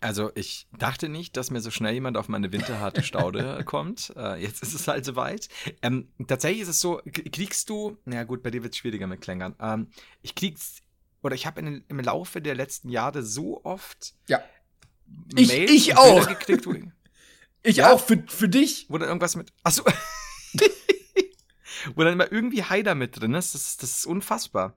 Also 0.00 0.30
ich 0.34 0.66
dachte 0.78 1.08
nicht, 1.08 1.36
dass 1.36 1.50
mir 1.50 1.60
so 1.60 1.70
schnell 1.70 1.94
jemand 1.94 2.16
auf 2.18 2.28
meine 2.28 2.52
winterharte 2.52 3.02
Staude 3.02 3.62
kommt. 3.66 4.12
Äh, 4.16 4.42
jetzt 4.42 4.62
ist 4.62 4.74
es 4.74 4.86
halt 4.88 5.04
soweit. 5.04 5.48
Ähm, 5.82 6.08
tatsächlich 6.26 6.62
ist 6.62 6.68
es 6.68 6.80
so, 6.80 7.00
kriegst 7.32 7.70
du, 7.70 7.96
na 8.04 8.24
gut, 8.24 8.42
bei 8.42 8.50
dir 8.50 8.62
wird 8.62 8.74
es 8.74 8.78
schwieriger 8.78 9.06
mit 9.06 9.20
Klängern. 9.22 9.54
Ähm, 9.60 9.88
ich 10.22 10.34
krieg's, 10.34 10.82
oder 11.22 11.34
ich 11.34 11.46
habe 11.46 11.60
im 11.88 12.00
Laufe 12.00 12.40
der 12.42 12.54
letzten 12.54 12.90
Jahre 12.90 13.22
so 13.22 13.64
oft 13.64 14.14
Ja. 14.28 14.42
Ich- 15.34 15.48
Mails 15.48 15.70
ich 15.70 15.96
auch. 15.96 16.26
gekriegt, 16.28 16.66
wo, 16.66 16.74
Ich 17.62 17.76
Ja. 17.76 17.92
auch 17.92 18.00
für, 18.04 18.22
für 18.28 18.48
dich. 18.48 18.86
wo 18.90 18.98
dann 18.98 19.08
irgendwas 19.08 19.34
mit, 19.34 19.52
achso, 19.64 19.82
wo 21.94 22.02
dann 22.04 22.12
immer 22.12 22.30
irgendwie 22.30 22.62
Haider 22.64 22.94
mit 22.94 23.18
drin 23.20 23.34
ist. 23.34 23.54
Das, 23.54 23.62
ist- 23.68 23.82
das 23.82 23.98
ist 23.98 24.06
unfassbar. 24.06 24.74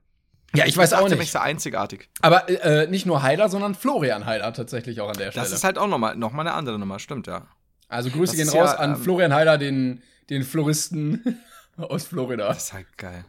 Ja, 0.56 0.66
ich 0.66 0.76
weiß 0.76 0.92
das 0.92 1.00
auch 1.00 1.08
nicht. 1.08 1.32
so 1.32 1.40
einzigartig. 1.40 2.10
Aber 2.22 2.50
äh, 2.50 2.88
nicht 2.88 3.06
nur 3.06 3.22
Heider, 3.22 3.50
sondern 3.50 3.76
Florian 3.76 4.26
Heider 4.26 4.52
tatsächlich 4.54 5.00
auch 5.02 5.10
an 5.10 5.18
der 5.18 5.32
Stelle. 5.32 5.44
Das 5.44 5.54
ist 5.54 5.64
halt 5.64 5.78
auch 5.78 5.88
nochmal 5.88 6.16
noch 6.16 6.32
mal 6.32 6.42
eine 6.42 6.54
andere 6.54 6.80
Nummer, 6.80 7.00
stimmt, 7.00 7.28
ja. 7.28 7.48
also 7.88 8.10
Grüße 8.10 8.34
das 8.34 8.36
gehen 8.36 8.48
ist 8.48 8.56
raus 8.56 8.72
ja, 8.74 8.80
an 8.80 8.96
ähm, 8.96 9.02
Florian 9.02 9.34
Heider, 9.34 9.58
den, 9.58 10.02
den 10.30 10.44
Floristen 10.44 11.40
aus 11.78 12.06
Florida. 12.06 12.48
Das 12.48 12.66
ist 12.66 12.74
halt 12.74 12.98
geil. 12.98 13.26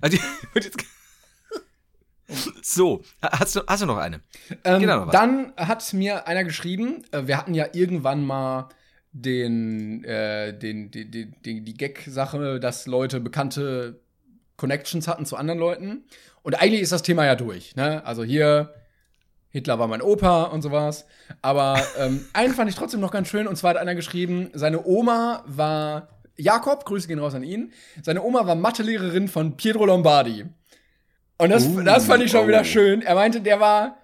Also, 0.00 0.18
so, 2.62 3.02
hast 3.22 3.56
du, 3.56 3.60
hast 3.66 3.82
du 3.82 3.86
noch 3.86 3.98
eine? 3.98 4.20
Ähm, 4.64 4.80
Genau, 4.80 5.00
noch 5.00 5.06
was. 5.08 5.12
dann 5.12 5.52
hat 5.56 5.92
mir 5.92 6.26
einer 6.26 6.44
geschrieben, 6.44 7.04
äh, 7.12 7.26
wir 7.26 7.36
hatten 7.36 7.54
ja 7.54 7.66
irgendwann 7.72 8.24
mal 8.24 8.68
den, 9.12 10.04
äh, 10.04 10.56
den, 10.56 10.90
die, 10.90 11.10
die, 11.10 11.30
die, 11.30 11.60
die 11.62 11.74
Gag-Sache, 11.74 12.60
dass 12.60 12.86
Leute 12.86 13.20
bekannte 13.20 14.00
Connections 14.60 15.08
hatten 15.08 15.24
zu 15.24 15.36
anderen 15.36 15.58
Leuten. 15.58 16.04
Und 16.42 16.54
eigentlich 16.54 16.82
ist 16.82 16.92
das 16.92 17.02
Thema 17.02 17.24
ja 17.24 17.34
durch. 17.34 17.74
Ne? 17.76 18.04
Also 18.04 18.22
hier, 18.22 18.74
Hitler 19.48 19.78
war 19.78 19.88
mein 19.88 20.02
Opa 20.02 20.44
und 20.44 20.60
sowas. 20.60 21.06
Aber 21.40 21.82
ähm, 21.98 22.26
einen 22.34 22.54
fand 22.54 22.70
ich 22.70 22.76
trotzdem 22.76 23.00
noch 23.00 23.10
ganz 23.10 23.28
schön. 23.28 23.46
Und 23.46 23.56
zwar 23.56 23.70
hat 23.70 23.76
einer 23.78 23.94
geschrieben, 23.94 24.50
seine 24.52 24.84
Oma 24.84 25.42
war 25.46 26.20
Jakob, 26.36 26.84
Grüße 26.84 27.08
gehen 27.08 27.18
raus 27.18 27.34
an 27.34 27.42
ihn. 27.42 27.72
Seine 28.02 28.22
Oma 28.22 28.46
war 28.46 28.54
Mathelehrerin 28.54 29.28
von 29.28 29.56
Pietro 29.56 29.86
Lombardi. 29.86 30.44
Und 31.38 31.50
das, 31.50 31.66
Uh, 31.66 31.80
das 31.80 32.04
fand 32.04 32.22
ich 32.22 32.30
schon 32.30 32.44
oh. 32.44 32.48
wieder 32.48 32.64
schön. 32.64 33.00
Er 33.00 33.14
meinte, 33.14 33.40
der 33.40 33.60
war 33.60 33.96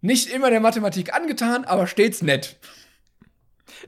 nicht 0.00 0.30
immer 0.30 0.50
der 0.50 0.60
Mathematik 0.60 1.12
angetan, 1.12 1.64
aber 1.64 1.88
stets 1.88 2.22
nett. 2.22 2.56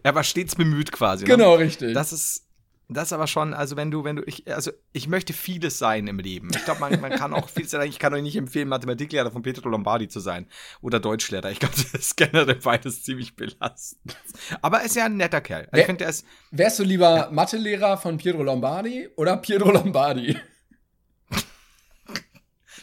Er 0.02 0.14
war 0.14 0.24
stets 0.24 0.56
bemüht 0.56 0.90
quasi. 0.90 1.24
Ne? 1.24 1.30
Genau, 1.30 1.54
richtig. 1.54 1.94
Das 1.94 2.12
ist, 2.12 2.48
das 2.94 3.08
ist 3.08 3.12
aber 3.12 3.26
schon, 3.26 3.54
also 3.54 3.76
wenn 3.76 3.90
du, 3.90 4.04
wenn 4.04 4.16
du, 4.16 4.22
ich, 4.26 4.52
also 4.52 4.70
ich 4.92 5.06
möchte 5.08 5.32
vieles 5.32 5.78
sein 5.78 6.06
im 6.06 6.18
Leben. 6.18 6.48
Ich 6.54 6.64
glaube, 6.64 6.80
man, 6.80 7.00
man 7.00 7.12
kann 7.12 7.32
auch 7.32 7.48
vieles 7.48 7.70
sein. 7.70 7.88
Ich 7.88 7.98
kann 7.98 8.12
euch 8.14 8.22
nicht 8.22 8.36
empfehlen, 8.36 8.68
Mathematiklehrer 8.68 9.30
von 9.30 9.42
Pietro 9.42 9.68
Lombardi 9.68 10.08
zu 10.08 10.20
sein. 10.20 10.46
Oder 10.80 11.00
Deutschlehrer. 11.00 11.50
Ich 11.50 11.60
glaube, 11.60 11.74
das 11.92 11.94
ist 11.94 12.16
generell 12.16 12.54
beides 12.56 13.02
ziemlich 13.02 13.36
belastend. 13.36 14.16
Aber 14.62 14.78
er 14.80 14.86
ist 14.86 14.96
ja 14.96 15.04
ein 15.06 15.16
netter 15.16 15.40
Kerl. 15.40 15.62
Also 15.62 15.70
Wer- 15.72 15.80
ich 15.80 15.86
finde, 15.86 16.04
er 16.04 16.10
ist, 16.10 16.26
Wärst 16.50 16.78
du 16.78 16.82
lieber 16.84 17.30
Mathelehrer 17.30 17.96
von 17.98 18.16
Pietro 18.18 18.42
Lombardi 18.42 19.08
oder 19.16 19.36
Pietro 19.36 19.70
Lombardi? 19.70 20.36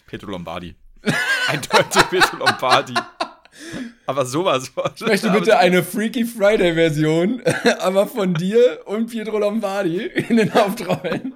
Pietro 0.08 0.32
Lombardi. 0.32 0.76
Eindeutig 1.48 2.04
Pietro 2.10 2.38
Lombardi. 2.38 2.94
Aber 4.06 4.26
sowas. 4.26 4.72
Ich 4.96 5.02
möchte 5.02 5.30
bitte 5.30 5.58
eine 5.58 5.84
Freaky 5.84 6.26
Friday-Version, 6.26 7.44
aber 7.80 8.08
von 8.08 8.34
dir 8.34 8.80
und 8.86 9.12
Pietro 9.12 9.38
Lombardi 9.38 10.06
in 10.06 10.38
den 10.38 10.54
Hauptrollen. 10.54 11.36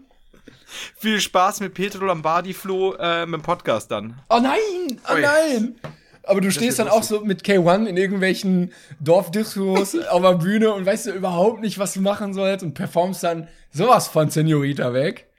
Viel 0.97 1.19
Spaß 1.19 1.59
mit 1.59 1.73
Pietro 1.73 2.05
Lombardi, 2.05 2.53
Flo, 2.53 2.95
äh, 2.95 3.25
mit 3.25 3.41
dem 3.41 3.43
Podcast 3.43 3.91
dann. 3.91 4.19
Oh 4.29 4.39
nein! 4.41 4.99
Oh 5.09 5.17
nein! 5.19 5.75
Aber 6.23 6.39
du 6.39 6.51
stehst 6.51 6.79
dann 6.79 6.87
auch 6.87 7.03
so 7.03 7.19
mit 7.19 7.43
K1 7.43 7.85
in 7.85 7.97
irgendwelchen 7.97 8.71
Dorfdiskos 9.01 9.95
auf 10.09 10.21
der 10.21 10.33
Bühne 10.35 10.73
und 10.73 10.85
weißt 10.85 11.07
du 11.07 11.11
überhaupt 11.11 11.61
nicht, 11.61 11.77
was 11.77 11.93
du 11.93 12.01
machen 12.01 12.33
sollst 12.33 12.63
und 12.63 12.73
performst 12.73 13.23
dann 13.23 13.49
sowas 13.71 14.07
von 14.07 14.29
Senorita 14.29 14.93
weg. 14.93 15.29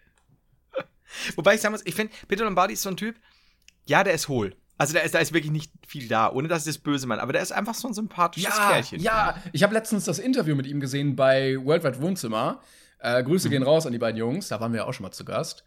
Wobei 1.37 1.55
ich 1.55 1.61
sagen 1.61 1.73
muss, 1.73 1.87
ich 1.87 1.95
finde, 1.95 2.13
Pietro 2.29 2.45
Lombardi 2.45 2.75
ist 2.75 2.83
so 2.83 2.91
ein 2.91 2.97
Typ, 2.97 3.17
ja, 3.87 4.05
der 4.05 4.15
ist 4.15 4.29
hohl. 4.29 4.55
Also 4.77 4.93
da 4.95 5.01
ist, 5.01 5.15
da 5.15 5.21
ist 5.21 5.33
wirklich 5.33 5.53
nicht 5.53 5.71
viel 5.87 6.09
da, 6.09 6.31
ohne 6.33 6.49
dass 6.49 6.67
ich 6.67 6.75
das 6.75 6.79
böse 6.83 7.07
meine. 7.07 7.23
Aber 7.23 7.33
der 7.33 7.43
ist 7.43 7.53
einfach 7.53 7.75
so 7.75 7.87
ein 7.89 7.95
sympathisches 7.95 8.57
Ja, 8.57 8.71
Kerlchen. 8.71 9.01
ja. 9.01 9.37
Ich 9.53 9.63
habe 9.63 9.73
letztens 9.75 10.05
das 10.05 10.19
Interview 10.19 10.57
mit 10.57 10.67
ihm 10.67 10.81
gesehen 10.81 11.15
bei 11.15 11.57
Worldwide 11.65 12.01
Wohnzimmer. 12.01 12.61
Äh, 12.99 13.23
Grüße 13.23 13.51
gehen 13.51 13.63
raus 13.63 13.87
an 13.87 13.93
die 13.93 13.99
beiden 13.99 14.19
Jungs. 14.19 14.49
Da 14.49 14.61
waren 14.61 14.73
wir 14.73 14.81
ja 14.81 14.87
auch 14.87 14.93
schon 14.95 15.05
mal 15.05 15.13
zu 15.13 15.25
Gast. 15.25 15.63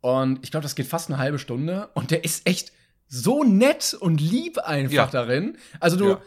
Und 0.00 0.40
ich 0.44 0.50
glaube, 0.50 0.62
das 0.62 0.74
geht 0.74 0.86
fast 0.86 1.08
eine 1.10 1.18
halbe 1.18 1.38
Stunde. 1.38 1.88
Und 1.94 2.10
der 2.12 2.24
ist 2.24 2.46
echt 2.46 2.72
so 3.08 3.42
nett 3.44 3.94
und 3.98 4.20
lieb 4.20 4.58
einfach 4.58 4.92
Ja. 4.94 5.06
darin. 5.06 5.58
Also 5.80 5.96
du, 5.96 6.08
Ja. 6.10 6.20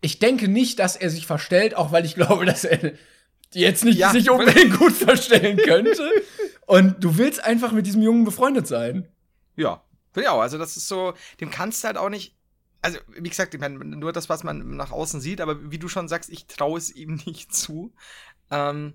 ich 0.00 0.18
denke 0.20 0.48
nicht, 0.48 0.78
dass 0.78 0.96
er 0.96 1.10
sich 1.10 1.26
verstellt, 1.26 1.74
auch 1.76 1.90
weil 1.92 2.04
ich 2.04 2.14
glaube, 2.14 2.44
dass 2.46 2.64
er 2.64 2.92
jetzt 3.52 3.84
nicht 3.84 3.98
Ja. 3.98 4.10
sich 4.10 4.30
unbedingt 4.30 4.78
gut 4.78 4.92
verstellen 4.92 5.56
könnte. 5.58 6.08
Und 6.66 7.02
du 7.02 7.18
willst 7.18 7.42
einfach 7.44 7.72
mit 7.72 7.86
diesem 7.86 8.02
Jungen 8.02 8.24
befreundet 8.24 8.66
sein. 8.68 9.08
Ja, 9.56 9.82
finde 10.12 10.26
ich 10.26 10.28
auch. 10.28 10.40
Also, 10.40 10.58
das 10.58 10.76
ist 10.76 10.88
so, 10.88 11.14
dem 11.40 11.50
kannst 11.50 11.82
du 11.82 11.88
halt 11.88 11.96
auch 11.96 12.08
nicht. 12.08 12.36
Also, 12.80 12.98
wie 13.16 13.28
gesagt, 13.28 13.54
ich 13.54 13.60
meine, 13.60 13.78
nur 13.78 14.12
das, 14.12 14.28
was 14.28 14.42
man 14.42 14.76
nach 14.76 14.90
außen 14.90 15.20
sieht, 15.20 15.40
aber 15.40 15.70
wie 15.70 15.78
du 15.78 15.88
schon 15.88 16.08
sagst, 16.08 16.30
ich 16.30 16.46
traue 16.46 16.78
es 16.78 16.90
ihm 16.90 17.20
nicht 17.26 17.54
zu. 17.54 17.92
Ähm, 18.50 18.94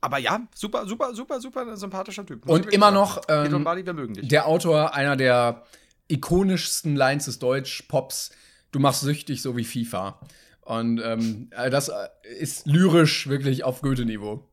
aber 0.00 0.18
ja, 0.18 0.46
super, 0.54 0.86
super, 0.86 1.14
super, 1.14 1.40
super 1.40 1.76
sympathischer 1.76 2.24
Typ. 2.24 2.46
Muss 2.46 2.60
Und 2.60 2.72
immer 2.72 2.90
noch, 2.90 3.20
ähm, 3.28 3.62
mögen 3.62 4.14
dich. 4.14 4.28
Der 4.28 4.46
Autor 4.46 4.94
einer 4.94 5.16
der 5.16 5.64
ikonischsten 6.08 6.96
Lines 6.96 7.26
des 7.26 7.38
Deutsch-Pops, 7.38 8.30
du 8.70 8.78
machst 8.78 9.00
süchtig, 9.00 9.42
so 9.42 9.56
wie 9.56 9.64
FIFA. 9.64 10.20
Und 10.62 11.00
ähm, 11.02 11.48
äh, 11.50 11.70
das 11.70 11.88
äh, 11.88 12.08
ist 12.38 12.66
lyrisch 12.66 13.28
wirklich 13.28 13.64
auf 13.64 13.80
Goethe-Niveau. 13.80 14.46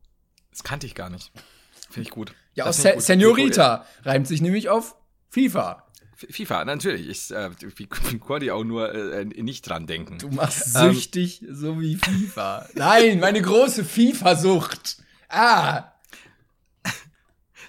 Das 0.51 0.63
kannte 0.63 0.87
ich 0.87 0.95
gar 0.95 1.09
nicht. 1.09 1.31
Finde 1.89 2.07
ich 2.07 2.09
gut. 2.09 2.33
Ja, 2.53 2.65
Das 2.65 2.77
find 2.77 2.87
Se 2.87 2.93
gut. 2.95 3.03
Senorita 3.03 3.85
reimt 4.03 4.27
sich 4.27 4.41
nämlich 4.41 4.69
auf 4.69 4.95
FIFA. 5.29 5.83
FIFA, 6.15 6.63
natürlich. 6.65 7.09
Ich, 7.09 7.31
äh, 7.35 7.49
konnte 8.19 8.53
auch 8.53 8.63
nur 8.63 8.93
äh, 8.93 9.25
nicht 9.25 9.67
dran 9.67 9.85
denken. 9.85 10.17
Du 10.17 10.29
machst 10.29 10.75
Ähm. 10.75 10.93
süchtig, 10.93 11.43
so 11.49 11.79
wie 11.81 11.95
FIFA. 11.97 12.67
Nein, 12.73 13.19
meine 13.19 13.41
große 13.41 13.83
FIFA-Sucht. 13.83 14.97
Ah. 15.29 15.91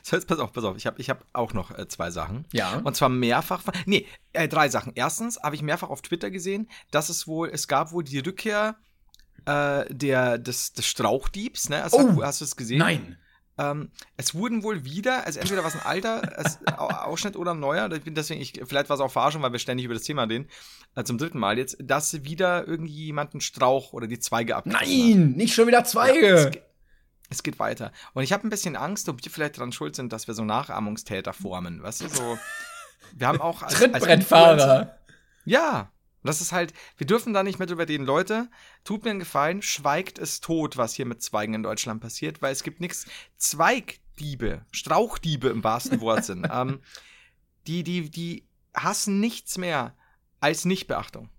So, 0.02 0.14
jetzt 0.14 0.28
pass 0.28 0.38
auf, 0.38 0.52
pass 0.52 0.62
auf. 0.62 0.76
Ich 0.76 0.86
habe 0.86 1.00
ich 1.00 1.10
hab 1.10 1.24
auch 1.32 1.52
noch 1.52 1.76
äh, 1.76 1.88
zwei 1.88 2.12
Sachen. 2.12 2.44
Ja. 2.52 2.78
Und 2.78 2.94
zwar 2.94 3.08
mehrfach. 3.08 3.64
Nee, 3.86 4.06
äh, 4.32 4.46
drei 4.46 4.68
Sachen. 4.68 4.92
Erstens 4.94 5.40
habe 5.42 5.56
ich 5.56 5.62
mehrfach 5.62 5.88
auf 5.90 6.00
Twitter 6.02 6.30
gesehen, 6.30 6.70
dass 6.92 7.08
es 7.08 7.26
wohl, 7.26 7.48
es 7.52 7.66
gab 7.66 7.90
wohl 7.90 8.04
die 8.04 8.20
Rückkehr 8.20 8.76
äh, 9.46 9.84
der, 9.92 10.38
des, 10.38 10.74
des 10.74 10.86
Strauchdiebs. 10.86 11.70
Ne? 11.70 11.82
Also, 11.82 11.98
Oh. 11.98 12.22
hast 12.22 12.40
du 12.40 12.44
es 12.44 12.54
gesehen? 12.54 12.78
Nein. 12.78 13.18
Ähm, 13.58 13.90
es 14.18 14.34
wurden 14.34 14.62
wohl 14.62 14.84
wieder, 14.84 15.24
also 15.26 15.40
entweder 15.40 15.62
war 15.62 15.68
es 15.70 15.74
ein 15.76 15.86
alter 15.86 16.20
es, 16.44 16.58
Au- 16.76 16.88
Ausschnitt 16.88 17.36
oder 17.36 17.52
ein 17.52 17.60
neuer, 17.60 17.88
deswegen, 17.88 18.40
ich, 18.40 18.52
vielleicht 18.66 18.90
war 18.90 18.94
es 18.96 19.00
auch 19.00 19.10
Verarschung, 19.10 19.40
weil 19.42 19.52
wir 19.52 19.58
ständig 19.58 19.86
über 19.86 19.94
das 19.94 20.02
Thema 20.02 20.24
reden, 20.24 20.48
äh, 20.94 21.04
zum 21.04 21.16
dritten 21.16 21.38
Mal 21.38 21.56
jetzt, 21.56 21.78
dass 21.80 22.24
wieder 22.24 22.66
irgendwie 22.68 22.92
jemand 23.06 23.32
einen 23.32 23.40
Strauch 23.40 23.92
oder 23.94 24.06
die 24.06 24.18
Zweige 24.18 24.56
hat. 24.56 24.66
Nein, 24.66 25.32
nicht 25.36 25.54
schon 25.54 25.66
wieder 25.66 25.78
Ja, 25.78 25.84
es, 25.84 25.90
Zweige. 25.90 26.62
es 27.30 27.42
geht 27.42 27.58
weiter. 27.58 27.92
Und 28.12 28.22
ich 28.24 28.32
habe 28.34 28.46
ein 28.46 28.50
bisschen 28.50 28.76
Angst, 28.76 29.08
ob 29.08 29.24
wir 29.24 29.32
vielleicht 29.32 29.56
daran 29.56 29.72
schuld 29.72 29.96
sind, 29.96 30.12
dass 30.12 30.26
wir 30.26 30.34
so 30.34 30.44
Nachahmungstäter 30.44 31.32
formen. 31.32 31.82
Weißt 31.82 32.02
du, 32.02 32.08
so. 32.08 32.38
Wir 33.14 33.26
haben 33.28 33.40
auch. 33.40 33.62
als- 33.62 33.74
als 33.74 33.82
Trittbrettfahrer. 33.92 34.96
Ja. 35.46 35.90
Und 36.26 36.30
das 36.30 36.40
ist 36.40 36.50
halt, 36.50 36.74
wir 36.96 37.06
dürfen 37.06 37.32
da 37.32 37.44
nicht 37.44 37.60
mehr 37.60 37.68
drüber 37.68 37.86
reden. 37.86 38.04
Leute, 38.04 38.48
tut 38.82 39.04
mir 39.04 39.10
einen 39.10 39.20
Gefallen, 39.20 39.62
schweigt 39.62 40.18
es 40.18 40.40
tot, 40.40 40.76
was 40.76 40.92
hier 40.92 41.06
mit 41.06 41.22
Zweigen 41.22 41.54
in 41.54 41.62
Deutschland 41.62 42.00
passiert, 42.00 42.42
weil 42.42 42.50
es 42.50 42.64
gibt 42.64 42.80
nichts. 42.80 43.06
Zweigdiebe, 43.36 44.66
Strauchdiebe 44.72 45.46
im 45.50 45.62
wahrsten 45.62 46.00
Wortsinn, 46.00 46.44
ähm, 46.52 46.80
die, 47.68 47.84
die, 47.84 48.10
die 48.10 48.44
hassen 48.74 49.20
nichts 49.20 49.56
mehr 49.56 49.94
als 50.40 50.64
Nichtbeachtung. 50.64 51.30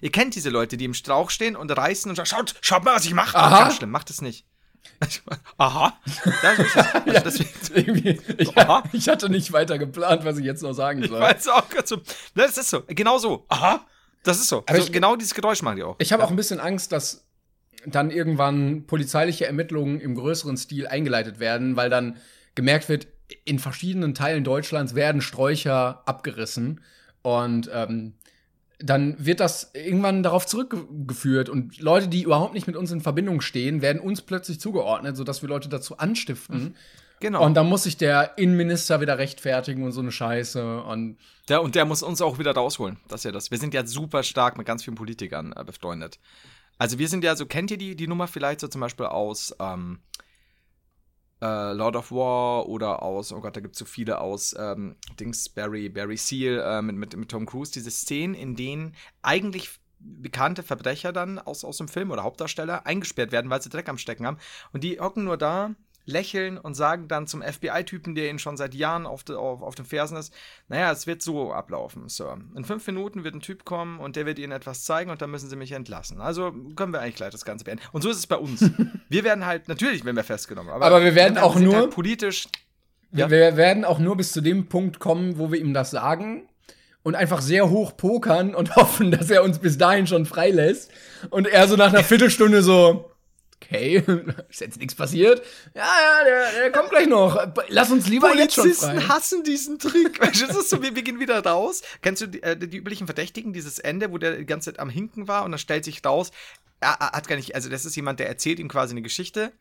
Ihr 0.00 0.10
kennt 0.10 0.34
diese 0.34 0.50
Leute, 0.50 0.76
die 0.76 0.86
im 0.86 0.94
Strauch 0.94 1.30
stehen 1.30 1.54
und 1.54 1.70
reißen 1.70 2.10
und 2.10 2.16
sagen, 2.16 2.26
schaut, 2.26 2.56
schaut 2.62 2.82
mal, 2.82 2.96
was 2.96 3.04
ich 3.04 3.14
mache. 3.14 3.38
Aha. 3.38 3.60
Ganz 3.60 3.76
schlimm, 3.76 3.92
macht 3.92 4.10
es 4.10 4.22
nicht. 4.22 4.44
Aha. 5.56 5.96
Das 6.42 6.58
ist. 6.58 6.76
Also 7.24 7.44
deswegen, 7.44 8.20
ich, 8.38 8.58
Aha. 8.58 8.82
ich 8.92 9.08
hatte 9.08 9.28
nicht 9.28 9.52
weiter 9.52 9.78
geplant, 9.78 10.24
was 10.24 10.38
ich 10.38 10.44
jetzt 10.44 10.62
noch 10.62 10.72
sagen 10.72 11.06
soll. 11.06 11.20
Weißt 11.20 11.46
du 11.46 11.52
auch. 11.52 11.66
Das 12.34 12.58
ist 12.58 12.70
so. 12.70 12.82
Genau 12.88 13.18
so. 13.18 13.46
Aha. 13.48 13.86
Das 14.26 14.38
ist 14.38 14.48
so. 14.48 14.62
Aber 14.66 14.78
so 14.78 14.84
ich- 14.86 14.92
genau 14.92 15.16
dieses 15.16 15.34
Geräusch 15.34 15.62
machen 15.62 15.76
die 15.76 15.82
auch. 15.82 15.96
Ich 15.98 16.12
habe 16.12 16.24
auch 16.24 16.30
ein 16.30 16.36
bisschen 16.36 16.60
Angst, 16.60 16.92
dass 16.92 17.24
dann 17.86 18.10
irgendwann 18.10 18.86
polizeiliche 18.86 19.46
Ermittlungen 19.46 20.00
im 20.00 20.14
größeren 20.16 20.56
Stil 20.56 20.86
eingeleitet 20.88 21.38
werden, 21.38 21.76
weil 21.76 21.88
dann 21.88 22.16
gemerkt 22.54 22.88
wird, 22.88 23.06
in 23.44 23.58
verschiedenen 23.58 24.14
Teilen 24.14 24.44
Deutschlands 24.44 24.94
werden 24.94 25.20
Sträucher 25.20 26.02
abgerissen 26.06 26.80
und 27.22 27.70
ähm, 27.72 28.14
dann 28.78 29.16
wird 29.24 29.40
das 29.40 29.70
irgendwann 29.74 30.22
darauf 30.22 30.46
zurückgeführt 30.46 31.48
und 31.48 31.78
Leute, 31.80 32.08
die 32.08 32.22
überhaupt 32.22 32.54
nicht 32.54 32.66
mit 32.66 32.76
uns 32.76 32.90
in 32.90 33.00
Verbindung 33.00 33.40
stehen, 33.40 33.82
werden 33.82 34.00
uns 34.00 34.20
plötzlich 34.22 34.60
zugeordnet, 34.60 35.16
sodass 35.16 35.42
wir 35.42 35.48
Leute 35.48 35.68
dazu 35.68 35.96
anstiften. 35.98 36.74
Genau. 37.20 37.44
Und 37.44 37.54
dann 37.54 37.66
muss 37.66 37.84
sich 37.84 37.96
der 37.96 38.36
Innenminister 38.36 39.00
wieder 39.00 39.18
rechtfertigen 39.18 39.82
und 39.84 39.92
so 39.92 40.00
eine 40.00 40.12
Scheiße 40.12 40.82
und 40.82 41.16
der, 41.48 41.62
und 41.62 41.74
der 41.74 41.84
muss 41.84 42.02
uns 42.02 42.20
auch 42.20 42.38
wieder 42.38 42.52
rausholen. 42.52 42.98
Das 43.08 43.20
ist 43.20 43.24
ja 43.24 43.32
das. 43.32 43.50
Wir 43.50 43.58
sind 43.58 43.72
ja 43.72 43.86
super 43.86 44.22
stark 44.22 44.58
mit 44.58 44.66
ganz 44.66 44.84
vielen 44.84 44.96
Politikern 44.96 45.52
äh, 45.56 45.64
befreundet. 45.64 46.18
Also 46.78 46.98
wir 46.98 47.08
sind 47.08 47.24
ja 47.24 47.36
so, 47.36 47.46
kennt 47.46 47.70
ihr 47.70 47.78
die, 47.78 47.96
die 47.96 48.06
Nummer 48.06 48.26
vielleicht 48.26 48.60
so 48.60 48.68
zum 48.68 48.82
Beispiel 48.82 49.06
aus 49.06 49.54
ähm, 49.60 50.00
äh, 51.40 51.72
Lord 51.72 51.96
of 51.96 52.12
War 52.12 52.68
oder 52.68 53.02
aus, 53.02 53.32
oh 53.32 53.40
Gott, 53.40 53.56
da 53.56 53.60
gibt 53.60 53.74
es 53.74 53.78
so 53.78 53.84
viele 53.84 54.20
aus 54.20 54.54
ähm, 54.58 54.96
Dings, 55.18 55.48
Barry, 55.48 55.88
Barry 55.88 56.16
Seal 56.16 56.60
äh, 56.60 56.82
mit, 56.82 56.96
mit, 56.96 57.16
mit 57.16 57.30
Tom 57.30 57.46
Cruise, 57.46 57.72
diese 57.72 57.90
Szenen, 57.90 58.34
in 58.34 58.56
denen 58.56 58.94
eigentlich 59.22 59.70
bekannte 59.98 60.62
Verbrecher 60.62 61.12
dann 61.12 61.38
aus, 61.38 61.64
aus 61.64 61.78
dem 61.78 61.88
Film 61.88 62.10
oder 62.10 62.22
Hauptdarsteller 62.22 62.86
eingesperrt 62.86 63.32
werden, 63.32 63.50
weil 63.50 63.62
sie 63.62 63.70
Dreck 63.70 63.88
am 63.88 63.98
Stecken 63.98 64.26
haben. 64.26 64.38
Und 64.72 64.84
die 64.84 65.00
hocken 65.00 65.24
nur 65.24 65.38
da, 65.38 65.74
lächeln 66.06 66.56
und 66.56 66.74
sagen 66.74 67.08
dann 67.08 67.26
zum 67.26 67.42
FBI-Typen, 67.42 68.14
der 68.14 68.30
ihnen 68.30 68.38
schon 68.38 68.56
seit 68.56 68.74
Jahren 68.74 69.06
auf, 69.06 69.24
de, 69.24 69.36
auf, 69.36 69.60
auf 69.62 69.74
den 69.74 69.84
Fersen 69.84 70.16
ist, 70.16 70.32
naja, 70.68 70.90
es 70.92 71.06
wird 71.06 71.20
so 71.20 71.52
ablaufen, 71.52 72.08
Sir. 72.08 72.38
In 72.54 72.64
fünf 72.64 72.86
Minuten 72.86 73.24
wird 73.24 73.34
ein 73.34 73.40
Typ 73.40 73.64
kommen 73.64 73.98
und 73.98 74.16
der 74.16 74.24
wird 74.24 74.38
ihnen 74.38 74.52
etwas 74.52 74.84
zeigen 74.84 75.10
und 75.10 75.20
dann 75.20 75.30
müssen 75.30 75.50
sie 75.50 75.56
mich 75.56 75.72
entlassen. 75.72 76.20
Also 76.20 76.52
können 76.76 76.92
wir 76.92 77.00
eigentlich 77.00 77.16
gleich 77.16 77.32
das 77.32 77.44
Ganze 77.44 77.64
beenden. 77.64 77.82
Und 77.92 78.02
so 78.02 78.08
ist 78.08 78.18
es 78.18 78.26
bei 78.26 78.36
uns. 78.36 78.64
wir 79.08 79.24
werden 79.24 79.44
halt, 79.44 79.68
natürlich 79.68 80.04
werden 80.04 80.16
wir 80.16 80.24
festgenommen. 80.24 80.70
Aber 80.72 81.02
wir 81.02 81.14
werden 81.14 81.38
auch 81.38 81.54
sind 81.54 81.64
nur- 81.64 81.76
Halt 81.76 81.90
politisch 81.90 82.46
Ja. 83.10 83.28
Wir, 83.30 83.50
wir 83.50 83.56
werden 83.56 83.84
auch 83.84 83.98
nur 83.98 84.16
bis 84.16 84.32
zu 84.32 84.40
dem 84.40 84.68
Punkt 84.68 84.98
kommen, 85.00 85.38
wo 85.38 85.50
wir 85.50 85.60
ihm 85.60 85.74
das 85.74 85.90
sagen 85.90 86.48
und 87.02 87.14
einfach 87.14 87.40
sehr 87.40 87.70
hoch 87.70 87.96
pokern 87.96 88.54
und 88.54 88.76
hoffen, 88.76 89.10
dass 89.10 89.30
er 89.30 89.42
uns 89.42 89.58
bis 89.58 89.78
dahin 89.78 90.06
schon 90.06 90.26
freilässt. 90.26 90.90
Und 91.30 91.46
er 91.48 91.66
so 91.68 91.76
nach 91.76 91.88
einer 91.92 92.04
Viertelstunde 92.04 92.62
so, 92.62 93.10
okay, 93.62 94.02
ist 94.48 94.60
jetzt 94.60 94.78
nichts 94.78 94.94
passiert. 94.94 95.42
Ja, 95.74 95.82
ja, 95.82 96.24
der, 96.24 96.52
der 96.52 96.72
kommt 96.72 96.90
gleich 96.90 97.06
noch. 97.06 97.38
Lass 97.68 97.90
uns 97.90 98.06
lieber 98.08 98.34
jetzt 98.34 98.54
schon 98.54 98.72
frei. 98.72 98.88
Polizisten 98.88 99.08
hassen 99.08 99.42
diesen 99.44 99.78
Trick. 99.78 100.20
Weißt 100.20 100.42
du, 100.42 100.46
das 100.46 100.56
ist 100.56 100.70
so, 100.70 100.82
wir, 100.82 100.94
wir 100.94 101.02
gehen 101.02 101.20
wieder 101.20 101.44
raus. 101.44 101.82
Kennst 102.02 102.22
du 102.22 102.26
die, 102.26 102.42
äh, 102.42 102.56
die 102.56 102.76
üblichen 102.76 103.06
Verdächtigen, 103.06 103.52
dieses 103.52 103.78
Ende, 103.78 104.12
wo 104.12 104.18
der 104.18 104.36
die 104.36 104.46
ganze 104.46 104.72
Zeit 104.72 104.80
am 104.80 104.90
Hinken 104.90 105.28
war 105.28 105.44
und 105.44 105.52
dann 105.52 105.58
stellt 105.58 105.84
sich 105.84 106.04
raus, 106.04 106.30
er, 106.80 106.96
er 107.00 107.12
hat 107.12 107.28
gar 107.28 107.36
nicht, 107.36 107.54
also 107.54 107.68
das 107.68 107.84
ist 107.84 107.96
jemand, 107.96 108.20
der 108.20 108.28
erzählt 108.28 108.58
ihm 108.58 108.68
quasi 108.68 108.92
eine 108.92 109.02
Geschichte 109.02 109.52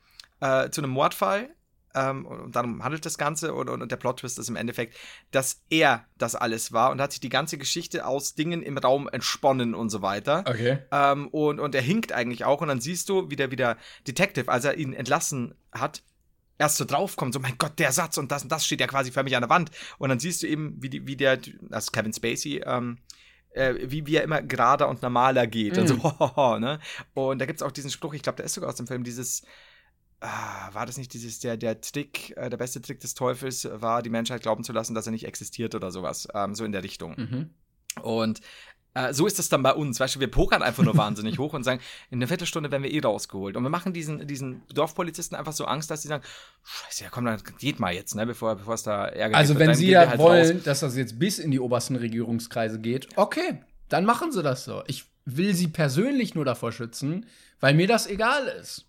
äh, 0.42 0.70
zu 0.70 0.82
einem 0.82 0.92
Mordfall. 0.92 1.50
Ähm, 1.96 2.26
und 2.26 2.56
darum 2.56 2.84
handelt 2.84 3.06
das 3.06 3.18
Ganze 3.18 3.54
und, 3.54 3.70
und, 3.70 3.82
und 3.82 3.92
der 3.92 3.96
Plot-Twist 3.96 4.38
ist 4.38 4.50
im 4.50 4.58
Endeffekt, 4.58 4.98
dass 5.32 5.64
er 5.70 6.06
das 6.18 6.36
alles 6.36 6.74
war 6.74 6.92
und 6.92 7.02
hat 7.02 7.12
sich 7.12 7.22
die 7.22 7.30
ganze 7.30 7.58
Geschichte 7.58 8.06
aus 8.06 8.36
Dingen 8.36 8.62
im 8.62 8.78
Raum 8.78 9.08
entsponnen 9.08 9.74
und 9.74 9.90
so 9.90 10.02
weiter. 10.02 10.44
Okay. 10.46 10.80
Ähm, 10.92 11.28
und, 11.30 11.60
und 11.60 11.74
er 11.74 11.82
hinkt 11.82 12.12
eigentlich 12.12 12.44
auch. 12.44 12.62
Und 12.62 12.68
dann 12.68 12.82
siehst 12.82 13.10
du, 13.10 13.30
wie 13.30 13.36
der, 13.36 13.50
wie 13.52 13.56
der 13.56 13.78
Detective, 14.08 14.52
als 14.52 14.66
er 14.66 14.78
ihn 14.78 14.94
entlassen 14.94 15.56
hat, 15.72 16.04
erst 16.58 16.78
so 16.78 16.86
draufkommt, 16.86 17.34
so, 17.34 17.40
mein 17.40 17.58
Gott, 17.58 17.80
der 17.80 17.92
Satz 17.92 18.18
und 18.18 18.32
das 18.32 18.44
und 18.44 18.52
das 18.52 18.66
steht 18.66 18.80
ja 18.80 18.88
quasi 18.88 19.12
für 19.12 19.24
mich 19.24 19.36
an 19.36 19.42
der 19.42 19.50
Wand. 19.50 19.72
Und 19.98 20.10
dann 20.10 20.20
siehst 20.20 20.44
du 20.44 20.48
eben, 20.48 20.76
wie, 20.82 20.90
die, 20.90 21.08
wie 21.08 21.16
der, 21.16 21.38
das 21.38 21.86
ist 21.86 21.92
Kevin 21.92 22.14
Spacey, 22.14 22.62
ähm, 22.66 22.98
äh, 23.52 23.76
wie, 23.90 24.06
wie 24.06 24.18
er 24.18 24.24
immer 24.24 24.42
gerader 24.42 24.90
und 24.90 25.02
normaler 25.02 25.48
geht. 25.48 25.78
Und 25.78 25.88
so, 25.88 26.02
hohoho, 26.04 26.60
ne? 26.60 26.80
Und 27.14 27.40
da 27.40 27.46
gibt 27.46 27.60
es 27.60 27.64
auch 27.64 27.72
diesen 27.72 27.92
Spruch, 27.92 28.14
ich 28.14 28.22
glaube, 28.22 28.38
der 28.38 28.46
ist 28.46 28.54
sogar 28.54 28.70
aus 28.70 28.76
dem 28.76 28.88
Film, 28.88 29.04
dieses, 29.04 29.44
ah, 30.22 30.70
war 30.74 30.86
das 30.86 30.98
nicht 30.98 31.14
dieses, 31.14 31.40
der, 31.40 31.58
der 31.58 31.82
Trick, 31.82 32.36
äh, 32.38 32.50
der 32.50 32.58
beste 32.58 32.82
Trick 32.82 33.00
des 33.00 33.14
Teufels 33.14 33.68
war, 33.72 34.02
die 34.02 34.10
Menschheit 34.10 34.42
glauben 34.42 34.64
zu 34.64 34.74
lassen, 34.74 34.96
dass 34.96 35.06
er 35.06 35.12
nicht 35.12 35.26
existiert 35.26 35.76
oder 35.76 35.92
sowas. 35.92 36.28
Ähm, 36.34 36.56
so 36.56 36.66
in 36.66 36.72
der 36.72 36.84
Richtung. 36.84 37.16
Mhm. 37.18 37.50
Und 38.02 38.42
äh, 38.96 39.14
so 39.14 39.28
ist 39.28 39.40
es 39.40 39.50
dann 39.50 39.62
bei 39.62 39.74
uns. 39.74 40.00
Weißt 40.00 40.16
du, 40.16 40.20
wir 40.20 40.32
pokern 40.32 40.64
einfach 40.64 40.84
nur 40.84 40.98
wahnsinnig 40.98 41.38
hoch 41.38 41.54
und 41.54 41.64
sagen, 41.64 41.82
in 42.10 42.20
einer 42.20 42.28
Viertelstunde 42.28 42.72
werden 42.72 42.84
wir 42.84 42.92
eh 42.92 43.02
rausgeholt. 43.02 43.56
Und 43.58 43.64
wir 43.64 43.70
machen 43.70 43.94
diesen, 43.94 44.26
diesen 44.26 44.64
Dorfpolizisten 44.74 45.38
einfach 45.38 45.54
so 45.54 45.66
Angst, 45.66 45.92
dass 45.92 46.02
sie 46.02 46.08
sagen, 46.08 46.24
Scheiße, 46.64 47.04
ja 47.04 47.10
komm, 47.12 47.26
dann 47.26 47.42
geht 47.60 47.80
mal 47.80 47.94
jetzt, 47.94 48.16
ne, 48.16 48.26
bevor, 48.26 48.56
bevor 48.56 48.74
es 48.74 48.84
da 48.84 49.06
Ärger 49.06 49.38
Also 49.38 49.54
gibt. 49.54 49.62
Und 49.62 49.68
wenn 49.68 49.76
Sie 49.76 49.90
ja 49.90 50.08
halt 50.08 50.20
wollen, 50.20 50.58
raus. 50.58 50.64
dass 50.64 50.80
das 50.80 50.96
jetzt 50.96 51.20
bis 51.20 51.40
in 51.40 51.52
die 51.52 51.60
obersten 51.60 51.98
Regierungskreise 51.98 52.80
geht, 52.80 53.10
okay, 53.18 53.62
dann 53.90 54.06
machen 54.06 54.32
Sie 54.32 54.42
das 54.42 54.64
so. 54.64 54.82
Ich 54.88 55.06
will 55.26 55.54
Sie 55.54 55.68
persönlich 55.68 56.34
nur 56.34 56.46
davor 56.46 56.72
schützen, 56.72 57.26
weil 57.60 57.74
mir 57.74 57.88
das 57.88 58.08
egal 58.08 58.48
ist. 58.48 58.86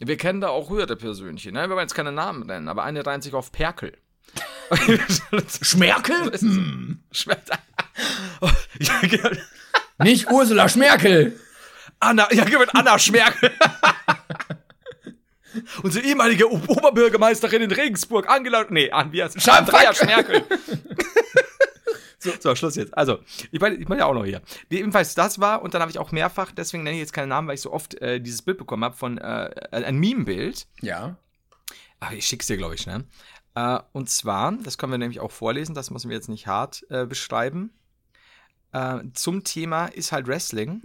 Wir 0.00 0.16
kennen 0.16 0.40
da 0.40 0.48
auch 0.48 0.70
höhere 0.70 0.96
Persönchen, 0.96 1.54
ne? 1.54 1.62
Wir 1.62 1.70
wollen 1.70 1.80
jetzt 1.80 1.94
keine 1.94 2.12
Namen 2.12 2.46
nennen, 2.46 2.68
aber 2.68 2.84
eine 2.84 3.04
reiht 3.04 3.22
sich 3.22 3.34
auf 3.34 3.50
Perkel. 3.50 3.92
Schmerkel? 5.62 6.32
Hm. 6.38 7.02
Schmeckt. 7.12 7.50
Ja, 8.78 9.00
genau. 9.00 9.30
Nicht 9.98 10.30
Ursula 10.30 10.68
Schmerkel. 10.68 11.38
Anna, 11.98 12.32
ja, 12.32 12.44
genau, 12.44 12.62
Anna 12.72 12.96
Schmerkel. 12.96 13.50
Unsere 15.82 16.04
ehemalige 16.06 16.48
Oberbürgermeisterin 16.48 17.62
in 17.62 17.72
Regensburg, 17.72 18.28
Angela, 18.28 18.66
nee, 18.68 18.90
an, 18.92 19.10
wie 19.12 19.24
heißt 19.24 19.48
Andrea. 19.48 19.92
Schmerkel. 19.92 20.44
So, 22.18 22.54
Schluss 22.56 22.74
jetzt. 22.74 22.96
Also, 22.96 23.20
ich 23.52 23.60
meine 23.60 23.76
ich 23.76 23.88
mein 23.88 23.98
ja 23.98 24.06
auch 24.06 24.14
noch 24.14 24.24
hier. 24.24 24.42
Jedenfalls, 24.70 25.14
das 25.14 25.38
war, 25.38 25.62
und 25.62 25.74
dann 25.74 25.80
habe 25.80 25.90
ich 25.90 25.98
auch 25.98 26.10
mehrfach, 26.10 26.50
deswegen 26.50 26.82
nenne 26.82 26.96
ich 26.96 27.00
jetzt 27.00 27.12
keinen 27.12 27.28
Namen, 27.28 27.46
weil 27.46 27.54
ich 27.54 27.60
so 27.60 27.72
oft 27.72 27.94
äh, 28.00 28.20
dieses 28.20 28.42
Bild 28.42 28.58
bekommen 28.58 28.84
habe 28.84 28.96
von 28.96 29.18
äh, 29.18 29.50
ein 29.70 29.96
Meme-Bild. 29.98 30.66
Ja. 30.80 31.16
Ach, 32.00 32.12
ich 32.12 32.26
schick's 32.26 32.46
dir, 32.46 32.56
glaube 32.56 32.74
ich, 32.74 32.86
ne? 32.86 33.04
Äh, 33.54 33.78
und 33.92 34.10
zwar, 34.10 34.52
das 34.52 34.78
können 34.78 34.92
wir 34.92 34.98
nämlich 34.98 35.20
auch 35.20 35.30
vorlesen, 35.30 35.74
das 35.74 35.90
müssen 35.90 36.10
wir 36.10 36.16
jetzt 36.16 36.28
nicht 36.28 36.46
hart 36.46 36.84
äh, 36.90 37.06
beschreiben. 37.06 37.72
Äh, 38.72 38.98
zum 39.14 39.44
Thema 39.44 39.86
ist 39.86 40.10
halt 40.12 40.26
Wrestling. 40.26 40.82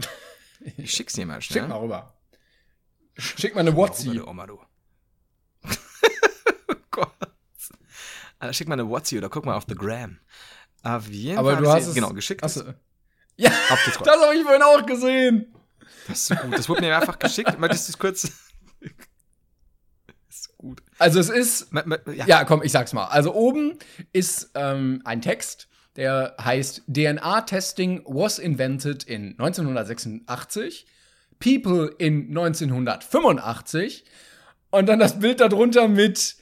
Ich 0.78 0.92
schick's 0.96 1.14
dir 1.14 1.26
mal 1.26 1.42
schnell. 1.42 1.64
Schick 1.64 1.70
mal 1.70 1.80
rüber. 1.80 2.14
Schick 3.18 3.56
mal 3.56 3.62
eine 3.62 3.76
WhatsApp. 3.76 4.24
Oh, 4.24 4.30
Oma, 4.30 4.48
du. 4.48 4.60
oh 6.68 6.76
Gott. 6.92 7.12
Schick 8.52 8.68
mal 8.68 8.74
eine 8.74 8.88
WhatsApp 8.88 9.20
oder 9.20 9.30
guck 9.30 9.46
mal 9.46 9.56
auf 9.56 9.66
The 9.68 9.76
Gram. 9.76 10.20
Auf 10.84 11.08
jeden 11.08 11.38
Aber 11.38 11.54
Fall 11.54 11.64
du 11.64 11.72
hast 11.72 11.88
es. 11.88 11.96
Genau, 11.96 12.10
geschickt. 12.10 12.44
Du, 12.44 12.48
ja, 13.38 13.50
das 13.50 13.70
habe 13.70 14.36
ich 14.36 14.44
vorhin 14.44 14.62
auch 14.62 14.86
gesehen. 14.86 15.54
Das 16.08 16.20
ist 16.20 16.28
so 16.28 16.36
gut. 16.36 16.58
Das 16.58 16.70
wurde 16.70 16.82
mir 16.82 16.98
einfach 16.98 17.18
geschickt. 17.18 17.58
Möchtest 17.58 17.88
du 17.88 17.92
es 17.94 17.98
kurz? 17.98 18.22
Das 18.82 18.92
ist 20.30 20.58
gut. 20.58 20.84
Also 21.00 21.20
es 21.20 21.30
ist 21.30 21.68
Ja. 21.74 22.26
Ja, 22.26 22.44
komm, 22.44 22.62
ich 22.64 22.72
sag's 22.72 22.94
mal. 22.94 23.06
Also 23.06 23.34
oben 23.34 23.80
ist 24.12 24.52
ähm, 24.56 25.02
ein 25.06 25.22
Text, 25.22 25.70
der 25.96 26.36
heißt 26.42 26.84
DNA-Testing 26.88 28.04
was 28.06 28.40
invented 28.40 29.04
in 29.06 29.32
1986, 29.40 30.86
People 31.40 31.96
in 31.98 32.28
1985 32.30 34.04
und 34.70 34.88
dann 34.88 35.00
das 35.00 35.20
Bild 35.20 35.40
darunter 35.40 35.88
mit 35.88 36.36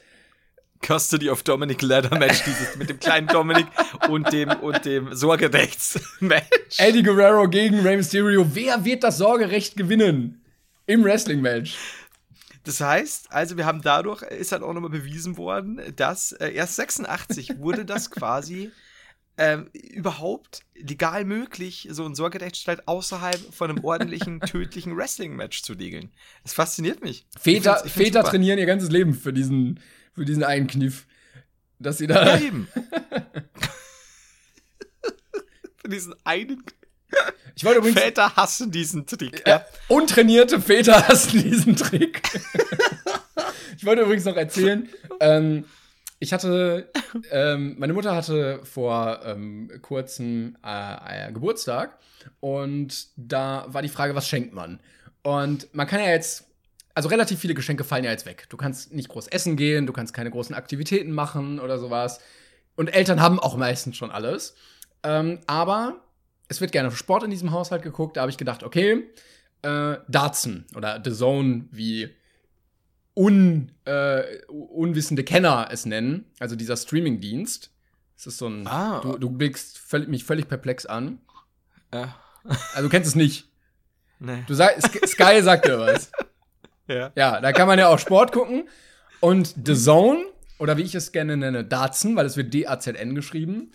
Custody 0.86 1.30
of 1.30 1.44
Dominic 1.44 1.82
Ladder 1.82 2.18
Match, 2.18 2.44
dieses 2.44 2.76
mit 2.76 2.90
dem 2.90 3.00
kleinen 3.00 3.28
Dominic 3.28 3.68
und 4.10 4.32
dem 4.34 4.50
und 4.50 4.84
dem 4.86 5.14
Sorgerechts-Match. 5.14 6.80
Eddie 6.80 7.04
Guerrero 7.04 7.48
gegen 7.48 7.80
Rey 7.80 7.98
Mysterio. 7.98 8.46
Wer 8.54 8.84
wird 8.84 9.04
das 9.04 9.18
Sorgerecht 9.18 9.78
gewinnen 9.78 10.44
im 10.88 11.04
Wrestling-Match? 11.04 11.78
Das 12.64 12.80
heißt, 12.80 13.32
also 13.32 13.58
wir 13.58 13.66
haben 13.66 13.82
dadurch, 13.82 14.22
ist 14.22 14.52
halt 14.52 14.64
auch 14.64 14.74
nochmal 14.74 14.92
bewiesen 14.92 15.38
worden, 15.38 15.82
dass 15.96 16.32
äh, 16.34 16.52
erst 16.52 16.76
86 16.76 17.60
wurde 17.60 17.86
das 17.86 18.12
quasi 18.12 18.72
ähm, 19.38 19.70
überhaupt 19.74 20.62
legal 20.76 21.26
möglich, 21.26 21.88
so 21.90 22.06
einen 22.06 22.16
Sorgerechtsstreit 22.16 22.88
außerhalb 22.88 23.54
von 23.54 23.72
einem 23.72 23.84
ordentlichen, 23.84 24.40
tödlichen 24.42 24.96
Wrestling-Match 24.96 25.64
zu 25.64 25.74
regeln. 25.74 26.12
Das 26.44 26.54
fasziniert 26.54 27.02
mich. 27.02 27.26
Ich 27.36 27.42
Väter, 27.42 27.78
Väter 27.88 28.24
trainieren 28.24 28.60
ihr 28.60 28.68
ganzes 28.68 28.90
Leben 28.90 29.14
für 29.16 29.34
diesen, 29.34 29.80
für 30.14 30.26
diesen 30.26 30.44
einen 30.44 30.68
Kniff. 30.68 31.06
Dass 31.80 31.98
sie 31.98 32.06
Ja, 32.06 32.26
da. 32.26 32.40
eben. 32.40 32.68
Für 35.78 35.90
diesen 35.90 36.14
einen. 36.24 36.64
Ich 37.56 37.64
wollte 37.66 37.80
übrigens. 37.80 38.00
Väter 38.00 38.36
hassen 38.36 38.72
diesen 38.72 39.06
Trick. 39.08 39.44
Ja, 39.48 39.66
untrainierte 39.88 40.62
Väter 40.62 41.08
hassen 41.08 41.42
diesen 41.42 41.76
Trick. 41.76 42.22
ich 43.78 43.86
wollte 43.86 44.04
übrigens 44.04 44.26
noch 44.26 44.38
erzählen, 44.38 44.88
ähm, 45.20 45.66
ich 46.20 46.34
hatte, 46.34 46.92
ähm, 47.32 47.76
meine 47.80 47.94
Mutter 47.94 48.16
hatte 48.16 48.62
vor 48.64 49.22
ähm, 49.26 49.72
kurzem 49.82 50.56
äh, 50.64 51.30
äh, 51.30 51.32
Geburtstag 51.32 51.98
und 52.40 53.08
da 53.16 53.66
war 53.68 53.82
die 53.82 53.90
Frage, 53.90 54.14
was 54.14 54.28
schenkt 54.28 54.54
man? 54.54 54.80
Und 55.24 55.74
man 55.74 55.88
kann 55.88 56.00
ja 56.00 56.10
jetzt, 56.10 56.46
also 56.96 57.10
relativ 57.10 57.40
viele 57.40 57.54
Geschenke 57.54 57.84
fallen 57.84 58.04
ja 58.04 58.12
jetzt 58.12 58.26
weg. 58.26 58.46
Du 58.50 58.58
kannst 58.58 58.94
nicht 58.94 59.10
groß 59.10 59.28
essen 59.28 59.56
gehen, 59.56 59.86
du 59.86 59.94
kannst 59.94 60.14
keine 60.14 60.32
großen 60.32 60.56
Aktivitäten 60.56 61.12
machen 61.12 61.60
oder 61.60 61.80
sowas. 61.80 62.20
Und 62.76 62.88
Eltern 62.88 63.20
haben 63.22 63.40
auch 63.40 63.56
meistens 63.58 63.98
schon 63.98 64.12
alles. 64.12 64.56
Ähm, 65.04 65.40
aber 65.48 66.02
es 66.48 66.62
wird 66.62 66.72
gerne 66.72 66.88
auf 66.90 66.98
Sport 66.98 67.24
in 67.24 67.30
diesem 67.32 67.52
Haushalt 67.52 67.82
geguckt. 67.84 68.18
Da 68.18 68.22
habe 68.22 68.32
ich 68.32 68.38
gedacht, 68.38 68.64
okay, 68.64 69.10
äh, 69.62 69.98
Dartsen 70.08 70.66
oder 70.76 71.02
The 71.04 71.12
Zone, 71.14 71.66
wie 71.72 72.10
un, 73.14 73.72
äh, 73.86 74.24
unwissende 74.48 75.24
Kenner 75.24 75.68
es 75.72 75.86
nennen, 75.86 76.26
also 76.40 76.56
dieser 76.56 76.78
Streaming-Dienst. 76.78 77.72
Es 78.18 78.28
ist 78.28 78.38
so 78.38 78.48
ein, 78.48 78.68
Ah. 78.68 79.00
du, 79.02 79.18
du 79.18 79.30
blickst 79.30 79.78
völlig, 79.78 80.08
mich 80.08 80.24
völlig 80.24 80.48
perplex 80.48 80.86
an. 80.86 81.20
Ja. 81.94 82.16
Also 82.74 82.84
du 82.84 82.90
kennst 82.90 83.08
es 83.10 83.16
nicht. 83.16 83.50
Nee. 84.20 84.44
Du 84.48 84.54
sag, 84.54 84.78
Sk- 84.78 85.06
Sky 85.08 85.42
sagt 85.42 85.66
dir 85.66 85.80
was. 85.80 86.12
Ja. 86.94 87.12
Ja, 87.16 87.42
da 87.42 87.52
kann 87.52 87.68
man 87.68 87.80
ja 87.80 87.88
auch 87.88 88.00
Sport 88.00 88.32
gucken. 88.32 88.68
Und 89.20 89.56
The 89.66 89.76
Zone, 89.76 90.24
oder 90.60 90.78
wie 90.78 90.82
ich 90.84 90.96
es 90.96 91.12
gerne 91.12 91.38
nenne, 91.38 91.64
Datsen, 91.64 92.16
weil 92.16 92.26
es 92.26 92.38
wird 92.38 92.54
D-A-Z-N 92.54 93.16
geschrieben, 93.16 93.72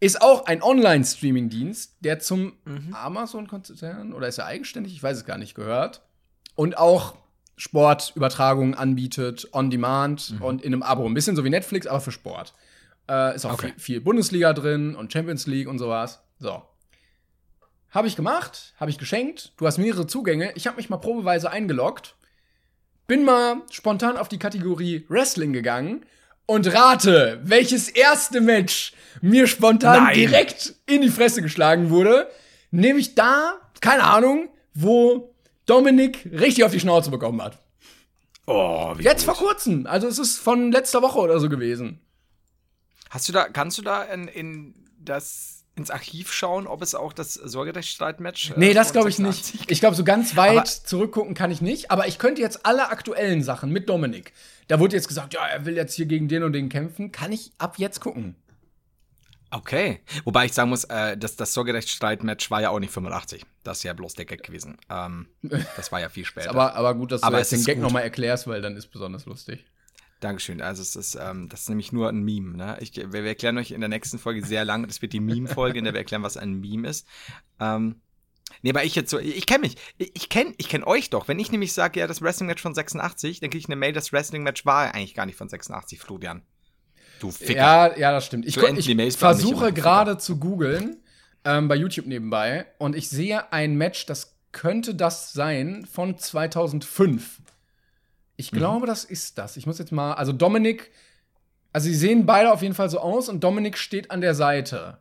ist 0.00 0.22
auch 0.22 0.46
ein 0.46 0.62
Online-Streaming-Dienst, 0.62 1.96
der 2.00 2.18
zum 2.20 2.52
Amazon-Konzern, 2.92 4.12
oder 4.12 4.28
ist 4.28 4.38
er 4.38 4.46
eigenständig? 4.46 4.92
Ich 4.92 5.02
weiß 5.02 5.16
es 5.18 5.24
gar 5.24 5.38
nicht, 5.38 5.54
gehört. 5.54 6.02
Und 6.54 6.78
auch 6.78 7.16
Sportübertragungen 7.56 8.74
anbietet, 8.74 9.48
on 9.52 9.70
demand 9.70 10.34
und 10.40 10.62
in 10.62 10.72
einem 10.72 10.82
Abo. 10.82 11.04
Ein 11.06 11.14
bisschen 11.14 11.34
so 11.36 11.44
wie 11.44 11.50
Netflix, 11.50 11.86
aber 11.86 12.00
für 12.00 12.12
Sport. 12.12 12.54
Äh, 13.08 13.34
ist 13.34 13.44
auch 13.46 13.54
Okay. 13.54 13.68
viel, 13.72 13.78
viel 13.80 14.00
Bundesliga 14.00 14.52
drin 14.52 14.94
und 14.94 15.12
Champions 15.12 15.46
League 15.46 15.68
und 15.68 15.78
sowas. 15.78 16.22
So. 16.38 16.62
Habe 17.90 18.06
ich 18.06 18.16
gemacht, 18.16 18.74
habe 18.78 18.90
ich 18.90 18.98
geschenkt. 18.98 19.52
Du 19.56 19.66
hast 19.66 19.78
mehrere 19.78 20.06
Zugänge. 20.06 20.52
Ich 20.54 20.66
habe 20.66 20.76
mich 20.76 20.90
mal 20.90 20.98
probeweise 20.98 21.50
eingeloggt. 21.50 22.14
Bin 23.08 23.24
mal 23.24 23.62
spontan 23.70 24.18
auf 24.18 24.28
die 24.28 24.38
Kategorie 24.38 25.06
Wrestling 25.08 25.54
gegangen 25.54 26.04
und 26.44 26.70
rate, 26.74 27.40
welches 27.42 27.88
erste 27.88 28.42
Match 28.42 28.92
mir 29.22 29.46
spontan 29.46 30.04
Nein. 30.04 30.14
direkt 30.14 30.74
in 30.84 31.00
die 31.00 31.08
Fresse 31.08 31.40
geschlagen 31.40 31.88
wurde. 31.88 32.30
Nämlich 32.70 33.14
da, 33.14 33.54
keine 33.80 34.04
Ahnung, 34.04 34.50
wo 34.74 35.34
Dominik 35.64 36.28
richtig 36.30 36.64
auf 36.64 36.72
die 36.72 36.80
Schnauze 36.80 37.10
bekommen 37.10 37.40
hat. 37.40 37.56
Oh, 38.46 38.92
wie 38.98 39.04
Jetzt 39.04 39.26
gut. 39.26 39.36
vor 39.36 39.46
kurzem. 39.46 39.86
Also 39.86 40.06
es 40.06 40.18
ist 40.18 40.36
von 40.36 40.70
letzter 40.70 41.00
Woche 41.00 41.18
oder 41.18 41.40
so 41.40 41.48
gewesen. 41.48 42.00
Hast 43.08 43.26
du 43.26 43.32
da, 43.32 43.48
kannst 43.48 43.78
du 43.78 43.82
da 43.82 44.02
in, 44.02 44.28
in 44.28 44.74
das, 44.98 45.57
ins 45.78 45.90
Archiv 45.90 46.32
schauen, 46.32 46.66
ob 46.66 46.82
es 46.82 46.94
auch 46.94 47.12
das 47.12 47.34
Sorgerechtsstreit-Match 47.34 48.54
Nee, 48.56 48.70
äh, 48.70 48.74
das 48.74 48.88
von 48.88 48.92
glaube 48.94 49.08
ich 49.08 49.16
86 49.16 49.54
nicht. 49.60 49.70
Ich 49.70 49.80
glaube, 49.80 49.96
so 49.96 50.04
ganz 50.04 50.36
weit 50.36 50.56
Aber- 50.58 50.64
zurückgucken 50.64 51.34
kann 51.34 51.50
ich 51.50 51.60
nicht. 51.60 51.90
Aber 51.90 52.06
ich 52.08 52.18
könnte 52.18 52.42
jetzt 52.42 52.66
alle 52.66 52.90
aktuellen 52.90 53.42
Sachen 53.42 53.70
mit 53.70 53.88
Dominik. 53.88 54.32
Da 54.66 54.80
wurde 54.80 54.96
jetzt 54.96 55.08
gesagt, 55.08 55.34
ja, 55.34 55.46
er 55.46 55.64
will 55.64 55.76
jetzt 55.76 55.94
hier 55.94 56.06
gegen 56.06 56.28
den 56.28 56.42
und 56.42 56.52
den 56.52 56.68
kämpfen. 56.68 57.12
Kann 57.12 57.32
ich 57.32 57.52
ab 57.58 57.78
jetzt 57.78 58.00
gucken. 58.00 58.34
Okay. 59.50 60.00
Wobei 60.24 60.44
ich 60.44 60.52
sagen 60.52 60.68
muss, 60.68 60.84
äh, 60.84 61.16
das, 61.16 61.36
das 61.36 61.54
Sorgerechtsstreit-Match 61.54 62.50
war 62.50 62.60
ja 62.60 62.70
auch 62.70 62.80
nicht 62.80 62.92
85. 62.92 63.44
Das 63.64 63.78
ist 63.78 63.84
ja 63.84 63.94
bloß 63.94 64.14
der 64.14 64.26
Gag 64.26 64.42
gewesen. 64.42 64.76
Ähm, 64.90 65.28
das 65.76 65.90
war 65.90 66.00
ja 66.00 66.08
viel 66.10 66.24
später. 66.24 66.50
Aber, 66.50 66.74
aber 66.74 66.94
gut, 66.94 67.12
dass 67.12 67.22
du 67.22 67.26
Aber 67.26 67.38
jetzt 67.38 67.52
es 67.52 67.64
den 67.64 67.66
Gag 67.66 67.78
nochmal 67.82 68.02
erklärst, 68.02 68.46
weil 68.46 68.60
dann 68.60 68.76
ist 68.76 68.88
besonders 68.88 69.24
lustig. 69.24 69.64
Dankeschön. 70.20 70.60
Also 70.60 70.82
es 70.82 70.96
ist, 70.96 71.14
ähm, 71.20 71.48
das 71.48 71.62
ist 71.62 71.68
nämlich 71.68 71.92
nur 71.92 72.08
ein 72.08 72.22
Meme. 72.22 72.56
Ne? 72.56 72.76
Ich, 72.80 72.96
wir, 72.96 73.12
wir 73.12 73.24
erklären 73.24 73.56
euch 73.58 73.70
in 73.70 73.80
der 73.80 73.88
nächsten 73.88 74.18
Folge 74.18 74.44
sehr 74.44 74.64
lang. 74.64 74.86
Das 74.86 75.00
wird 75.00 75.12
die 75.12 75.20
Meme-Folge, 75.20 75.78
in 75.78 75.84
der 75.84 75.94
wir 75.94 75.98
erklären, 75.98 76.24
was 76.24 76.36
ein 76.36 76.54
Meme 76.60 76.88
ist. 76.88 77.06
Ähm, 77.60 78.00
nee, 78.62 78.70
aber 78.70 78.82
ich 78.82 78.96
jetzt 78.96 79.10
so, 79.10 79.18
ich 79.20 79.46
kenne 79.46 79.60
mich. 79.60 79.76
Ich, 79.96 80.10
ich 80.14 80.28
kenne 80.28 80.54
ich 80.56 80.68
kenn 80.68 80.82
euch 80.82 81.10
doch. 81.10 81.28
Wenn 81.28 81.38
ich 81.38 81.52
nämlich 81.52 81.72
sage, 81.72 82.00
ja, 82.00 82.08
das 82.08 82.20
Wrestling-Match 82.20 82.62
von 82.62 82.74
86, 82.74 83.40
dann 83.40 83.50
kriege 83.50 83.60
ich 83.60 83.68
eine 83.68 83.76
Mail, 83.76 83.92
das 83.92 84.12
Wrestling-Match 84.12 84.66
war 84.66 84.92
eigentlich 84.92 85.14
gar 85.14 85.26
nicht 85.26 85.36
von 85.36 85.48
86, 85.48 86.00
Florian. 86.00 86.42
Du 87.20 87.30
Ficker. 87.30 87.54
Ja, 87.54 87.96
ja, 87.96 88.12
das 88.12 88.26
stimmt. 88.26 88.46
Ich, 88.46 88.54
So 88.54 88.66
ich 88.66 88.88
nicht 88.88 89.18
versuche 89.18 89.72
gerade 89.72 90.18
zu 90.18 90.38
googeln, 90.38 91.02
ähm, 91.44 91.68
bei 91.68 91.76
YouTube 91.76 92.06
nebenbei, 92.06 92.66
und 92.78 92.96
ich 92.96 93.08
sehe 93.08 93.52
ein 93.52 93.76
Match, 93.76 94.06
das 94.06 94.36
könnte 94.52 94.94
das 94.94 95.32
sein, 95.32 95.86
von 95.90 96.18
2005. 96.18 97.40
Ich 98.40 98.52
Mhm. 98.52 98.56
glaube, 98.56 98.86
das 98.86 99.04
ist 99.04 99.36
das. 99.36 99.56
Ich 99.58 99.66
muss 99.66 99.78
jetzt 99.78 99.92
mal, 99.92 100.14
also 100.14 100.32
Dominik, 100.32 100.90
also 101.72 101.86
sie 101.88 101.94
sehen 101.94 102.24
beide 102.24 102.50
auf 102.52 102.62
jeden 102.62 102.74
Fall 102.74 102.88
so 102.88 103.00
aus 103.00 103.28
und 103.28 103.42
Dominik 103.44 103.76
steht 103.76 104.10
an 104.10 104.20
der 104.22 104.34
Seite. 104.34 104.98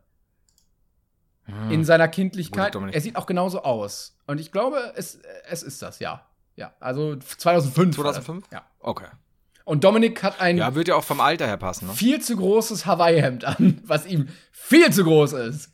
In 1.70 1.86
seiner 1.86 2.10
Kindlichkeit. 2.10 2.76
Er 2.76 3.00
sieht 3.00 3.16
auch 3.16 3.26
genauso 3.26 3.62
aus. 3.64 4.18
Und 4.26 4.42
ich 4.42 4.52
glaube, 4.52 4.92
es, 4.98 5.20
es 5.50 5.64
ist 5.64 5.82
das, 5.82 6.00
ja. 6.00 6.26
Ja, 6.58 6.74
also 6.82 7.16
2005. 7.16 7.98
war 8.00 8.04
das. 8.06 8.16
2005? 8.16 8.46
Ja. 8.52 8.66
Okay. 8.82 9.08
Und 9.64 9.86
Dominik 9.86 10.24
hat 10.24 10.42
ein 10.42 10.58
Ja, 10.58 10.76
wird 10.76 10.90
ja 10.90 10.96
auch 10.96 11.04
vom 11.06 11.22
Alter 11.22 11.46
her 11.48 11.56
passen, 11.56 11.88
ne? 11.88 11.94
viel 11.94 12.20
zu 12.22 12.36
großes 12.36 12.86
Hawaii-Hemd 12.86 13.46
an, 13.46 13.80
was 13.86 14.06
ihm 14.06 14.28
viel 14.52 14.92
zu 14.92 15.06
groß 15.06 15.34
ist. 15.34 15.72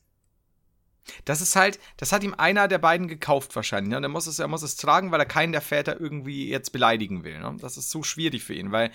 Das 1.26 1.41
ist 1.41 1.56
halt, 1.56 1.80
das 1.97 2.12
hat 2.12 2.24
ihm 2.24 2.34
einer 2.38 2.68
der 2.68 2.78
beiden 2.78 3.08
gekauft 3.08 3.56
wahrscheinlich. 3.56 3.91
Ne? 3.91 3.97
Und 3.97 4.04
er 4.04 4.10
muss 4.10 4.28
es, 4.28 4.39
er 4.39 4.47
muss 4.47 4.64
es 4.64 4.76
tragen, 4.76 5.12
weil 5.12 5.20
er 5.20 5.26
keinen 5.26 5.51
der 5.51 5.62
Väter 5.62 5.99
irgendwie 5.99 6.49
jetzt 6.49 6.72
beleidigen 6.72 7.24
will. 7.24 7.39
Ne? 7.39 7.58
Das 7.60 7.78
ist 7.78 7.91
so 7.91 8.04
schwierig 8.04 8.43
für 8.43 8.54
ihn, 8.54 8.72
weil 8.72 8.91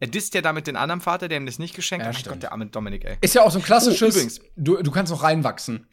er 0.00 0.06
disst 0.06 0.34
ja 0.34 0.40
damit 0.40 0.66
den 0.66 0.76
anderen 0.76 1.00
Vater, 1.00 1.28
der 1.28 1.38
ihm 1.38 1.46
das 1.46 1.58
nicht 1.58 1.74
geschenkt 1.74 2.04
Ja, 2.04 2.08
hat. 2.08 2.14
Mein 2.14 2.20
stimmt. 2.20 2.34
Gott, 2.36 2.42
der 2.44 2.52
arme 2.52 2.66
Dominik, 2.66 3.04
ey. 3.04 3.18
Ist 3.20 3.34
ja 3.34 3.42
auch 3.42 3.50
so 3.50 3.58
ein 3.58 3.64
klassisches. 3.64 4.02
Oh, 4.02 4.18
übrigens. 4.18 4.40
du, 4.56 4.82
du 4.82 4.90
kannst 4.90 5.12
noch 5.12 5.22
reinwachsen. 5.22 5.86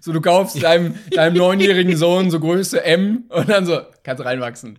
So, 0.00 0.12
du 0.12 0.20
kaufst 0.20 0.62
deinem, 0.62 0.98
deinem 1.10 1.36
neunjährigen 1.36 1.96
Sohn 1.98 2.30
so 2.30 2.40
Größe 2.40 2.84
M 2.84 3.24
und 3.28 3.48
dann 3.48 3.66
so, 3.66 3.80
kannst 4.02 4.24
reinwachsen. 4.24 4.78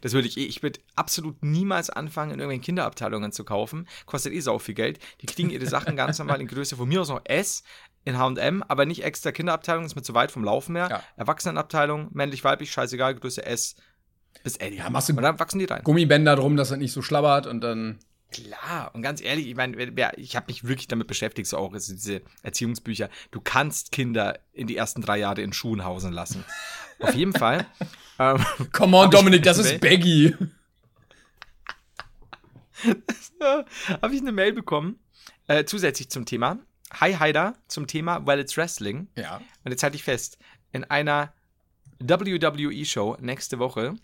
Das 0.00 0.12
würde 0.12 0.26
ich 0.28 0.36
eh, 0.38 0.44
ich 0.44 0.62
würde 0.62 0.80
absolut 0.94 1.42
niemals 1.44 1.90
anfangen, 1.90 2.32
in 2.32 2.38
irgendwelchen 2.38 2.64
Kinderabteilungen 2.64 3.32
zu 3.32 3.44
kaufen. 3.44 3.86
Kostet 4.06 4.32
eh 4.32 4.40
sau 4.40 4.58
viel 4.58 4.74
Geld. 4.74 4.98
Die 5.20 5.26
kriegen 5.26 5.50
ihre 5.50 5.66
Sachen 5.66 5.96
ganz 5.96 6.18
normal 6.18 6.40
in 6.40 6.46
Größe 6.46 6.76
von 6.76 6.88
mir 6.88 7.02
aus 7.02 7.08
noch 7.08 7.20
S. 7.24 7.62
in 8.06 8.18
H&M, 8.18 8.62
aber 8.62 8.86
nicht 8.86 9.04
extra 9.04 9.32
Kinderabteilung, 9.32 9.84
ist 9.84 9.96
mir 9.96 10.02
zu 10.02 10.14
weit 10.14 10.30
vom 10.30 10.44
Laufen 10.44 10.76
her. 10.76 10.88
Ja. 10.88 11.02
Erwachsenenabteilung, 11.16 12.08
männlich, 12.12 12.44
weiblich, 12.44 12.70
scheißegal, 12.70 13.16
Größe 13.16 13.44
S 13.44 13.74
bis 14.44 14.56
L. 14.56 14.74
Ja, 14.74 14.88
machst 14.90 15.08
du 15.08 15.16
und 15.16 15.22
dann 15.22 15.38
wachsen 15.40 15.58
die 15.58 15.64
rein. 15.64 15.82
Gummibänder 15.82 16.36
drum, 16.36 16.56
dass 16.56 16.68
das 16.68 16.78
nicht 16.78 16.92
so 16.92 17.02
schlabbert 17.02 17.46
und 17.46 17.60
dann. 17.62 17.98
Klar, 18.30 18.90
und 18.92 19.02
ganz 19.02 19.20
ehrlich, 19.20 19.46
ich 19.46 19.56
meine, 19.56 19.76
ich 20.16 20.36
habe 20.36 20.46
mich 20.48 20.64
wirklich 20.64 20.88
damit 20.88 21.06
beschäftigt, 21.06 21.48
so 21.48 21.58
auch 21.58 21.74
ist 21.74 21.88
diese 21.88 22.22
Erziehungsbücher. 22.42 23.08
Du 23.30 23.40
kannst 23.40 23.92
Kinder 23.92 24.38
in 24.52 24.66
die 24.66 24.76
ersten 24.76 25.00
drei 25.00 25.18
Jahre 25.18 25.42
in 25.42 25.52
Schuhen 25.52 25.84
hausen 25.84 26.12
lassen. 26.12 26.44
Auf 27.00 27.14
jeden 27.14 27.32
Fall. 27.38 27.66
Ähm, 28.18 28.44
Come 28.72 28.96
on, 28.96 29.10
Dominik, 29.10 29.42
das 29.42 29.58
ist 29.58 29.80
Baggy. 29.80 30.34
habe 34.02 34.14
ich 34.14 34.20
eine 34.20 34.32
Mail 34.32 34.52
bekommen, 34.52 34.98
äh, 35.46 35.64
zusätzlich 35.64 36.08
zum 36.10 36.24
Thema. 36.26 36.58
Hi 36.92 37.14
Heider 37.14 37.54
zum 37.68 37.86
Thema 37.86 38.26
Well 38.26 38.40
It's 38.40 38.56
Wrestling. 38.56 39.08
Ja. 39.16 39.40
Und 39.64 39.70
jetzt 39.70 39.82
halte 39.82 39.96
ich 39.96 40.04
fest, 40.04 40.38
in 40.72 40.84
einer 40.84 41.32
WWE-Show 41.98 43.16
nächste 43.20 43.58
Woche 43.58 43.94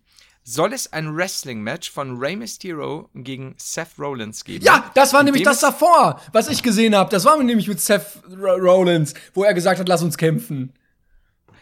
soll 0.45 0.73
es 0.73 0.93
ein 0.93 1.17
Wrestling-Match 1.17 1.91
von 1.91 2.19
Rey 2.19 2.35
Mysterio 2.35 3.09
gegen 3.15 3.55
Seth 3.59 3.91
Rollins 3.99 4.45
geben. 4.45 4.65
Ja, 4.65 4.91
das 4.95 5.13
war 5.13 5.23
nämlich 5.23 5.45
das 5.45 5.61
davor, 5.61 6.21
was 6.33 6.49
ich 6.49 6.63
gesehen 6.63 6.97
habe. 6.97 7.11
Das 7.11 7.25
war 7.25 7.41
nämlich 7.41 7.69
mit 7.69 7.81
Seth 7.81 8.23
R 8.31 8.57
Rollins, 8.57 9.15
wo 9.35 9.45
er 9.45 9.55
gesagt 9.55 9.79
hat, 9.79 9.89
lass 9.89 10.03
uns 10.03 10.19
kämpfen. 10.19 10.73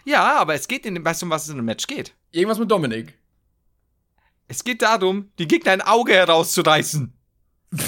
Ja, 0.05 0.39
aber 0.39 0.55
es 0.55 0.66
geht 0.66 0.87
in 0.87 0.95
dem, 0.95 1.05
weißt 1.05 1.21
du, 1.21 1.27
um 1.27 1.31
was 1.31 1.45
es 1.45 1.51
in 1.51 1.57
dem 1.57 1.66
Match 1.66 1.87
geht? 1.87 2.14
Irgendwas 2.31 2.59
mit 2.59 2.71
Dominik. 2.71 3.18
Es 4.49 4.64
geht 4.64 4.81
darum, 4.81 5.31
die 5.39 5.47
Gegner 5.47 5.73
ein 5.73 5.83
Auge 5.83 6.14
herauszureißen. 6.14 7.12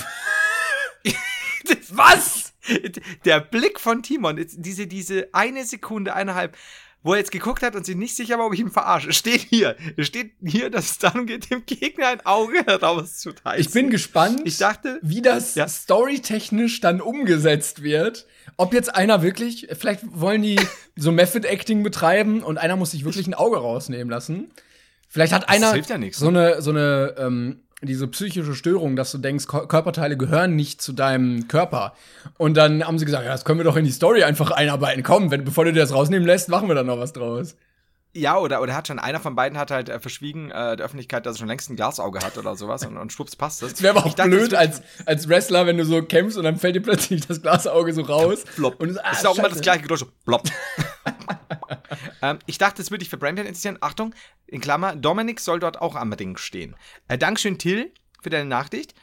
Was? 1.90 2.41
Der 3.24 3.40
Blick 3.40 3.80
von 3.80 4.02
Timon, 4.02 4.44
diese, 4.56 4.86
diese 4.86 5.28
eine 5.32 5.64
Sekunde, 5.64 6.14
eineinhalb, 6.14 6.56
wo 7.04 7.14
er 7.14 7.18
jetzt 7.18 7.32
geguckt 7.32 7.62
hat 7.62 7.74
und 7.74 7.84
sich 7.84 7.96
nicht 7.96 8.14
sicher 8.14 8.38
war, 8.38 8.46
ob 8.46 8.54
ich 8.54 8.60
ihn 8.60 8.70
verarsche, 8.70 9.12
steht 9.12 9.40
hier. 9.40 9.76
Es 9.96 10.06
steht 10.06 10.34
hier, 10.44 10.70
dass 10.70 10.92
es 10.92 10.98
darum 10.98 11.26
geht, 11.26 11.50
dem 11.50 11.66
Gegner 11.66 12.08
ein 12.08 12.24
Auge 12.24 12.62
herauszureißen. 12.66 13.60
Ich 13.60 13.70
bin 13.72 13.90
gespannt, 13.90 14.42
Ich 14.44 14.58
dachte, 14.58 15.00
wie 15.02 15.20
das 15.20 15.56
Ja. 15.56 15.66
storytechnisch 15.66 16.80
dann 16.80 17.00
umgesetzt 17.00 17.82
wird. 17.82 18.26
Ob 18.56 18.72
jetzt 18.72 18.94
einer 18.94 19.22
wirklich, 19.22 19.68
vielleicht 19.78 20.02
wollen 20.12 20.42
die 20.42 20.60
so 20.96 21.10
Method 21.10 21.46
Acting 21.46 21.82
betreiben 21.82 22.42
und 22.42 22.58
einer 22.58 22.76
muss 22.76 22.92
sich 22.92 23.04
wirklich 23.04 23.26
ein 23.26 23.34
Auge 23.34 23.56
rausnehmen 23.56 24.08
lassen. 24.10 24.50
Vielleicht 25.08 25.32
hat 25.32 25.48
einer 25.48 25.72
hilft 25.72 25.90
ja 25.90 25.98
so 26.12 26.28
eine, 26.28 26.62
so 26.62 26.70
eine, 26.70 27.14
ähm, 27.18 27.62
diese 27.82 28.06
psychische 28.08 28.54
Störung, 28.54 28.96
dass 28.96 29.12
du 29.12 29.18
denkst, 29.18 29.46
Ko- 29.46 29.66
Körperteile 29.66 30.16
gehören 30.16 30.54
nicht 30.56 30.80
zu 30.80 30.92
deinem 30.92 31.48
Körper. 31.48 31.94
Und 32.38 32.56
dann 32.56 32.84
haben 32.86 32.98
sie 32.98 33.04
gesagt, 33.04 33.24
ja, 33.24 33.32
das 33.32 33.44
können 33.44 33.58
wir 33.58 33.64
doch 33.64 33.76
in 33.76 33.84
die 33.84 33.90
Story 33.90 34.22
einfach 34.22 34.50
einarbeiten. 34.52 35.02
Komm, 35.02 35.30
wenn, 35.30 35.44
bevor 35.44 35.64
du 35.64 35.72
dir 35.72 35.80
das 35.80 35.92
rausnehmen 35.92 36.26
lässt, 36.26 36.48
machen 36.48 36.68
wir 36.68 36.74
dann 36.74 36.86
noch 36.86 36.98
was 36.98 37.12
draus. 37.12 37.56
Ja, 38.14 38.38
oder, 38.38 38.60
oder 38.60 38.74
hat 38.74 38.88
schon 38.88 38.98
einer 38.98 39.20
von 39.20 39.34
beiden 39.34 39.56
hat 39.58 39.70
halt 39.70 39.88
äh, 39.88 39.98
verschwiegen 39.98 40.50
äh, 40.50 40.76
der 40.76 40.84
Öffentlichkeit, 40.84 41.24
dass 41.24 41.36
er 41.36 41.38
schon 41.40 41.48
längst 41.48 41.70
ein 41.70 41.76
Glasauge 41.76 42.20
hat 42.20 42.36
oder 42.36 42.54
sowas 42.56 42.84
und, 42.84 42.98
und 42.98 43.12
schwupps 43.12 43.36
passt 43.36 43.62
das. 43.62 43.72
Es 43.72 43.82
wäre 43.82 43.96
aber 43.96 44.06
Ich 44.06 44.12
auch 44.12 44.16
dachte, 44.16 44.30
blöd 44.30 44.54
als, 44.54 44.82
als 45.06 45.28
Wrestler, 45.28 45.66
wenn 45.66 45.78
du 45.78 45.84
so 45.84 46.02
kämpfst 46.02 46.36
und 46.36 46.44
dann 46.44 46.56
fällt 46.56 46.76
dir 46.76 46.82
plötzlich 46.82 47.26
das 47.26 47.40
Glasauge 47.40 47.94
so 47.94 48.02
raus. 48.02 48.44
Flop. 48.44 48.80
Und 48.80 48.88
du 48.88 48.94
so, 48.94 49.00
ah, 49.00 49.10
das 49.10 49.20
ist 49.20 49.26
auch 49.26 49.38
immer 49.38 49.48
das 49.48 49.62
gleiche 49.62 49.82
Geräusch. 49.82 50.00
so 50.00 50.06
Plop. 50.26 50.42
ähm, 52.22 52.38
ich 52.46 52.58
dachte, 52.58 52.82
das 52.82 52.90
würde 52.90 52.98
dich 52.98 53.08
für 53.10 53.16
Brandon 53.16 53.46
interessieren. 53.46 53.78
Achtung, 53.80 54.14
in 54.46 54.60
Klammer, 54.60 54.94
Dominik 54.94 55.40
soll 55.40 55.58
dort 55.58 55.80
auch 55.80 55.96
am 55.96 56.12
Ring 56.12 56.36
stehen. 56.36 56.76
Äh, 57.08 57.16
Dankeschön, 57.16 57.58
Till, 57.58 57.92
für 58.22 58.28
deine 58.28 58.44
Nachricht. 58.44 58.94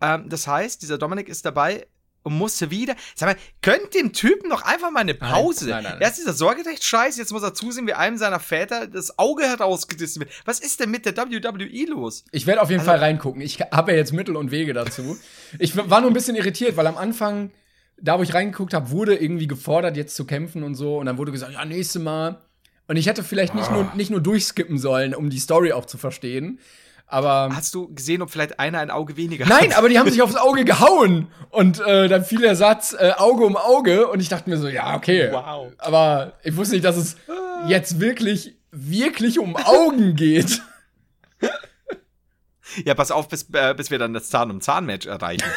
Ähm, 0.00 0.28
das 0.28 0.46
heißt, 0.46 0.80
dieser 0.80 0.98
Dominik 0.98 1.28
ist 1.28 1.44
dabei 1.44 1.86
und 2.24 2.36
musste 2.36 2.70
wieder. 2.72 2.96
Sag 3.14 3.28
mal, 3.28 3.36
könnt 3.62 3.94
dem 3.94 4.12
Typen 4.12 4.48
noch 4.48 4.62
einfach 4.62 4.90
mal 4.90 5.00
eine 5.00 5.14
Pause? 5.14 5.68
nein, 5.68 5.84
nein, 5.84 5.92
nein. 5.92 6.02
Erst 6.02 6.18
dieser 6.18 6.32
Sorgerecht-Scheiß, 6.32 7.16
jetzt 7.16 7.32
muss 7.32 7.42
er 7.44 7.54
zusehen, 7.54 7.86
wie 7.86 7.92
einem 7.94 8.16
seiner 8.16 8.40
Väter 8.40 8.88
das 8.88 9.18
Auge 9.18 9.44
herausgerissen 9.44 10.20
wird. 10.20 10.30
Was 10.44 10.58
ist 10.58 10.80
denn 10.80 10.90
mit 10.90 11.06
der 11.06 11.16
WWE 11.16 11.86
los? 11.90 12.24
Ich 12.32 12.46
werde 12.46 12.60
auf 12.62 12.70
jeden 12.70 12.80
Also- 12.80 12.90
Fall 12.90 12.98
reingucken. 12.98 13.40
Ich 13.40 13.60
habe 13.60 13.92
ja 13.92 13.98
jetzt 13.98 14.12
Mittel 14.12 14.36
und 14.36 14.50
Wege 14.50 14.72
dazu. 14.72 15.16
Ich 15.60 15.76
war 15.76 16.00
nur 16.00 16.10
ein 16.10 16.14
bisschen 16.14 16.34
irritiert, 16.34 16.76
weil 16.76 16.86
am 16.88 16.96
Anfang, 16.96 17.52
da 18.00 18.18
wo 18.18 18.22
ich 18.24 18.34
reingeguckt 18.34 18.74
habe, 18.74 18.90
wurde 18.90 19.14
irgendwie 19.14 19.46
gefordert, 19.46 19.96
jetzt 19.96 20.16
zu 20.16 20.24
kämpfen 20.24 20.62
und 20.64 20.74
so. 20.74 20.96
Und 20.98 21.06
dann 21.06 21.16
wurde 21.18 21.30
gesagt, 21.30 21.52
ja, 21.52 21.64
nächste 21.64 22.00
Mal. 22.00 22.40
Und 22.88 22.96
ich 22.96 23.06
hätte 23.06 23.22
vielleicht 23.22 23.54
nicht, 23.54 23.68
Ah. 23.70 23.74
nur, 23.74 23.92
nicht 23.94 24.10
nur 24.10 24.20
durchskippen 24.20 24.78
sollen, 24.78 25.14
um 25.14 25.30
die 25.30 25.38
Story 25.38 25.72
auch 25.72 25.84
zu 25.86 25.96
verstehen. 25.98 26.58
Aber. 27.06 27.50
Hast 27.54 27.74
du 27.74 27.92
gesehen, 27.94 28.22
ob 28.22 28.30
vielleicht 28.30 28.58
einer 28.58 28.80
ein 28.80 28.90
Auge 28.90 29.16
weniger 29.16 29.46
Nein, 29.46 29.70
hat? 29.70 29.78
aber 29.78 29.88
die 29.88 29.98
haben 29.98 30.10
sich 30.10 30.22
aufs 30.22 30.36
Auge 30.36 30.64
gehauen. 30.64 31.28
Und 31.50 31.80
äh, 31.80 32.08
dann 32.08 32.24
fiel 32.24 32.40
der 32.40 32.56
Satz 32.56 32.96
äh, 32.98 33.12
Auge 33.16 33.44
um 33.44 33.56
Auge. 33.56 34.08
Und 34.08 34.20
ich 34.20 34.28
dachte 34.28 34.50
mir 34.50 34.56
so, 34.56 34.68
ja, 34.68 34.96
okay. 34.96 35.30
Wow. 35.30 35.72
Aber 35.78 36.32
ich 36.42 36.56
wusste 36.56 36.74
nicht, 36.74 36.84
dass 36.84 36.96
es 36.96 37.16
jetzt 37.68 38.00
wirklich, 38.00 38.56
wirklich 38.70 39.38
um 39.38 39.56
Augen 39.56 40.16
geht. 40.16 40.62
Ja, 42.84 42.94
pass 42.94 43.10
auf, 43.10 43.28
bis, 43.28 43.46
äh, 43.52 43.74
bis 43.74 43.90
wir 43.90 43.98
dann 43.98 44.14
das 44.14 44.28
Zahn 44.30 44.50
um 44.50 44.60
Zahn-Match 44.60 45.06
erreichen. 45.06 45.48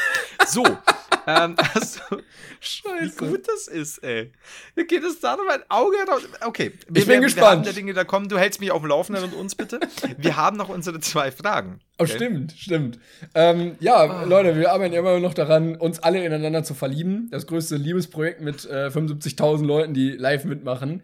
So. 0.47 0.63
ähm, 1.28 1.55
also, 1.73 1.99
wie 3.01 3.09
gut 3.17 3.47
das 3.47 3.67
ist, 3.67 3.99
ey. 4.03 4.32
Da 4.75 4.84
geht 4.84 5.03
es 5.03 5.19
da 5.19 5.36
um 5.36 5.47
ein 5.49 5.61
Auge 5.69 5.97
raus. 6.09 6.21
Okay. 6.45 6.71
Wir, 6.88 7.01
Ich 7.01 7.07
bin 7.07 7.07
wir, 7.07 7.07
Wir 7.07 7.21
gespannt. 7.21 7.67
da 7.67 7.71
Dinge, 7.71 7.93
da 7.93 8.03
kommen. 8.03 8.30
Du 8.30 8.38
hältst 8.39 8.59
mich 8.59 8.71
auf 8.71 8.82
dem 8.82 8.88
Laufenden 8.89 9.23
und 9.25 9.34
uns 9.34 9.55
bitte. 9.55 9.80
Wir 10.17 10.38
haben 10.38 10.57
noch 10.57 10.69
unsere 10.69 10.99
zwei 10.99 11.32
Fragen. 11.32 11.80
Oh, 11.99 12.03
Okay? 12.03 12.13
stimmt, 12.15 12.51
stimmt. 12.53 12.99
Ähm, 13.36 13.75
ja, 13.80 14.23
Leute, 14.23 14.55
wir 14.57 14.71
arbeiten 14.71 14.93
immer 14.93 15.19
noch 15.19 15.34
daran, 15.34 15.75
uns 15.75 15.99
alle 15.99 16.23
ineinander 16.23 16.63
zu 16.63 16.73
verlieben. 16.73 17.28
Das 17.32 17.47
größte 17.47 17.75
Liebesprojekt 17.75 18.39
mit 18.41 18.65
äh, 18.65 18.88
75.000 18.88 19.65
Leuten, 19.65 19.93
die 19.93 20.11
live 20.11 20.45
mitmachen. 20.45 21.01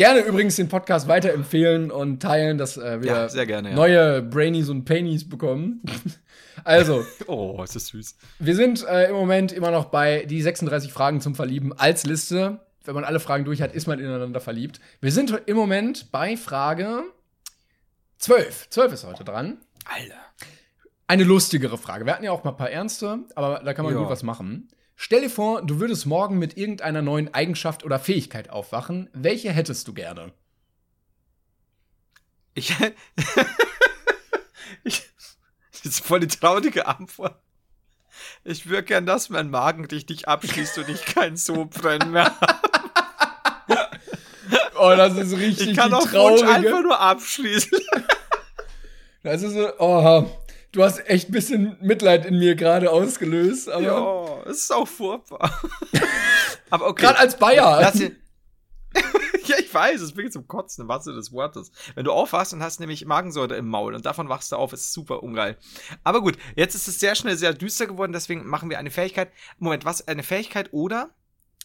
Gerne 0.00 0.20
übrigens 0.20 0.56
den 0.56 0.70
Podcast 0.70 1.08
weiterempfehlen 1.08 1.90
und 1.90 2.22
teilen, 2.22 2.56
dass 2.56 2.78
äh, 2.78 3.02
wir 3.02 3.06
Ja, 3.06 3.28
sehr 3.28 3.44
gerne, 3.44 3.68
ja. 3.68 3.76
neue 3.76 4.22
Brainies 4.22 4.70
und 4.70 4.86
Painies 4.86 5.28
bekommen. 5.28 5.82
also, 6.64 7.04
Oh, 7.26 7.62
ist 7.62 7.76
das 7.76 7.88
süß. 7.88 8.16
wir 8.38 8.56
sind 8.56 8.82
äh, 8.88 9.10
im 9.10 9.14
Moment 9.14 9.52
immer 9.52 9.70
noch 9.70 9.84
bei 9.90 10.24
die 10.24 10.40
36 10.40 10.90
Fragen 10.90 11.20
zum 11.20 11.34
Verlieben 11.34 11.74
als 11.78 12.06
Liste. 12.06 12.60
Wenn 12.82 12.94
man 12.94 13.04
alle 13.04 13.20
Fragen 13.20 13.44
durch 13.44 13.60
hat, 13.60 13.74
ist 13.74 13.86
man 13.88 13.98
ineinander 13.98 14.40
verliebt. 14.40 14.80
Wir 15.02 15.12
sind 15.12 15.38
im 15.44 15.54
Moment 15.58 16.10
bei 16.10 16.38
Frage 16.38 17.02
12. 18.20 18.70
12 18.70 18.92
ist 18.94 19.04
heute 19.04 19.24
dran. 19.24 19.58
Alter. 19.84 20.14
Eine 21.08 21.24
lustigere 21.24 21.76
Frage. 21.76 22.06
Wir 22.06 22.14
hatten 22.14 22.24
ja 22.24 22.32
auch 22.32 22.42
mal 22.42 22.52
ein 22.52 22.56
paar 22.56 22.70
ernste, 22.70 23.18
aber 23.34 23.60
da 23.62 23.74
kann 23.74 23.84
man 23.84 23.92
Ja. 23.92 24.00
gut 24.00 24.08
was 24.08 24.22
machen. 24.22 24.68
Stell 25.02 25.22
dir 25.22 25.30
vor, 25.30 25.62
du 25.62 25.80
würdest 25.80 26.04
morgen 26.04 26.38
mit 26.38 26.58
irgendeiner 26.58 27.00
neuen 27.00 27.32
Eigenschaft 27.32 27.86
oder 27.86 27.98
Fähigkeit 27.98 28.50
aufwachen. 28.50 29.08
Welche 29.14 29.50
hättest 29.50 29.88
du 29.88 29.94
gerne? 29.94 30.30
Ich. 32.52 32.70
ich 34.84 35.02
das 35.72 35.86
ist 35.86 36.04
voll 36.04 36.20
die 36.20 36.26
traurige 36.26 36.86
Antwort. 36.86 37.40
Ich 38.44 38.68
würde 38.68 38.82
gern, 38.82 39.06
dass 39.06 39.30
mein 39.30 39.48
Magen 39.48 39.86
richtig 39.86 40.28
abschließt 40.28 40.76
und 40.76 40.90
ich 40.90 41.06
keinen 41.06 41.38
Sodbrennen 41.38 42.10
mehr 42.10 42.38
habe. 42.38 42.60
Oh, 44.74 44.94
das 44.96 45.16
ist 45.16 45.36
richtig 45.36 45.68
Ich 45.68 45.76
kann 45.76 45.92
Wunsch 45.92 46.42
einfach 46.42 46.82
nur 46.82 46.98
abschließen. 46.98 47.78
Das 49.22 49.42
ist 49.42 49.52
so, 49.52 49.70
oh, 49.78 50.39
du 50.72 50.82
hast 50.82 51.06
echt 51.08 51.28
ein 51.28 51.32
bisschen 51.32 51.76
Mitleid 51.80 52.26
in 52.26 52.38
mir 52.38 52.54
gerade 52.54 52.90
ausgelöst, 52.90 53.68
aber 53.68 53.82
Ja, 53.82 54.42
es 54.50 54.58
ist 54.62 54.72
auch 54.72 54.88
furchtbar. 54.88 55.50
Aber 56.70 56.86
okay. 56.86 57.02
gerade 57.02 57.18
als 57.18 57.36
Bayer. 57.36 57.80
Lass 57.80 57.96
ihn- 58.00 58.16
ja, 59.46 59.56
ich 59.58 59.72
weiß, 59.72 60.00
es 60.00 60.12
bringt 60.12 60.32
zum 60.32 60.46
Kotzen 60.46 60.82
im 60.82 60.88
Wasser 60.88 61.12
des 61.12 61.32
Wortes. 61.32 61.70
Wenn 61.94 62.04
du 62.04 62.12
aufwachst 62.12 62.52
und 62.52 62.62
hast 62.62 62.78
nämlich 62.80 63.04
Magensäure 63.06 63.56
im 63.56 63.68
Maul 63.68 63.94
und 63.94 64.06
davon 64.06 64.28
wachst 64.28 64.52
du 64.52 64.56
auf, 64.56 64.72
ist 64.72 64.92
super 64.92 65.22
ungeil. 65.22 65.56
Aber 66.04 66.20
gut, 66.20 66.36
jetzt 66.56 66.74
ist 66.74 66.86
es 66.88 67.00
sehr 67.00 67.14
schnell 67.14 67.36
sehr 67.36 67.54
düster 67.54 67.86
geworden, 67.86 68.12
deswegen 68.12 68.46
machen 68.46 68.70
wir 68.70 68.78
eine 68.78 68.90
Fähigkeit. 68.90 69.30
Moment, 69.58 69.84
was? 69.84 70.06
Eine 70.06 70.22
Fähigkeit 70.22 70.72
oder? 70.72 71.10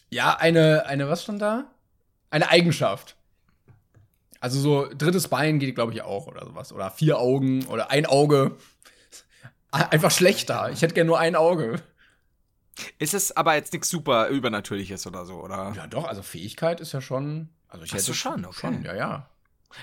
Ja, 0.10 0.36
eine, 0.36 0.86
eine, 0.88 1.10
was 1.10 1.24
stand 1.24 1.42
da? 1.42 1.72
Eine 2.32 2.50
Eigenschaft. 2.50 3.16
Also 4.40 4.60
so 4.60 4.88
drittes 4.96 5.28
Bein 5.28 5.60
geht, 5.60 5.76
glaube 5.76 5.94
ich, 5.94 6.02
auch 6.04 6.28
oder 6.28 6.46
sowas. 6.46 6.72
Oder 6.74 6.92
vier 6.92 7.18
Augen 7.20 7.66
oder 7.68 7.90
ein 7.92 8.06
Auge. 8.06 8.58
Einfach 9.76 10.12
schlechter. 10.12 10.70
Ich 10.72 10.82
hätte 10.82 10.94
gerne 10.94 11.08
nur 11.08 11.20
ein 11.20 11.36
Auge. 11.36 11.82
Ist 13.00 13.14
es 13.14 13.36
aber 13.36 13.56
jetzt 13.56 13.74
nichts 13.74 13.90
super 13.90 14.28
Übernatürliches 14.28 15.08
oder 15.08 15.26
so, 15.26 15.36
oder? 15.36 15.74
Ja, 15.76 15.88
doch, 15.88 16.06
also 16.06 16.22
Fähigkeit 16.22 16.82
ist 16.82 16.92
ja 16.92 17.02
schon. 17.02 17.50
Also 17.68 17.86
ich 17.86 17.94
Ach 17.94 18.00
so, 18.00 18.08
hätte 18.08 18.18
schon, 18.18 18.46
okay. 18.46 18.58
schon, 18.60 18.84
ja, 18.84 18.96
ja. 18.96 19.30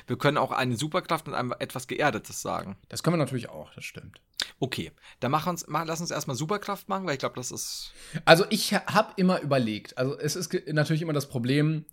Wir 0.07 0.17
können 0.17 0.39
auch 0.39 0.53
eine 0.53 0.77
Superkraft 0.77 1.29
und 1.29 1.35
einem 1.35 1.55
etwas 1.59 1.87
Geerdetes 1.87 2.41
sagen. 2.41 2.77
Das 2.89 3.03
können 3.03 3.15
wir 3.15 3.19
natürlich 3.19 3.49
auch, 3.49 3.73
das 3.75 3.85
stimmt. 3.85 4.21
Okay, 4.59 4.93
dann 5.21 5.31
mach 5.31 5.47
uns, 5.47 5.67
mach, 5.69 5.85
lass 5.85 6.01
uns 6.01 6.11
erstmal 6.11 6.37
Superkraft 6.37 6.89
machen, 6.89 7.07
weil 7.07 7.15
ich 7.15 7.19
glaube, 7.19 7.37
das 7.37 7.51
ist. 7.51 7.93
Also 8.25 8.45
ich 8.51 8.75
habe 8.75 9.13
immer 9.17 9.41
überlegt, 9.41 9.99
also 9.99 10.19
es 10.19 10.37
ist 10.37 10.55
natürlich 10.69 11.03
immer 11.03 11.13
das 11.13 11.29
Problem, 11.29 11.85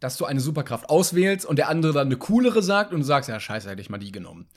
dass 0.00 0.16
du 0.16 0.24
eine 0.24 0.40
Superkraft 0.40 0.88
auswählst 0.88 1.46
und 1.46 1.56
der 1.56 1.68
andere 1.68 1.92
dann 1.92 2.08
eine 2.08 2.16
coolere 2.16 2.62
sagt 2.62 2.92
und 2.92 3.00
du 3.00 3.06
sagst, 3.06 3.28
ja, 3.28 3.38
scheiße, 3.38 3.70
hätte 3.70 3.82
ich 3.82 3.90
mal 3.90 3.98
die 3.98 4.12
genommen. 4.12 4.48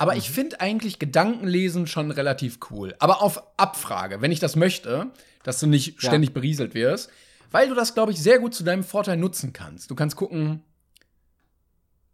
Aber 0.00 0.16
ich 0.16 0.30
finde 0.30 0.60
eigentlich 0.60 0.98
Gedankenlesen 0.98 1.86
schon 1.86 2.10
relativ 2.10 2.58
cool. 2.70 2.94
Aber 3.00 3.22
auf 3.22 3.42
Abfrage, 3.58 4.22
wenn 4.22 4.32
ich 4.32 4.40
das 4.40 4.56
möchte, 4.56 5.08
dass 5.42 5.60
du 5.60 5.66
nicht 5.66 6.02
Ja. 6.02 6.08
ständig 6.08 6.32
berieselt 6.32 6.74
wirst. 6.74 7.10
weil 7.52 7.68
du 7.68 7.74
das, 7.74 7.94
glaube 7.94 8.12
ich, 8.12 8.22
sehr 8.22 8.38
gut 8.38 8.54
zu 8.54 8.62
deinem 8.62 8.84
Vorteil 8.84 9.16
nutzen 9.16 9.52
kannst. 9.52 9.90
Du 9.90 9.96
kannst 9.96 10.14
gucken, 10.14 10.62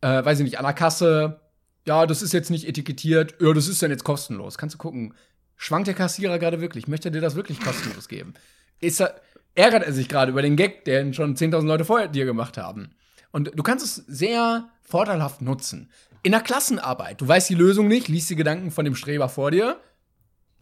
äh, 0.01 0.25
weiß 0.25 0.39
ich 0.39 0.45
nicht, 0.45 0.59
an 0.59 0.65
der 0.65 0.73
Kasse, 0.73 1.41
ja, 1.87 2.07
das 2.07 2.23
ist 2.23 2.33
jetzt 2.33 2.51
nicht 2.51 2.67
etikettiert, 2.67 3.35
ja, 3.41 3.53
das 3.53 3.69
ist 3.69 3.83
dann 3.83 3.91
jetzt 3.91 4.03
kostenlos. 4.05 4.57
Kannst 4.57 4.75
du 4.75 4.79
gucken, 4.79 5.13
schwankt 5.57 5.89
der 5.89 5.95
Kassierer 5.95 6.39
gerade 6.39 6.61
wirklich? 6.63 6.89
Möchte 6.89 7.09
er 7.09 7.13
dir 7.13 7.21
das 7.21 7.35
wirklich 7.35 7.61
kostenlos 7.61 8.09
geben? 8.09 8.33
Ist 8.81 9.01
er, 9.01 9.21
ärgert 9.55 9.85
er 9.85 9.93
sich 9.93 10.09
gerade 10.09 10.33
über 10.33 10.41
den 10.43 10.57
Gag, 10.57 10.85
den 10.87 11.13
schon 11.15 11.37
10.000 11.37 11.67
Leute 11.69 11.85
vorher 11.85 12.09
dir 12.09 12.25
gemacht 12.25 12.57
haben? 12.57 12.95
Und 13.37 13.51
du 13.55 13.63
kannst 13.63 13.85
es 13.85 13.97
sehr 14.07 14.71
vorteilhaft 14.81 15.43
nutzen. 15.43 15.93
In 16.23 16.33
der 16.33 16.41
Klassenarbeit, 16.41 17.21
du 17.21 17.29
weißt 17.29 17.51
die 17.51 17.55
Lösung 17.55 17.87
nicht, 17.87 18.09
liest 18.09 18.31
die 18.31 18.35
Gedanken 18.35 18.71
von 18.71 18.87
dem 18.87 18.95
Streber 18.95 19.29
vor 19.29 19.51
dir. 19.51 19.79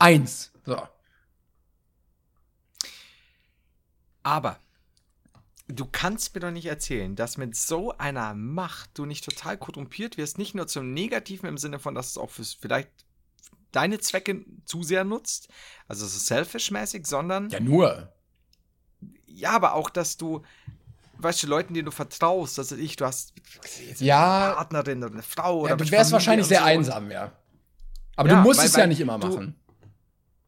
Eins. 0.01 0.51
So. 0.67 0.83
Aber 4.25 4.59
du 5.69 5.85
kannst 5.87 6.35
mir 6.35 6.41
doch 6.41 6.51
nicht 6.51 6.67
erzählen, 6.67 7.15
dass 7.15 7.37
mit 7.37 7.55
so 7.55 7.97
einer 7.97 8.35
Macht 8.35 8.91
du 8.95 9.07
nicht 9.07 9.25
total 9.25 9.57
korrumpiert 9.57 10.17
wirst, 10.17 10.39
nicht 10.39 10.57
nur 10.57 10.67
zum 10.67 10.93
Negativen 10.93 11.49
im 11.49 11.59
Sinne 11.59 11.79
von, 11.79 11.95
dass 11.95 12.11
es 12.11 12.19
auch 12.19 12.31
für 12.31 12.43
vielleicht 12.43 12.91
deine 13.71 14.01
Zwecke 14.01 14.45
zu 14.65 14.83
sehr 14.83 15.05
nutzt, 15.05 15.47
also 15.87 16.09
so 16.09 16.19
selfish-mäßig, 16.19 17.07
sondern 17.07 17.51
Ja, 17.51 17.61
nur. 17.61 18.13
ja, 19.27 19.51
aber 19.53 19.75
auch, 19.75 19.91
dass 19.91 20.17
du, 20.17 20.43
weißt 21.19 21.43
du, 21.43 21.47
Leuten, 21.47 21.75
denen 21.75 21.87
du 21.87 21.91
vertraust, 21.91 22.59
dass 22.59 22.73
ich, 22.73 22.97
du 22.97 23.05
hast 23.05 23.33
Ja, 23.99 24.47
eine 24.47 24.55
Partnerin 24.57 25.03
oder 25.05 25.13
eine 25.15 25.23
Frau 25.23 25.61
oder 25.61 25.71
ja 25.71 25.77
du 25.77 25.83
wärst 25.85 26.11
Familie 26.11 26.13
wahrscheinlich 26.13 26.47
sehr 26.47 26.59
so. 26.61 26.65
Einsam, 26.65 27.11
ja. 27.11 27.33
Aber 28.17 28.29
Ja, 28.29 28.37
du 28.37 28.43
musst 28.43 28.61
weil- 28.61 28.67
es 28.67 28.77
ja 28.77 28.87
nicht 28.87 29.01
immer 29.01 29.19
du- 29.19 29.29
machen. 29.29 29.55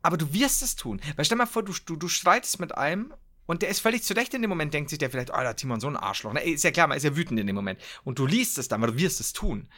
Aber 0.02 0.16
du 0.16 0.32
wirst 0.32 0.62
es 0.62 0.76
tun. 0.76 1.00
Weil 1.16 1.24
stell 1.24 1.36
mal 1.38 1.46
vor, 1.46 1.64
du, 1.64 1.72
du, 1.84 1.96
du 1.96 2.06
streitest 2.08 2.60
mit 2.60 2.76
einem 2.76 3.12
und 3.46 3.62
der 3.62 3.68
ist 3.70 3.80
völlig 3.80 4.02
zurecht 4.04 4.34
in 4.34 4.42
dem 4.42 4.48
Moment, 4.50 4.72
denkt 4.72 4.90
sich 4.90 4.98
der 5.00 5.10
vielleicht, 5.10 5.30
oh, 5.32 5.40
der 5.40 5.56
Timon, 5.56 5.80
so 5.80 5.88
ein 5.88 5.96
Arschloch. 5.96 6.32
Na, 6.32 6.40
ey, 6.40 6.52
ist 6.52 6.62
ja 6.64 6.70
klar, 6.70 6.86
man 6.86 6.96
ist 6.96 7.02
ja 7.04 7.16
wütend 7.16 7.40
in 7.40 7.46
dem 7.46 7.56
Moment. 7.56 7.80
Und 8.04 8.18
du 8.18 8.26
liest 8.26 8.58
es 8.58 8.68
dann, 8.68 8.80
weil 8.82 8.92
du 8.92 8.98
wirst 8.98 9.18
es 9.20 9.32
tun. 9.32 9.68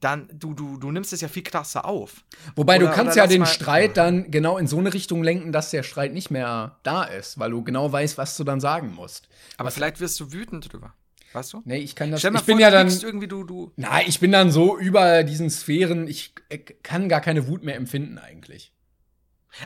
Dann, 0.00 0.28
du, 0.32 0.52
du, 0.52 0.76
du 0.76 0.90
nimmst 0.90 1.12
es 1.14 1.22
ja 1.22 1.28
viel 1.28 1.42
krasser 1.42 1.86
auf. 1.86 2.24
Wobei 2.54 2.76
Oder- 2.76 2.88
du 2.88 2.92
kannst 2.92 3.16
ja 3.16 3.26
den 3.26 3.46
Streit 3.46 3.96
dann 3.96 4.30
genau 4.30 4.58
in 4.58 4.66
so 4.66 4.78
eine 4.78 4.92
Richtung 4.92 5.22
lenken, 5.22 5.52
dass 5.52 5.70
der 5.70 5.82
Streit 5.82 6.12
nicht 6.12 6.30
mehr 6.30 6.78
da 6.82 7.04
ist, 7.04 7.38
weil 7.38 7.50
du 7.50 7.64
genau 7.64 7.90
weißt, 7.90 8.18
was 8.18 8.36
du 8.36 8.44
dann 8.44 8.60
sagen 8.60 8.94
musst. 8.94 9.28
Aber 9.56 9.70
vielleicht 9.70 10.00
wirst 10.00 10.20
du 10.20 10.32
wütend 10.32 10.70
drüber. 10.70 10.92
Weißt 11.32 11.52
du? 11.52 11.62
Nee, 11.64 11.78
ich 11.78 11.94
kann 11.94 12.10
das. 12.10 12.20
Stell 12.20 12.30
mal 12.30 12.40
ich 12.40 12.46
bin 12.46 12.56
vor, 12.56 12.60
ja 12.62 12.70
du 12.70 12.76
dann. 12.76 13.00
irgendwie 13.00 13.28
du, 13.28 13.44
du. 13.44 13.72
Na, 13.76 14.02
ich 14.06 14.20
bin 14.20 14.32
dann 14.32 14.50
so 14.50 14.78
über 14.78 15.24
diesen 15.24 15.50
Sphären, 15.50 16.08
ich 16.08 16.34
äh, 16.48 16.58
kann 16.58 17.08
gar 17.08 17.20
keine 17.20 17.46
Wut 17.48 17.62
mehr 17.62 17.76
empfinden 17.76 18.18
eigentlich. 18.18 18.72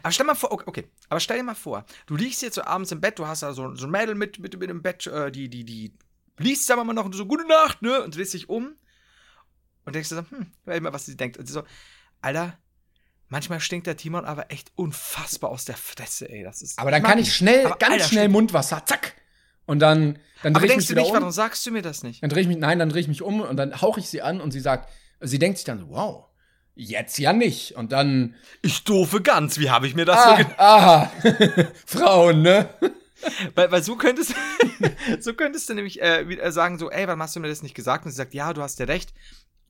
Aber 0.03 0.13
stell 0.13 0.27
mal 0.27 0.35
vor, 0.35 0.53
okay, 0.53 0.65
okay, 0.67 0.85
aber 1.09 1.21
stell 1.21 1.39
dir 1.39 1.43
mal 1.43 1.55
vor, 1.55 1.85
du 2.07 2.15
liegst 2.17 2.43
jetzt 2.43 2.55
so 2.55 2.63
abends 2.63 2.93
im 2.93 3.01
Bett, 3.01 3.19
du 3.19 3.27
hast 3.27 3.43
da 3.43 3.53
so, 3.53 3.75
so 3.75 3.87
ein 3.87 3.91
Mädel 3.91 4.15
mit, 4.15 4.39
mit, 4.39 4.59
mit 4.59 4.71
im 4.71 4.83
Bett, 4.83 5.07
äh, 5.07 5.33
die, 5.33 5.49
die, 5.49 5.65
die 5.65 5.93
liest, 6.39 6.67
sagen 6.67 6.81
wir 6.81 6.85
mal 6.85 6.93
noch, 6.93 7.13
so, 7.13 7.27
gute 7.27 7.47
Nacht, 7.47 7.83
ne? 7.83 8.03
Und 8.03 8.17
drehst 8.17 8.35
dich 8.35 8.49
um 8.49 8.75
und 9.85 9.95
denkst 9.95 10.09
dir 10.11 10.17
so, 10.17 10.37
hm, 10.37 10.47
hör 10.65 10.81
mal, 10.81 10.93
was 10.93 11.07
sie 11.07 11.17
denkt. 11.17 11.37
Und 11.39 11.47
sie 11.47 11.53
so, 11.53 11.63
Alter, 12.21 12.59
manchmal 13.29 13.61
stinkt 13.61 13.87
der 13.87 13.97
Timon 13.97 14.25
aber 14.25 14.51
echt 14.51 14.73
unfassbar 14.77 15.51
aus 15.51 15.65
der 15.65 15.77
Fresse, 15.77 16.29
ey. 16.29 16.43
Das 16.43 16.63
ist. 16.63 16.79
Aber 16.79 16.91
dann 16.91 17.03
kann 17.03 17.19
ich 17.19 17.35
schnell, 17.35 17.67
Aber, 17.67 17.77
ganz 17.77 17.93
Alter, 17.95 18.05
schnell. 18.09 18.29
Mundwasser, 18.29 18.85
zack. 18.87 19.15
Und 19.67 19.79
dann, 19.81 20.19
dann 20.43 20.55
drehe 20.55 20.65
ich 20.65 20.71
denkst 20.73 20.89
mich 20.89 20.89
du 20.89 20.95
nicht, 20.97 21.09
um. 21.11 21.15
warum 21.15 21.31
sagst 21.31 21.65
du 21.67 21.71
mir 21.71 21.83
das 21.83 22.03
nicht? 22.03 22.23
Dann 22.23 22.31
drehe 22.31 22.43
ich 22.43 22.49
mich, 22.49 22.57
nein, 22.59 22.79
dann 22.79 22.89
drehe 22.89 23.01
ich 23.01 23.09
mich 23.09 23.23
um 23.23 23.41
und 23.41 23.57
dann 23.57 23.81
hauche 23.81 24.01
ich 24.01 24.09
sie 24.09 24.21
an 24.23 24.41
und 24.41 24.51
sie 24.51 24.61
sagt, 24.61 24.91
sie 25.21 25.39
denkt 25.39 25.59
sich 25.59 25.65
dann 25.65 25.79
so, 25.79 25.91
wow, 25.91 26.27
jetzt 26.75 27.19
ja 27.19 27.33
nicht. 27.33 27.77
Und 27.77 27.93
dann, 27.93 28.35
Ich 28.63 28.83
doofe 28.85 29.21
Gans, 29.23 29.61
wie 29.61 29.71
habe 29.71 29.87
ich 29.87 29.95
mir 29.95 30.05
das 30.07 30.17
ah, 30.19 30.31
so 30.31 30.37
ge- 30.45 30.55
aha, 30.57 31.13
Frauen, 31.87 32.43
ne? 32.43 32.69
Weil, 33.55 33.71
weil 33.71 33.83
so 33.83 33.97
könntest 33.97 34.35
so 35.21 35.35
könntest 35.35 35.69
du 35.69 35.75
nämlich 35.75 36.01
äh, 36.01 36.27
wieder 36.27 36.51
sagen 36.53 36.79
so, 36.79 36.91
ey, 36.91 37.07
warum 37.07 37.23
hast 37.23 37.37
du 37.37 37.41
mir 37.41 37.49
das 37.49 37.63
nicht 37.63 37.75
gesagt? 37.75 38.07
Und 38.07 38.13
sie 38.13 38.17
sagt, 38.17 38.33
ja, 38.33 38.55
du 38.55 38.63
hast 38.63 38.79
ja 38.79 38.87
recht. 38.87 39.13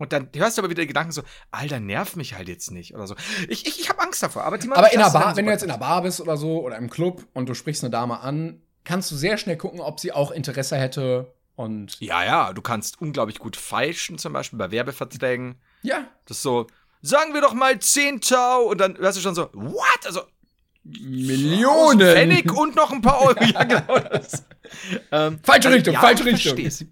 Und 0.00 0.12
dann 0.14 0.28
hörst 0.34 0.56
du 0.56 0.62
aber 0.62 0.70
wieder 0.70 0.86
Gedanken 0.86 1.12
so, 1.12 1.22
Alter, 1.50 1.78
nerv 1.78 2.16
mich 2.16 2.34
halt 2.34 2.48
jetzt 2.48 2.70
nicht 2.70 2.94
oder 2.94 3.06
so. 3.06 3.14
Ich, 3.48 3.66
ich, 3.66 3.80
ich 3.80 3.88
habe 3.90 4.00
Angst 4.00 4.22
davor. 4.22 4.44
Aber, 4.44 4.56
Aber 4.56 4.92
in 4.92 4.98
der 4.98 5.10
Bar, 5.10 5.36
wenn 5.36 5.44
du 5.44 5.52
jetzt 5.52 5.62
in 5.62 5.68
der 5.68 5.76
Bar 5.76 6.02
bist 6.02 6.20
oder 6.22 6.38
so 6.38 6.62
oder 6.62 6.76
im 6.78 6.88
Club 6.88 7.26
und 7.34 7.48
du 7.50 7.54
sprichst 7.54 7.84
eine 7.84 7.90
Dame 7.90 8.18
an, 8.20 8.62
kannst 8.84 9.10
du 9.10 9.14
sehr 9.16 9.36
schnell 9.36 9.58
gucken, 9.58 9.78
ob 9.80 10.00
sie 10.00 10.12
auch 10.12 10.30
Interesse 10.30 10.76
hätte. 10.78 11.34
Und 11.54 12.00
Ja, 12.00 12.24
ja, 12.24 12.52
du 12.54 12.62
kannst 12.62 12.98
unglaublich 13.02 13.38
gut 13.38 13.56
feilschen, 13.56 14.16
zum 14.16 14.32
Beispiel 14.32 14.58
bei 14.58 14.70
Werbeverträgen. 14.70 15.56
ja, 15.82 16.08
Das 16.24 16.38
ist 16.38 16.42
so, 16.42 16.66
sagen 17.02 17.34
wir 17.34 17.42
doch 17.42 17.52
mal 17.52 17.78
10 17.78 18.22
Tau 18.22 18.62
und 18.70 18.80
dann 18.80 18.96
hörst 18.96 19.18
du 19.18 19.22
schon 19.22 19.34
so, 19.34 19.50
what? 19.52 20.06
Also, 20.06 20.22
Millionen. 20.82 22.00
Pfennig 22.00 22.50
und 22.52 22.74
noch 22.76 22.90
ein 22.90 23.02
paar 23.02 23.20
Euro. 23.26 23.44
Ja, 23.44 23.64
genau 23.64 23.98
das. 23.98 24.44
ähm, 25.12 25.38
Falsche 25.42 25.70
Richtung, 25.70 25.94
ja, 25.94 26.00
falsche 26.00 26.26
ich 26.28 26.34
Richtung. 26.36 26.56
versteh's. 26.56 26.86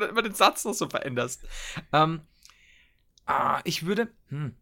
Du 0.00 0.06
immer 0.06 0.22
den 0.22 0.34
Satz 0.34 0.64
noch 0.64 0.74
so 0.74 0.88
veränderst. 0.88 1.42
Ähm, 1.92 2.20
ah, 3.26 3.60
ich 3.64 3.84
würde, 3.86 4.08
hm, 4.28 4.54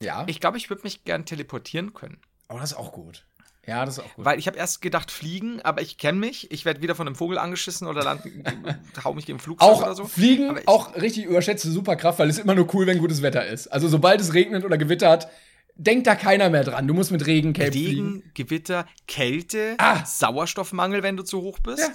Ja, 0.00 0.24
ich 0.26 0.40
glaube, 0.40 0.58
ich 0.58 0.68
würde 0.70 0.82
mich 0.82 1.04
gern 1.04 1.24
teleportieren 1.24 1.94
können. 1.94 2.18
aber 2.48 2.60
das 2.60 2.72
ist 2.72 2.76
auch 2.78 2.92
gut. 2.92 3.26
Ja, 3.66 3.86
das 3.86 3.96
ist 3.96 4.04
auch 4.04 4.14
gut. 4.14 4.24
Weil 4.26 4.38
ich 4.38 4.46
habe 4.46 4.58
erst 4.58 4.82
gedacht 4.82 5.10
fliegen, 5.10 5.62
aber 5.62 5.80
ich 5.80 5.96
kenne 5.96 6.18
mich. 6.18 6.50
Ich 6.50 6.66
werde 6.66 6.82
wieder 6.82 6.94
von 6.94 7.06
einem 7.06 7.16
Vogel 7.16 7.38
angeschissen 7.38 7.86
oder 7.88 8.04
land, 8.04 8.20
hau 9.04 9.14
mich 9.14 9.26
im 9.30 9.38
Flugzeug 9.38 9.66
auch 9.66 9.80
oder 9.82 9.94
so. 9.94 10.04
Fliegen, 10.04 10.58
ich- 10.58 10.68
auch 10.68 10.94
richtig 10.96 11.24
überschätzte 11.24 11.70
Superkraft, 11.70 12.18
weil 12.18 12.28
es 12.28 12.36
immer 12.38 12.54
nur 12.54 12.72
cool, 12.74 12.86
wenn 12.86 12.98
gutes 12.98 13.22
Wetter 13.22 13.46
ist. 13.46 13.68
Also 13.68 13.88
sobald 13.88 14.20
es 14.20 14.34
regnet 14.34 14.66
oder 14.66 14.76
gewittert, 14.76 15.28
denkt 15.76 16.06
da 16.06 16.14
keiner 16.14 16.50
mehr 16.50 16.62
dran. 16.62 16.86
Du 16.86 16.92
musst 16.92 17.10
mit 17.10 17.24
Regencape 17.24 17.72
fliegen. 17.72 18.06
Regen, 18.16 18.30
Gewitter, 18.34 18.86
Kälte, 19.08 19.76
Ah. 19.78 20.04
Sauerstoffmangel, 20.04 21.02
wenn 21.02 21.16
du 21.16 21.22
zu 21.22 21.40
hoch 21.40 21.58
bist. 21.60 21.90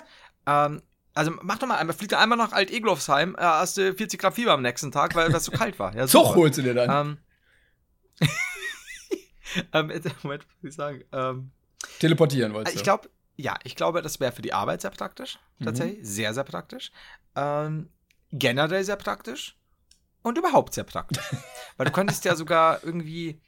Ähm, 0.47 0.81
also 1.19 1.33
mach 1.41 1.57
doch 1.57 1.67
mal 1.67 1.75
einmal, 1.75 1.93
flieg 1.93 2.09
doch 2.09 2.17
einmal 2.17 2.37
nach 2.37 2.53
Alt-Eglofsheim, 2.53 3.35
äh, 3.35 3.41
hast 3.41 3.75
du 3.75 3.93
40 3.93 4.21
Grad 4.21 4.35
Fieber 4.35 4.53
am 4.53 4.61
nächsten 4.61 4.89
Tag, 4.89 5.15
weil 5.15 5.29
das 5.29 5.43
so 5.43 5.51
kalt 5.51 5.77
war. 5.77 5.93
Ja, 5.93 6.07
Zug 6.07 6.33
holst 6.35 6.57
du 6.57 6.61
dir 6.61 6.73
dann. 6.73 7.19
Ähm, 8.21 8.27
ähm, 9.73 9.89
äh, 9.89 9.99
Moment, 10.23 10.47
was 10.61 10.69
ich 10.69 10.75
sagen? 10.75 11.03
Ähm, 11.11 11.51
Teleportieren 11.99 12.53
wolltest 12.53 12.73
du. 12.73 12.79
ich 12.79 12.83
glaube, 12.83 13.09
ja, 13.35 13.55
ich 13.65 13.75
glaube, 13.75 14.01
das 14.01 14.21
wäre 14.21 14.31
für 14.31 14.41
die 14.41 14.53
Arbeit 14.53 14.81
sehr 14.81 14.91
praktisch. 14.91 15.39
Mhm. 15.57 15.65
Tatsächlich. 15.65 16.07
Sehr, 16.07 16.33
sehr 16.33 16.45
praktisch. 16.45 16.89
Ähm, 17.35 17.89
generell 18.31 18.85
sehr 18.85 18.95
praktisch. 18.95 19.57
Und 20.21 20.37
überhaupt 20.37 20.73
sehr 20.73 20.85
praktisch. 20.85 21.29
Weil 21.77 21.85
du 21.85 21.91
könntest 21.91 22.23
ja 22.23 22.35
sogar 22.37 22.81
irgendwie, 22.81 23.41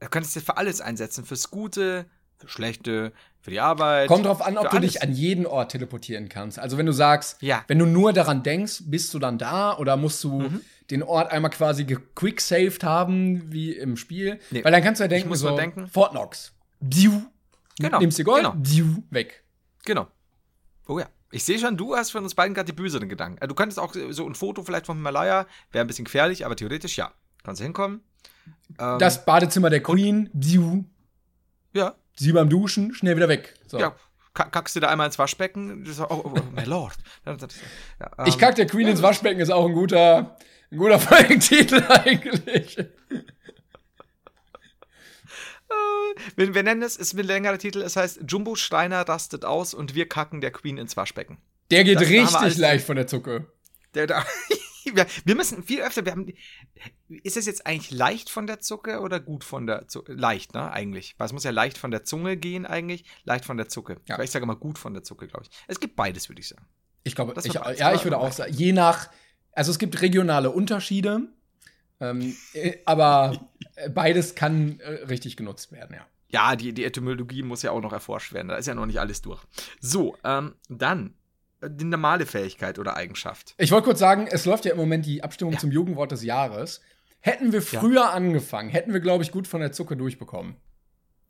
du 0.00 0.08
könntest 0.08 0.34
ja 0.36 0.40
für 0.40 0.56
alles 0.56 0.80
einsetzen. 0.80 1.26
Fürs 1.26 1.50
Gute, 1.50 2.06
für 2.38 2.48
Schlechte, 2.48 3.12
für 3.42 3.50
die 3.50 3.60
Arbeit. 3.60 4.08
Kommt 4.08 4.24
drauf 4.24 4.40
an, 4.40 4.56
ob 4.56 4.70
du 4.70 4.76
alles. 4.78 4.92
dich 4.92 5.02
an 5.02 5.12
jeden 5.12 5.46
Ort 5.46 5.72
teleportieren 5.72 6.28
kannst. 6.28 6.58
Also 6.58 6.78
wenn 6.78 6.86
du 6.86 6.92
sagst, 6.92 7.42
Ja. 7.42 7.64
wenn 7.66 7.78
du 7.78 7.86
nur 7.86 8.12
daran 8.12 8.42
denkst, 8.42 8.82
bist 8.86 9.12
du 9.12 9.18
dann 9.18 9.36
da 9.36 9.76
oder 9.76 9.96
musst 9.96 10.22
du 10.24 10.40
Mhm. 10.40 10.60
den 10.90 11.02
Ort 11.02 11.30
einmal 11.32 11.50
quasi 11.50 11.84
gequicksaved 11.84 12.84
haben, 12.84 13.52
wie 13.52 13.72
im 13.72 13.96
Spiel? 13.96 14.38
Nee. 14.50 14.64
Weil 14.64 14.72
dann 14.72 14.82
kannst 14.82 15.00
du 15.00 15.04
ja 15.04 15.08
denken, 15.08 15.28
muss 15.28 15.40
so, 15.40 15.54
denken. 15.56 15.88
Fort 15.88 16.12
Knox. 16.12 16.52
Biu. 16.80 17.22
Genau, 17.78 17.98
Nimmst 17.98 18.18
dir 18.18 18.24
Gold, 18.24 18.44
genau. 18.44 18.54
biu, 18.56 19.02
weg. 19.10 19.42
Genau. 19.84 20.06
Oh 20.86 20.98
ja. 20.98 21.06
Ich 21.34 21.44
sehe 21.44 21.58
schon, 21.58 21.76
du 21.78 21.96
hast 21.96 22.10
von 22.10 22.22
uns 22.22 22.34
beiden 22.34 22.54
gerade 22.54 22.66
die 22.66 22.76
böseren 22.76 23.08
Gedanken. 23.08 23.42
Äh, 23.42 23.48
Du 23.48 23.54
könntest 23.54 23.78
auch 23.78 23.94
so 24.10 24.26
ein 24.26 24.34
Foto 24.34 24.62
vielleicht 24.62 24.84
vom 24.86 24.98
Himalaya, 24.98 25.46
wäre 25.72 25.82
ein 25.84 25.86
bisschen 25.88 26.04
gefährlich, 26.04 26.44
aber 26.44 26.54
theoretisch 26.56 26.96
ja. 26.98 27.10
Kannst 27.42 27.60
du 27.60 27.64
hinkommen. 27.64 28.02
Ähm, 28.78 28.98
Das 28.98 29.24
Badezimmer 29.24 29.70
der 29.70 29.82
Queen, 29.82 30.28
biu. 30.34 30.84
Ja, 31.72 31.94
Sie 32.16 32.32
beim 32.32 32.48
Duschen, 32.48 32.94
schnell 32.94 33.16
wieder 33.16 33.28
weg. 33.28 33.54
So. 33.66 33.78
ja. 33.78 33.94
ka- 34.34 34.50
Kackst 34.50 34.76
du 34.76 34.80
da 34.80 34.88
einmal 34.88 35.06
ins 35.06 35.18
Waschbecken? 35.18 35.84
Das, 35.84 35.98
oh, 36.00 36.06
oh, 36.10 36.32
oh, 36.36 36.40
my 36.54 36.64
lord. 36.64 36.94
Ja, 37.26 37.34
Ich 38.26 38.34
ähm, 38.34 38.40
kack 38.40 38.54
der 38.56 38.66
Queen 38.66 38.86
ins 38.88 39.02
Waschbecken 39.02 39.40
ist 39.40 39.50
auch 39.50 39.66
ein 39.66 39.72
guter, 39.74 40.36
ein 40.70 40.78
guter 40.78 40.98
Folgentitel 41.00 41.82
eigentlich. 41.88 42.76
Wir, 46.36 46.54
wir 46.54 46.62
nennen 46.62 46.82
es, 46.82 46.96
es 46.96 47.12
ist 47.12 47.18
ein 47.18 47.24
längerer 47.26 47.56
Titel, 47.58 47.80
es 47.80 47.96
heißt 47.96 48.20
Jumbo 48.28 48.54
Steiner 48.56 49.08
rastet 49.08 49.44
aus 49.46 49.72
und 49.74 49.94
wir 49.94 50.06
kacken 50.08 50.40
der 50.42 50.50
Queen 50.50 50.76
ins 50.76 50.96
Waschbecken. 50.96 51.38
Der 51.70 51.84
geht 51.84 51.96
Das 51.96 52.08
richtig 52.08 52.58
leicht 52.58 52.84
von 52.86 52.96
der 52.96 53.06
Zucke. 53.06 53.46
Der, 53.94 54.06
da, 54.06 54.24
wir, 54.94 55.06
wir 55.24 55.34
müssen 55.34 55.62
viel 55.62 55.80
öfter, 55.80 56.04
wir 56.04 56.12
haben, 56.12 56.26
ist 57.08 57.36
es 57.36 57.46
jetzt 57.46 57.66
eigentlich 57.66 57.90
leicht 57.90 58.30
von 58.30 58.46
der 58.46 58.60
Zucke 58.60 59.00
oder 59.00 59.20
gut 59.20 59.44
von 59.44 59.66
der 59.66 59.88
Zucke? 59.88 60.12
Leicht, 60.14 60.54
ne, 60.54 60.70
eigentlich. 60.70 61.14
Weil 61.18 61.26
es 61.26 61.32
muss 61.32 61.44
ja 61.44 61.50
leicht 61.50 61.78
von 61.78 61.90
der 61.90 62.04
Zunge 62.04 62.36
gehen, 62.36 62.66
eigentlich. 62.66 63.04
Leicht 63.24 63.44
von 63.44 63.56
der 63.56 63.68
Zucke. 63.68 64.00
Ja. 64.06 64.20
Ich 64.20 64.30
sage 64.30 64.44
immer 64.44 64.56
gut 64.56 64.78
von 64.78 64.94
der 64.94 65.02
Zucke, 65.02 65.26
glaube 65.26 65.44
ich. 65.44 65.50
Es 65.68 65.80
gibt 65.80 65.96
beides, 65.96 66.28
würde 66.28 66.40
ich 66.40 66.48
sagen. 66.48 66.66
Ich 67.04 67.14
glaube, 67.14 67.34
Das 67.34 67.44
ich, 67.44 67.54
ja, 67.54 67.94
ich 67.94 68.04
würde 68.04 68.18
auch 68.18 68.32
sagen, 68.32 68.52
je 68.52 68.72
nach, 68.72 69.10
also 69.52 69.70
es 69.70 69.78
gibt 69.78 70.00
regionale 70.02 70.50
Unterschiede, 70.50 71.28
ähm, 72.00 72.36
äh, 72.54 72.78
aber 72.84 73.50
beides 73.94 74.34
kann 74.34 74.78
äh, 74.80 75.04
richtig 75.04 75.36
genutzt 75.36 75.72
werden, 75.72 75.96
ja. 75.96 76.06
Ja, 76.28 76.56
die, 76.56 76.72
die 76.72 76.84
Etymologie 76.84 77.42
muss 77.42 77.62
ja 77.62 77.72
auch 77.72 77.82
noch 77.82 77.92
erforscht 77.92 78.32
werden. 78.32 78.48
Da 78.48 78.56
ist 78.56 78.66
ja 78.66 78.74
noch 78.74 78.86
nicht 78.86 78.98
alles 78.98 79.20
durch. 79.20 79.42
So, 79.80 80.16
ähm, 80.24 80.54
dann 80.70 81.14
die 81.68 81.84
normale 81.84 82.26
Fähigkeit 82.26 82.78
oder 82.78 82.96
Eigenschaft. 82.96 83.54
Ich 83.58 83.70
wollte 83.70 83.86
kurz 83.86 83.98
sagen, 83.98 84.26
es 84.30 84.44
läuft 84.44 84.64
ja 84.64 84.72
im 84.72 84.78
Moment 84.78 85.06
die 85.06 85.22
Abstimmung 85.22 85.58
zum 85.58 85.70
Jugendwort 85.70 86.12
des 86.12 86.22
Jahres. 86.22 86.80
Hätten 87.20 87.52
wir 87.52 87.62
früher 87.62 88.10
angefangen, 88.10 88.68
hätten 88.68 88.92
wir, 88.92 89.00
glaube 89.00 89.22
ich, 89.22 89.30
gut 89.30 89.46
von 89.46 89.60
der 89.60 89.72
Zucke 89.72 89.96
durchbekommen. 89.96 90.56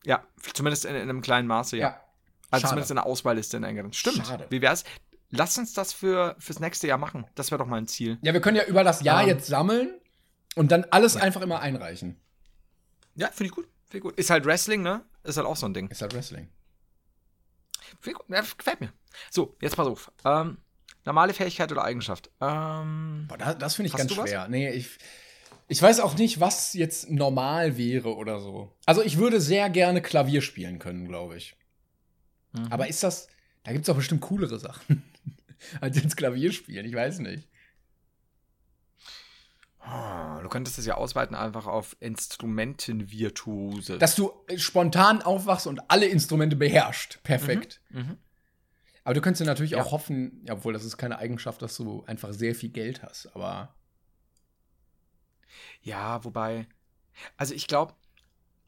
Ja, 0.05 0.25
zumindest 0.55 0.85
in, 0.87 0.95
in 0.95 1.03
einem 1.03 1.21
kleinen 1.21 1.47
Maße, 1.47 1.77
ja. 1.77 1.89
Ja. 1.89 2.01
Also 2.51 2.63
Schade. 2.63 2.71
zumindest 2.71 2.91
in 2.91 2.97
der 2.97 3.07
Auswahlliste 3.07 3.57
in 3.59 3.65
engeren. 3.65 3.93
Stimmt. 3.93 4.27
Schade. 4.27 4.47
Wie 4.51 4.61
wär's? 4.61 4.85
Lass 5.31 5.57
uns 5.57 5.73
das 5.73 5.93
für, 5.93 6.37
fürs 6.39 6.61
nächste 6.61 6.87
Jahr 6.87 6.99
machen. 6.99 7.27
Das 7.35 7.51
wäre 7.51 7.59
doch 7.59 7.67
mal 7.67 7.79
ein 7.79 7.87
Ziel. 7.87 8.19
Ja, 8.23 8.33
wir 8.35 8.41
können 8.43 8.57
ja 8.57 8.65
über 8.65 8.85
das 8.85 9.03
Jahr 9.03 9.23
Ähm. 9.23 9.29
jetzt 9.29 9.47
sammeln 9.47 9.95
und 10.55 10.71
dann 10.73 10.85
alles 10.91 11.17
einfach 11.17 11.41
immer 11.41 11.61
einreichen. 11.61 12.21
Ja, 13.15 13.29
finde 13.29 13.47
ich 13.47 13.53
gut. 13.53 13.67
Finde 13.85 13.97
ich 13.99 14.03
gut. 14.03 14.19
Ist 14.19 14.31
halt 14.31 14.45
Wrestling, 14.45 14.83
ne? 14.83 15.03
Ist 15.25 15.37
halt 15.37 15.47
auch 15.47 15.57
so 15.57 15.67
ein 15.67 15.75
Ding. 15.75 15.89
Ist 15.89 16.03
halt 16.03 16.15
Wrestling. 16.15 16.49
Finde 16.49 16.51
ich 16.51 16.51
gut. 16.51 17.82
Ja, 17.82 17.82
gefällt 18.01 18.81
mir. 18.81 18.93
So, 19.31 19.57
jetzt 19.61 19.77
pass 19.77 19.87
auf. 19.87 20.11
Ähm, 20.25 20.59
normale 21.05 21.35
Fähigkeit 21.35 21.71
oder 21.73 21.85
Eigenschaft? 21.85 22.31
Ähm, 22.41 23.27
Boah, 23.29 23.39
das, 23.39 23.59
das 23.59 23.75
finde 23.75 23.89
ich 23.89 23.97
ganz 23.97 24.13
du 24.13 24.17
was? 24.17 24.29
schwer. 24.29 24.49
Nee, 24.49 24.71
ich, 24.71 24.99
ich 25.69 25.81
weiß 25.81 26.01
auch 26.01 26.17
nicht, 26.17 26.41
was 26.41 26.75
jetzt 26.75 27.11
normal 27.11 27.77
wäre 27.77 28.15
oder 28.17 28.41
so. 28.41 28.73
Also 28.87 29.03
ich 29.03 29.19
würde 29.19 29.41
sehr 29.41 29.71
gerne 29.71 30.03
Klavier 30.03 30.43
spielen 30.43 30.79
können, 30.79 31.07
glaube 31.09 31.37
ich. 31.37 31.57
Mhm. 32.53 32.67
Aber 32.71 32.89
ist 32.89 33.03
das, 33.03 33.29
da 33.65 33.73
gibt 33.73 33.83
es 33.83 33.87
doch 33.87 33.97
bestimmt 33.97 34.23
coolere 34.23 34.59
Sachen 34.59 35.03
als 35.81 35.97
jetzt 35.97 36.17
Klavier 36.17 36.53
spielen. 36.53 36.85
Ich 36.87 36.95
weiß 36.95 37.21
nicht. 37.21 37.49
Oh, 39.87 40.41
du 40.43 40.49
könntest 40.49 40.79
es 40.79 40.87
ja 40.87 40.95
ausweiten 40.95 41.35
einfach 41.37 41.67
auf 41.67 41.97
Instrumentenvirtuose. 42.01 43.99
Dass 43.99 44.15
du 44.15 44.33
äh, 44.49 44.59
spontan 44.59 45.23
aufwachst 45.23 45.67
und 45.67 45.81
alle 45.91 46.07
Instrumente 46.07 46.57
beherrscht. 46.57 47.21
Perfekt. 47.23 47.81
Mhm. 47.91 48.17
Aber 49.05 49.15
du 49.15 49.21
könntest 49.21 49.41
dir 49.41 49.47
natürlich 49.47 49.73
Ja. 49.73 49.83
auch 49.83 49.91
hoffen, 49.93 50.43
ja, 50.47 50.55
obwohl 50.55 50.73
das 50.73 50.85
ist 50.85 50.97
keine 50.97 51.19
Eigenschaft, 51.19 51.61
dass 51.63 51.77
du 51.77 52.05
einfach 52.07 52.33
sehr 52.33 52.55
viel 52.55 52.71
Geld 52.71 53.03
hast. 53.03 53.35
Aber 53.35 53.75
Ja, 55.83 56.23
wobei. 56.25 56.67
Also 57.37 57.55
ich 57.55 57.67
glaube, 57.67 57.95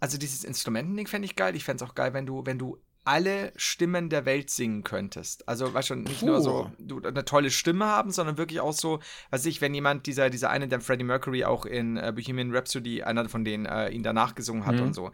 also 0.00 0.18
dieses 0.18 0.44
Instrumentending 0.44 1.06
fände 1.06 1.26
ich 1.26 1.36
geil. 1.36 1.54
Ich 1.56 1.64
fände 1.64 1.82
es 1.84 1.88
auch 1.90 1.94
geil, 1.94 2.12
wenn 2.12 2.26
du, 2.26 2.44
wenn 2.44 2.58
du 2.58 2.78
alle 3.04 3.52
Stimmen 3.56 4.08
der 4.08 4.24
Welt 4.24 4.48
singen 4.50 4.82
könntest. 4.82 5.46
Also, 5.48 5.72
weißt 5.74 5.90
du, 5.90 5.94
nicht 5.96 6.22
nur 6.22 6.36
Puh. 6.38 6.42
so 6.42 6.70
du 6.78 7.02
eine 7.02 7.24
tolle 7.24 7.50
Stimme 7.50 7.84
haben, 7.86 8.10
sondern 8.10 8.38
wirklich 8.38 8.60
auch 8.60 8.72
so, 8.72 9.00
weiß 9.30 9.44
ich, 9.46 9.60
wenn 9.60 9.74
jemand, 9.74 10.06
dieser, 10.06 10.30
dieser 10.30 10.50
eine, 10.50 10.68
der 10.68 10.80
Freddie 10.80 11.04
Mercury 11.04 11.44
auch 11.44 11.66
in 11.66 11.96
äh, 11.96 12.12
Bohemian 12.14 12.54
Rhapsody, 12.54 13.02
einer 13.02 13.28
von 13.28 13.44
denen 13.44 13.66
äh, 13.66 13.90
ihn 13.90 14.02
danach 14.02 14.34
gesungen 14.34 14.64
hat 14.66 14.76
Mhm. 14.76 14.82
und 14.82 14.94
so. 14.94 15.10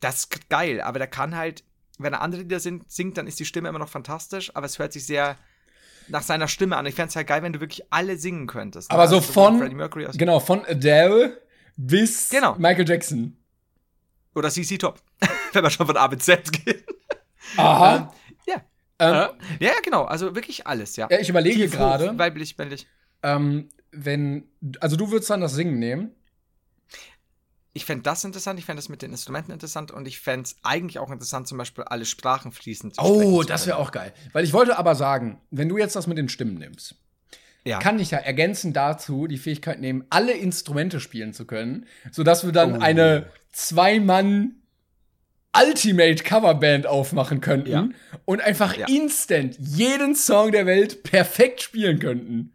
Das 0.00 0.20
ist 0.24 0.48
geil, 0.50 0.80
aber 0.80 0.98
der 0.98 1.08
kann 1.08 1.36
halt, 1.36 1.64
wenn 1.98 2.12
er 2.12 2.22
andere 2.22 2.42
Lieder 2.42 2.60
singt, 2.60 2.90
singt, 2.90 3.16
dann 3.16 3.26
ist 3.26 3.38
die 3.40 3.44
Stimme 3.44 3.68
immer 3.68 3.78
noch 3.80 3.88
fantastisch, 3.88 4.54
aber 4.54 4.66
es 4.66 4.78
hört 4.78 4.92
sich 4.92 5.06
sehr 5.06 5.36
nach 6.08 6.22
seiner 6.22 6.48
Stimme 6.48 6.76
an. 6.76 6.86
Ich 6.86 6.94
fände 6.94 7.10
es 7.10 7.16
halt 7.16 7.26
geil, 7.26 7.42
wenn 7.42 7.52
du 7.52 7.60
wirklich 7.60 7.82
alle 7.92 8.16
singen 8.16 8.46
könntest. 8.46 8.90
Aber 8.90 9.06
so 9.08 9.16
Also 9.16 9.32
von- 9.32 9.58
Freddie 9.58 9.74
Mercury 9.74 10.06
aus 10.06 10.16
genau, 10.16 10.40
von 10.40 10.64
Adele 10.64 11.40
bis 11.76 12.30
Genau. 12.30 12.54
Michael 12.58 12.88
Jackson. 12.88 13.36
Oder 14.34 14.50
CC 14.50 14.78
Top. 14.78 15.00
Wenn 15.52 15.62
wir 15.64 15.70
schon 15.70 15.86
von 15.86 15.96
A 15.96 16.06
bis 16.06 16.24
Z 16.24 16.50
gehen. 16.52 16.82
Aha. 17.56 18.12
Ja. 18.46 18.54
Ähm, 19.00 19.14
Äh, 19.14 19.64
ja, 19.64 19.70
ja, 19.70 19.72
genau. 19.84 20.04
Also 20.04 20.34
wirklich 20.34 20.66
alles, 20.66 20.96
ja. 20.96 21.08
Ja, 21.10 21.18
ich 21.20 21.28
überlege 21.28 21.68
gerade, 21.68 22.18
Weiblich, 22.18 22.56
männlich. 22.58 22.86
ähm, 23.22 23.68
wenn, 23.92 24.48
also 24.80 24.96
du 24.96 25.10
würdest 25.10 25.30
dann 25.30 25.40
das 25.40 25.54
Singen 25.54 25.78
nehmen. 25.78 26.10
Ich 27.74 27.84
fände 27.84 28.02
das 28.02 28.24
interessant, 28.24 28.58
ich 28.58 28.64
fände 28.64 28.78
das 28.80 28.88
mit 28.88 29.02
den 29.02 29.12
Instrumenten 29.12 29.52
interessant 29.52 29.92
und 29.92 30.08
ich 30.08 30.18
fände 30.18 30.44
es 30.46 30.56
eigentlich 30.64 30.98
auch 30.98 31.10
interessant, 31.10 31.46
zum 31.46 31.58
Beispiel 31.58 31.84
alle 31.84 32.04
Sprachen 32.06 32.50
fließend 32.50 32.96
zu 32.96 33.02
Oh, 33.02 33.42
das 33.44 33.66
wäre 33.66 33.76
auch 33.76 33.92
geil. 33.92 34.12
Weil 34.32 34.42
ich 34.44 34.52
wollte 34.52 34.78
aber 34.78 34.94
sagen, 34.96 35.40
wenn 35.50 35.68
du 35.68 35.78
jetzt 35.78 35.94
das 35.94 36.06
mit 36.08 36.18
den 36.18 36.28
Stimmen 36.28 36.54
nimmst, 36.54 36.96
Ja. 37.64 37.78
kann 37.78 38.00
ich 38.00 38.10
ja 38.10 38.18
ergänzend 38.18 38.76
dazu 38.76 39.28
die 39.28 39.38
Fähigkeit 39.38 39.80
nehmen, 39.80 40.04
alle 40.10 40.32
Instrumente 40.32 40.98
spielen 40.98 41.32
zu 41.32 41.46
können, 41.46 41.86
sodass 42.10 42.44
wir 42.44 42.52
dann 42.52 42.78
Oh. 42.78 42.80
eine 42.80 43.30
Zwei-Mann 43.52 44.56
Ultimate 45.66 46.22
Coverband 46.24 46.86
aufmachen 46.86 47.40
könnten 47.40 47.70
Ja. 47.70 47.88
und 48.24 48.40
einfach 48.40 48.76
Ja. 48.76 48.86
instant 48.88 49.56
jeden 49.58 50.14
Song 50.14 50.52
der 50.52 50.66
Welt 50.66 51.02
perfekt 51.02 51.62
spielen 51.62 51.98
könnten. 51.98 52.54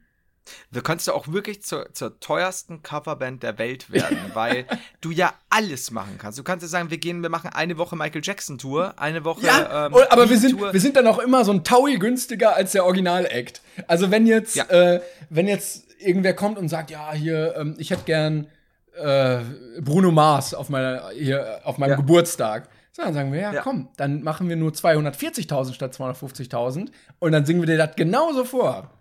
Du 0.72 0.82
könntest 0.82 1.08
ja 1.08 1.14
auch 1.14 1.30
wirklich 1.30 1.64
zur, 1.64 1.94
zur 1.94 2.20
teuersten 2.20 2.84
Coverband 2.84 3.44
der 3.44 3.58
Welt 3.60 3.90
werden, 3.92 4.18
weil 4.34 4.66
du 5.02 5.12
ja 5.12 5.34
alles 5.50 5.92
machen 5.92 6.18
kannst. 6.20 6.38
Du 6.38 6.44
kannst 6.44 6.64
ja 6.64 6.68
sagen, 6.68 6.90
wir 6.92 6.98
gehen, 6.98 7.22
wir 7.22 7.30
machen 7.30 7.50
eine 7.54 7.78
Woche 7.78 7.96
Michael 7.96 8.22
Jackson 8.24 8.58
Tour, 8.58 8.94
eine 8.98 9.24
Woche. 9.24 9.46
Ja, 9.46 9.86
ähm, 9.88 9.96
aber 10.10 10.30
wir 10.30 10.38
sind, 10.38 10.60
wir 10.60 10.80
sind 10.82 10.96
dann 10.98 11.08
auch 11.08 11.20
immer 11.20 11.46
so 11.46 11.54
ein 11.54 11.64
Taui 11.64 11.98
günstiger 11.98 12.56
als 12.56 12.74
der 12.74 12.86
Original-Act. 12.86 13.62
Also 13.88 14.12
wenn 14.12 14.28
jetzt, 14.28 14.56
Ja. 14.56 14.66
äh, 14.70 15.02
wenn 15.30 15.48
jetzt 15.48 15.86
irgendwer 16.00 16.34
kommt 16.34 16.58
und 16.58 16.68
sagt, 16.68 16.92
ja, 16.92 17.14
hier, 17.14 17.56
ähm, 17.58 17.76
ich 17.78 17.92
hätte 17.92 18.04
gern 18.04 18.48
äh, 18.96 19.40
Bruno 19.80 20.12
Mars 20.12 20.54
auf, 20.54 20.70
meiner, 20.70 21.10
hier, 21.16 21.62
auf 21.64 21.78
meinem 21.78 21.92
Ja. 21.92 21.96
Geburtstag. 21.96 22.68
So, 22.96 23.02
dann 23.02 23.14
sagen 23.14 23.34
wir, 23.34 23.40
ja, 23.42 23.52
Ja. 23.54 23.62
komm, 23.64 23.90
dann 23.98 24.22
machen 24.24 24.48
wir 24.50 24.56
nur 24.56 24.72
240.000 24.72 25.74
statt 25.74 25.96
250.000 25.96 26.92
und 27.20 27.32
dann 27.32 27.46
singen 27.46 27.62
wir 27.62 27.66
dir 27.68 27.78
das 27.78 27.96
genauso 27.96 28.46
vor. 28.46 28.92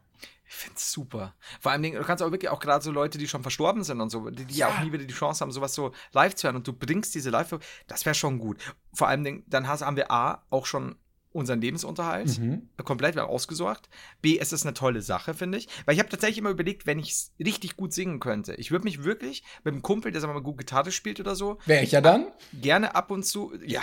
Ich 0.48 0.54
find's 0.54 0.92
super. 0.92 1.34
Vor 1.60 1.72
allem, 1.72 1.82
du 1.82 2.02
kannst 2.02 2.22
auch 2.22 2.30
wirklich 2.30 2.50
auch 2.50 2.60
gerade 2.60 2.82
so 2.84 2.90
Leute, 2.90 3.16
die 3.18 3.28
schon 3.28 3.42
verstorben 3.42 3.84
sind 3.84 4.00
und 4.00 4.10
so, 4.10 4.28
die, 4.30 4.44
die 4.44 4.56
ja. 4.56 4.68
auch 4.68 4.80
nie 4.80 4.92
wieder 4.92 5.04
die 5.04 5.14
Chance 5.14 5.40
haben, 5.42 5.50
sowas 5.52 5.74
so 5.74 5.92
live 6.12 6.34
zu 6.34 6.46
hören 6.46 6.56
und 6.56 6.66
du 6.66 6.72
bringst 6.72 7.14
diese 7.14 7.30
live, 7.30 7.58
das 7.86 8.04
wäre 8.04 8.14
schon 8.14 8.38
gut. 8.38 8.58
Vor 8.92 9.08
allem, 9.08 9.44
dann 9.46 9.68
hast, 9.68 9.82
haben 9.82 9.96
wir 9.96 10.10
A, 10.10 10.42
auch 10.50 10.66
schon 10.66 10.96
unseren 11.32 11.60
Lebensunterhalt 11.60 12.38
Mhm. 12.38 12.68
komplett 12.84 13.18
ausgesorgt. 13.18 13.88
B, 14.20 14.38
es 14.38 14.52
ist 14.52 14.64
eine 14.64 14.74
tolle 14.74 15.02
Sache, 15.02 15.34
finde 15.34 15.58
ich. 15.58 15.68
Weil 15.86 15.94
ich 15.94 15.98
habe 15.98 16.08
tatsächlich 16.10 16.38
immer 16.38 16.50
überlegt, 16.50 16.86
wenn 16.86 16.98
ich 16.98 17.10
es 17.12 17.32
richtig 17.38 17.76
gut 17.76 17.92
singen 17.92 18.20
könnte. 18.20 18.54
Ich 18.54 18.70
würde 18.70 18.84
mich 18.84 19.04
wirklich 19.04 19.42
mit 19.64 19.72
einem 19.74 19.82
Kumpel, 19.82 20.12
der 20.12 20.20
sagen 20.20 20.30
wir 20.32 20.40
mal 20.40 20.44
gut 20.44 20.58
Gitarre 20.58 20.92
spielt 20.92 21.20
oder 21.20 21.34
so, 21.34 21.58
Wäre 21.66 21.82
ich 21.84 21.92
ja 21.92 22.00
dann? 22.00 22.26
gerne 22.52 22.94
ab 22.94 23.10
und 23.10 23.24
zu, 23.24 23.52
ja, 23.66 23.82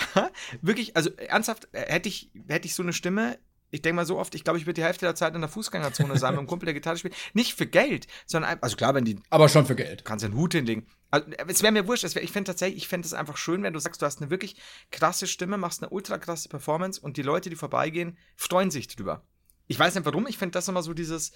wirklich, 0.61 0.95
also 0.95 1.09
ernsthaft, 1.11 1.67
äh, 1.73 1.81
hätte 1.91 2.09
ich, 2.09 2.31
hätte 2.47 2.65
ich 2.67 2.75
so 2.75 2.83
eine 2.83 2.93
Stimme, 2.93 3.37
ich 3.71 3.81
denke 3.81 3.97
mal 3.97 4.05
so 4.05 4.17
oft, 4.17 4.33
ich 4.35 4.43
glaube, 4.43 4.57
ich 4.57 4.65
würde 4.65 4.81
die 4.81 4.83
Hälfte 4.83 5.05
der 5.05 5.15
Zeit 5.15 5.35
in 5.35 5.41
der 5.41 5.49
Fußgängerzone 5.49 6.17
sein 6.17 6.31
mit 6.31 6.39
einem 6.39 6.47
Kumpel, 6.47 6.65
der 6.65 6.73
Gitarre 6.73 6.97
spielt. 6.97 7.15
Nicht 7.33 7.53
für 7.53 7.67
Geld, 7.67 8.07
sondern 8.25 8.51
einfach, 8.51 8.63
also 8.63 8.75
klar, 8.75 8.95
wenn 8.95 9.05
die, 9.05 9.19
Aber 9.29 9.49
schon 9.49 9.65
für 9.65 9.75
Geld. 9.75 10.05
kannst 10.05 10.25
einen 10.25 10.35
Hut 10.35 10.53
hinlegen. 10.53 10.87
Also, 11.11 11.27
es 11.47 11.61
wäre 11.61 11.71
mir 11.71 11.87
wurscht, 11.87 12.03
es 12.03 12.15
wär, 12.15 12.23
ich 12.23 12.31
fände 12.31 12.49
tatsächlich, 12.49 12.83
ich 12.83 12.87
fände 12.87 13.05
es 13.05 13.13
einfach 13.13 13.37
schön, 13.37 13.63
wenn 13.63 13.73
du 13.73 13.79
sagst, 13.79 14.01
du 14.01 14.05
hast 14.05 14.21
eine 14.21 14.29
wirklich 14.29 14.55
krasse 14.91 15.27
Stimme, 15.27 15.57
machst 15.57 15.81
eine 15.81 15.89
ultra 15.89 16.17
krasse 16.17 16.49
Performance 16.49 16.99
und 16.99 17.17
die 17.17 17.21
Leute, 17.21 17.49
die 17.49 17.55
vorbeigehen, 17.55 18.17
freuen 18.35 18.71
sich 18.71 18.87
drüber. 18.87 19.23
Ich 19.67 19.77
weiß 19.77 19.95
nicht 19.95 20.05
warum, 20.05 20.27
ich 20.27 20.37
finde 20.37 20.53
das 20.53 20.67
immer 20.67 20.83
so 20.83 20.93
dieses, 20.93 21.31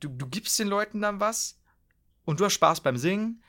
du, 0.00 0.08
du 0.08 0.26
gibst 0.26 0.58
den 0.58 0.68
Leuten 0.68 1.00
dann 1.00 1.20
was 1.20 1.60
und 2.24 2.40
du 2.40 2.44
hast 2.44 2.54
Spaß 2.54 2.80
beim 2.80 2.96
Singen 2.96 3.42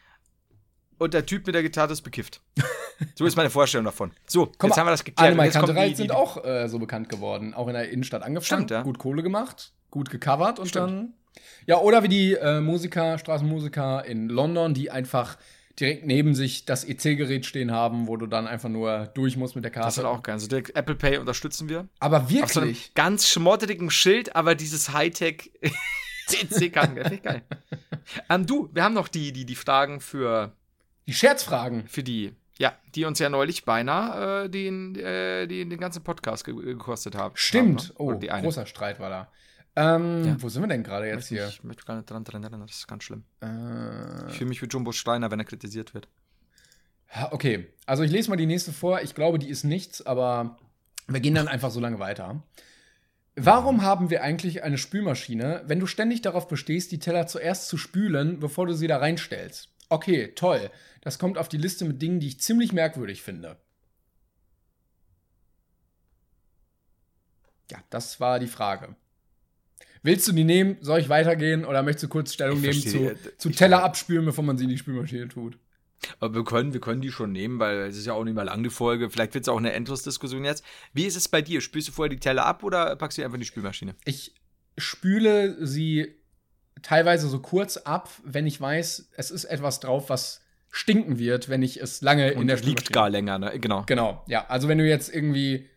und 0.98 1.14
der 1.14 1.26
Typ 1.26 1.45
mit 1.45 1.56
der 1.56 1.64
Gitarre 1.64 1.93
ist 1.93 2.02
bekifft. 2.02 2.41
So 3.14 3.26
ist 3.28 3.36
meine 3.36 3.52
Vorstellung 3.52 3.86
davon. 3.86 4.10
So, 4.26 4.52
Komm, 4.58 4.72
jetzt 4.72 4.80
haben 4.80 4.88
wir 4.88 4.91
das 4.91 5.04
geklärt. 5.04 5.38
Kantereit 5.54 5.91
die- 5.91 5.95
sind 5.98 6.12
auch 6.12 6.43
äh, 6.43 6.68
so 6.68 6.80
bekannt 6.80 7.10
geworden. 7.10 7.54
Auch 7.54 7.68
in 7.68 7.74
der 7.76 7.89
Innenstadt 7.91 8.24
angefangen. 8.24 8.62
Stimmt, 8.64 8.72
ja. 8.72 8.82
Gut 8.82 8.98
Kohle 8.98 9.22
gemacht, 9.22 9.72
gut 9.91 10.10
gecovert 10.10 10.58
und 10.58 10.68
Stimmt. 10.70 10.88
dann. 10.89 11.14
Ja, 11.68 11.78
oder 11.78 12.02
wie 12.02 12.08
die 12.08 12.34
äh, 12.34 12.60
Musiker, 12.60 13.20
Straßenmusiker 13.20 14.04
in 14.06 14.30
London, 14.30 14.74
die 14.74 14.89
einfach 14.89 15.38
direkt 15.80 16.08
neben 16.08 16.34
sich 16.34 16.66
das 16.66 16.84
EC-Gerät 16.86 17.45
stehen 17.45 17.70
haben, 17.72 18.08
wo 18.08 18.18
du 18.18 18.26
dann 18.26 18.48
einfach 18.48 18.70
nur 18.70 19.06
durch 19.14 19.38
musst 19.38 19.54
mit 19.54 19.64
der 19.64 19.70
Karte. 19.70 19.86
Das 19.89 19.98
wird 19.98 20.08
auch 20.08 20.24
geil. 20.24 20.34
Also 20.34 20.48
direkt 20.48 20.76
Apple 20.76 20.95
Pay 20.95 21.20
unterstützen 21.20 21.70
wir. 21.70 21.88
Aber 22.00 22.22
Auf 22.22 22.30
so 22.32 22.62
einem 22.62 22.70
wirklich. 22.70 22.95
ganz 22.95 23.30
schmotterigen 23.30 23.91
Schild, 23.91 24.36
aber 24.36 24.56
dieses 24.56 24.91
Hightech 24.91 25.52
CC-Karten, 26.28 26.95
finde 26.95 27.14
ich 27.16 27.22
geil. 27.22 27.41
ähm, 28.30 28.48
du, 28.48 28.70
wir 28.74 28.84
haben 28.84 28.95
noch 28.95 29.08
die, 29.08 29.32
die, 29.32 29.45
die 29.45 29.56
Fragen 29.56 30.02
für, 30.02 30.52
Die 31.08 31.14
Scherzfragen. 31.14 31.88
für 31.88 32.03
die, 32.03 32.34
ja, 32.60 32.74
die 32.95 33.05
uns 33.05 33.20
ja 33.20 33.30
neulich 33.30 33.66
beinahe 33.66 34.45
äh, 34.45 34.49
den, 34.49 34.95
äh, 34.95 35.47
die, 35.47 35.68
den 35.68 35.80
ganzen 35.80 36.03
Podcast 36.03 36.43
ge 36.45 36.53
gekostet 36.53 37.16
haben. 37.16 37.36
Stimmt. 37.36 37.93
Haben, 37.97 38.20
ne? 38.20 38.28
Oh, 38.34 38.41
großer 38.41 38.66
Streit 38.66 38.99
war 38.99 39.10
da. 39.10 39.32
Ähm, 39.76 40.26
Ja. 40.26 40.36
Wo 40.41 40.49
sind 40.49 40.64
wir 40.64 40.68
denn 40.68 40.84
gerade 40.84 41.08
jetzt 41.08 41.28
hier? 41.28 41.47
Ich 41.47 41.64
möchte 41.64 41.86
gar 41.86 41.95
nicht 41.95 42.10
dran 42.10 42.24
dran 42.24 42.43
erinnern, 42.43 42.62
das 42.68 42.78
ist 42.78 42.88
ganz 42.88 43.03
schlimm. 43.03 43.24
Äh, 43.41 44.30
Ich 44.30 44.38
fühle 44.38 44.49
mich 44.49 44.62
wie 44.62 44.66
Jumbo 44.68 44.91
Steiner, 44.91 45.32
wenn 45.32 45.39
er 45.39 45.45
kritisiert 45.45 45.93
wird. 45.93 46.08
Okay, 47.32 47.68
also 47.86 48.03
ich 48.03 48.12
lese 48.12 48.30
mal 48.30 48.36
die 48.36 48.45
nächste 48.45 48.74
vor. 48.74 49.01
Ich 49.01 49.16
glaube, 49.16 49.39
die 49.39 49.49
ist 49.49 49.64
nichts, 49.64 50.05
aber 50.05 50.58
wir 51.08 51.22
gehen 51.22 51.36
dann 51.36 51.47
einfach 51.47 51.72
so 51.72 51.80
lange 51.80 51.99
weiter. 51.99 52.43
Warum 53.36 53.82
haben 53.84 54.10
wir 54.10 54.24
eigentlich 54.24 54.64
eine 54.64 54.78
Spülmaschine, 54.78 55.62
wenn 55.68 55.80
du 55.80 55.86
ständig 55.86 56.22
darauf 56.22 56.47
bestehst, 56.47 56.91
die 56.91 56.99
Teller 56.99 57.28
zuerst 57.28 57.68
zu 57.70 57.78
spülen, 57.78 58.39
bevor 58.39 58.66
du 58.66 58.74
sie 58.74 58.88
da 58.88 58.97
reinstellst? 58.97 59.70
Okay, 59.89 60.33
toll. 60.35 60.69
Das 61.01 61.19
kommt 61.19 61.38
auf 61.38 61.49
die 61.49 61.57
Liste 61.57 61.85
mit 61.85 62.01
Dingen, 62.01 62.19
die 62.19 62.27
ich 62.27 62.39
ziemlich 62.39 62.73
merkwürdig 62.73 63.21
finde. 63.21 63.57
Ja, 67.71 67.79
das 67.89 68.19
war 68.19 68.39
die 68.39 68.47
Frage. 68.47 68.95
Willst 70.03 70.27
du 70.27 70.31
die 70.31 70.43
nehmen? 70.43 70.77
Soll 70.81 70.99
ich 70.99 71.09
weitergehen? 71.09 71.65
Oder 71.65 71.83
möchtest 71.83 72.05
du 72.05 72.07
kurz 72.07 72.33
Stellung 72.33 72.57
Ich 72.57 72.61
nehmen 72.61 72.81
verstehe, 72.81 73.15
zu, 73.15 73.29
äh, 73.29 73.38
zu 73.38 73.49
Teller 73.49 73.83
abspülen, 73.83 74.25
bevor 74.25 74.43
man 74.43 74.57
sie 74.57 74.63
in 74.63 74.69
die 74.69 74.77
Spülmaschine 74.77 75.27
tut? 75.27 75.57
Aber 76.19 76.35
wir 76.35 76.43
können, 76.43 76.73
wir 76.73 76.79
können 76.79 77.01
die 77.01 77.11
schon 77.11 77.31
nehmen, 77.31 77.59
weil 77.59 77.79
es 77.79 77.97
ist 77.97 78.05
ja 78.05 78.13
auch 78.13 78.23
nicht 78.23 78.35
mehr 78.35 78.45
lang 78.45 78.63
die 78.63 78.69
Folge. 78.69 79.09
Vielleicht 79.09 79.33
wird 79.33 79.45
es 79.45 79.49
auch 79.49 79.57
eine 79.57 79.73
Endlosdiskussion 79.73 80.45
jetzt. 80.45 80.63
Wie 80.93 81.05
ist 81.05 81.15
es 81.15 81.27
bei 81.27 81.41
dir? 81.41 81.59
Spülst 81.59 81.88
du 81.88 81.91
vorher 81.91 82.09
die 82.09 82.19
Teller 82.19 82.45
ab 82.45 82.63
oder 82.63 82.95
packst 82.95 83.17
du 83.17 83.23
einfach 83.23 83.35
in 83.35 83.41
die 83.41 83.47
Spülmaschine? 83.47 83.95
Ich 84.05 84.33
spüle 84.77 85.65
sie 85.65 86.15
teilweise 86.82 87.28
so 87.28 87.39
kurz 87.39 87.78
ab, 87.78 88.09
wenn 88.23 88.45
ich 88.47 88.59
weiß, 88.59 89.09
es 89.17 89.32
ist 89.32 89.45
etwas 89.45 89.80
drauf, 89.80 90.09
was 90.09 90.41
stinken 90.69 91.17
wird, 91.17 91.49
wenn 91.49 91.63
ich 91.63 91.82
es 91.82 92.01
lange 92.01 92.30
in 92.32 92.39
Und 92.39 92.47
der 92.47 92.57
der 92.57 92.65
liegt 92.65 92.82
Spülmaschine- 92.82 92.93
gar 92.93 93.09
länger, 93.09 93.39
ne? 93.39 93.59
Genau. 93.59 93.84
Genau, 93.86 94.23
ja. 94.28 94.45
Also 94.47 94.67
wenn 94.67 94.78
du 94.78 94.88
jetzt 94.88 95.13
irgendwie, 95.13 95.69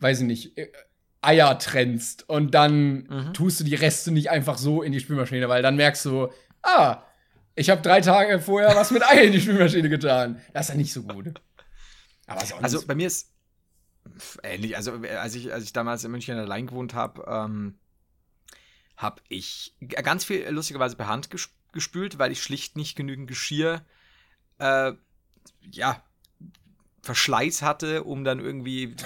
weiß 0.00 0.20
ich 0.20 0.26
nicht, 0.26 0.58
äh, 0.58 0.68
Eier 1.22 1.58
trennst 1.58 2.28
und 2.28 2.54
dann 2.54 3.02
Mhm. 3.08 3.34
tust 3.34 3.60
du 3.60 3.64
die 3.64 3.74
Reste 3.74 4.10
nicht 4.10 4.30
einfach 4.30 4.56
so 4.58 4.82
in 4.82 4.92
die 4.92 5.00
Spülmaschine, 5.00 5.48
weil 5.48 5.62
dann 5.62 5.76
merkst 5.76 6.04
du, 6.06 6.28
ah, 6.62 7.02
ich 7.54 7.68
habe 7.70 7.82
drei 7.82 8.00
Tage 8.00 8.40
vorher 8.40 8.74
was 8.74 8.90
mit 8.90 9.02
Eier 9.02 9.22
in 9.24 9.32
die 9.32 9.40
Spülmaschine 9.40 9.88
getan. 9.90 10.40
Das 10.54 10.66
ist 10.66 10.70
ja 10.70 10.74
nicht 10.76 10.92
so 10.92 11.02
gut. 11.02 11.40
Aber 12.26 12.40
sonst. 12.46 12.62
Also 12.64 12.86
bei 12.86 12.94
mir 12.94 13.06
ist 13.06 13.32
ähnlich. 14.42 14.76
Also 14.76 15.02
äh, 15.04 15.10
als 15.16 15.34
ich, 15.34 15.52
als 15.52 15.64
ich 15.64 15.72
damals 15.72 16.04
in 16.04 16.10
München 16.10 16.38
allein 16.38 16.66
gewohnt 16.66 16.94
habe, 16.94 17.24
ähm, 17.28 17.78
habe 19.00 19.22
ich 19.28 19.74
ganz 20.02 20.24
viel 20.24 20.42
äh, 20.42 20.50
lustigerweise 20.50 20.96
per 20.96 21.08
Hand 21.08 21.30
ges 21.30 21.50
gespült, 21.72 22.18
weil 22.18 22.32
ich 22.32 22.42
schlicht 22.42 22.76
nicht 22.76 22.96
genügend 22.96 23.28
Geschirr, 23.28 23.84
äh, 24.58 24.92
ja, 25.70 26.02
Verschleiß 27.02 27.62
hatte, 27.62 28.02
um 28.02 28.24
dann 28.24 28.40
irgendwie 28.40 28.96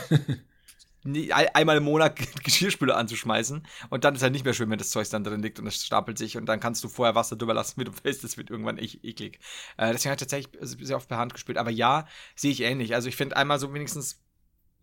einmal 1.52 1.76
im 1.76 1.84
Monat 1.84 2.16
Geschirrspüler 2.42 2.96
anzuschmeißen. 2.96 3.66
Und 3.90 4.04
dann 4.04 4.14
ist 4.14 4.22
halt 4.22 4.32
nicht 4.32 4.46
mehr 4.46 4.54
schön, 4.54 4.70
wenn 4.70 4.78
das 4.78 4.88
Zeug 4.88 5.08
dann 5.10 5.24
drin 5.24 5.42
liegt 5.42 5.58
und 5.58 5.66
es 5.66 5.84
stapelt 5.84 6.16
sich 6.16 6.38
und 6.38 6.46
dann 6.46 6.58
kannst 6.58 6.82
du 6.82 6.88
vorher 6.88 7.14
Wasser 7.14 7.36
drüber 7.36 7.52
lassen, 7.52 7.78
wie 7.78 7.84
du 7.84 7.92
willst. 8.02 8.24
Das 8.24 8.38
wird 8.38 8.48
irgendwann 8.48 8.78
echt 8.78 9.04
eklig. 9.04 9.38
Äh, 9.76 9.92
deswegen 9.92 10.10
habe 10.10 10.14
ich 10.14 10.28
tatsächlich 10.28 10.58
sehr 10.60 10.96
oft 10.96 11.08
per 11.08 11.18
Hand 11.18 11.34
gespült. 11.34 11.58
Aber 11.58 11.70
ja, 11.70 12.08
sehe 12.34 12.50
ich 12.50 12.62
ähnlich. 12.62 12.94
Also 12.94 13.08
ich 13.08 13.16
finde 13.16 13.36
einmal 13.36 13.60
so 13.60 13.72
wenigstens 13.74 14.23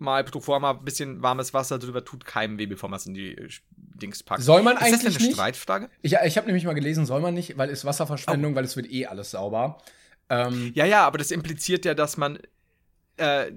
mal 0.01 0.23
pro 0.23 0.39
forma 0.41 0.71
ein 0.71 0.83
bisschen 0.83 1.21
warmes 1.21 1.53
Wasser 1.53 1.79
drüber 1.79 2.03
tut 2.03 2.25
keinem 2.25 2.57
weh, 2.57 2.65
bevor 2.65 2.89
man 2.89 2.97
es 2.97 3.05
in 3.05 3.13
die 3.13 3.37
äh, 3.37 3.49
Dings 3.77 4.23
packt. 4.23 4.41
Soll 4.41 4.63
man 4.63 4.73
ist 4.75 4.81
das 4.81 4.87
eigentlich 4.87 5.01
denn 5.03 5.15
eine 5.15 5.25
nicht? 5.27 5.35
Streitfrage? 5.35 5.89
ich 6.01 6.13
ich 6.13 6.37
habe 6.37 6.47
nämlich 6.47 6.65
mal 6.65 6.73
gelesen, 6.73 7.05
soll 7.05 7.21
man 7.21 7.33
nicht, 7.33 7.57
weil 7.57 7.69
es 7.69 7.85
Wasserverschwendung, 7.85 8.55
weil 8.55 8.65
es 8.65 8.75
wird 8.75 8.91
eh 8.91 9.05
alles 9.05 9.31
sauber. 9.31 9.77
Ähm, 10.29 10.71
Ja, 10.75 10.85
ja, 10.85 11.05
aber 11.05 11.17
das 11.17 11.31
impliziert 11.31 11.85
ja, 11.85 11.93
dass 11.93 12.17
man 12.17 12.39
äh, 13.17 13.51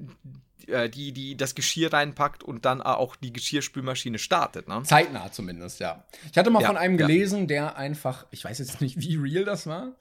äh, 0.66 0.88
die, 0.88 1.12
die 1.12 1.36
das 1.36 1.54
Geschirr 1.54 1.92
reinpackt 1.92 2.42
und 2.42 2.64
dann 2.64 2.80
auch 2.82 3.16
die 3.16 3.32
Geschirrspülmaschine 3.32 4.18
startet, 4.18 4.68
ne? 4.68 4.82
Zeitnah 4.84 5.30
zumindest, 5.32 5.80
ja. 5.80 6.04
Ich 6.30 6.38
hatte 6.38 6.50
mal 6.50 6.62
Ja, 6.62 6.68
von 6.68 6.76
einem 6.76 6.98
ja. 6.98 7.06
gelesen, 7.06 7.46
der 7.48 7.76
einfach, 7.76 8.26
ich 8.30 8.44
weiß 8.44 8.58
jetzt 8.58 8.80
nicht, 8.80 8.98
wie 9.00 9.16
real 9.16 9.44
das 9.44 9.66
war, 9.66 9.92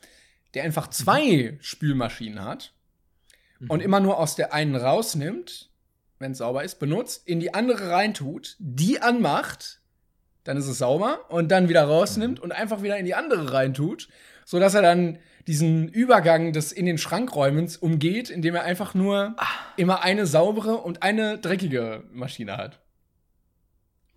der 0.53 0.63
einfach 0.63 0.87
zwei 0.89 1.57
Spülmaschinen 1.61 2.43
hat 2.43 2.73
und 3.67 3.81
immer 3.81 3.99
nur 4.01 4.17
aus 4.19 4.35
der 4.35 4.53
einen 4.53 4.75
rausnimmt, 4.75 5.69
wenn 6.19 6.31
es 6.31 6.37
sauber 6.39 6.63
ist, 6.63 6.79
benutzt, 6.79 7.27
in 7.27 7.39
die 7.39 7.53
andere 7.53 7.89
reintut, 7.89 8.55
die 8.59 9.01
anmacht, 9.01 9.81
dann 10.43 10.57
ist 10.57 10.67
es 10.67 10.77
sauber 10.77 11.29
und 11.29 11.49
dann 11.49 11.69
wieder 11.69 11.83
rausnimmt 11.83 12.39
und 12.39 12.51
einfach 12.51 12.81
wieder 12.83 12.97
in 12.97 13.05
die 13.05 13.15
andere 13.15 13.53
reintut, 13.53 14.09
sodass 14.45 14.73
er 14.73 14.81
dann 14.81 15.19
diesen 15.47 15.89
Übergang 15.89 16.53
des 16.53 16.71
in 16.71 16.85
den 16.85 16.97
Schrankräumens 16.97 17.77
umgeht, 17.77 18.29
indem 18.29 18.55
er 18.55 18.63
einfach 18.63 18.93
nur 18.93 19.35
immer 19.77 20.01
eine 20.01 20.25
saubere 20.25 20.77
und 20.77 21.03
eine 21.03 21.37
dreckige 21.37 22.03
Maschine 22.11 22.57
hat. 22.57 22.79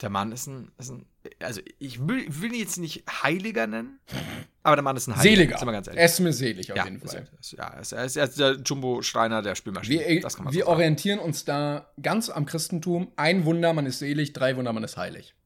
Der 0.01 0.11
Mann 0.11 0.31
ist 0.31 0.47
ein, 0.47 0.71
ist 0.79 0.91
ein 0.91 1.07
also 1.41 1.61
ich 1.79 2.07
will, 2.07 2.25
will 2.29 2.53
ihn 2.53 2.61
jetzt 2.61 2.79
nicht 2.79 3.05
Heiliger 3.23 3.67
nennen, 3.67 3.99
aber 4.67 4.75
der 4.75 4.83
Mann 4.83 4.97
ist 4.97 5.07
ein 5.07 5.17
Heiliger. 5.17 5.37
Seliger. 5.37 5.59
Sind 5.59 5.69
wir 5.69 5.73
ganz 5.73 5.87
ehrlich. 5.87 6.01
Er 6.01 6.07
ist 6.07 6.19
mir 6.19 6.33
selig 6.33 6.73
auf 6.73 6.77
ja, 6.77 6.85
jeden 6.85 6.99
Fall. 6.99 7.29
ist, 7.39 7.53
ja, 7.53 7.69
ist, 7.69 7.93
er 7.93 8.05
ist, 8.05 8.17
er 8.17 8.25
ist 8.25 8.39
der 8.41 8.57
Jumbo-Schreiner 8.65 9.41
der 9.41 9.55
Spülmaschine. 9.55 10.05
Wir, 10.05 10.21
das 10.21 10.35
kann 10.35 10.47
man 10.47 10.55
wir 10.55 10.65
so 10.65 10.71
orientieren 10.71 11.21
uns 11.21 11.45
da 11.45 11.93
ganz 12.03 12.31
am 12.31 12.47
Christentum. 12.47 13.13
Ein 13.15 13.45
Wunder, 13.45 13.73
man 13.73 13.87
ist 13.87 14.01
selig, 14.01 14.33
drei 14.33 14.57
Wunder, 14.57 14.73
man 14.73 14.83
ist 14.83 14.97
heilig. 14.97 15.37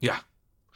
Ja. 0.00 0.16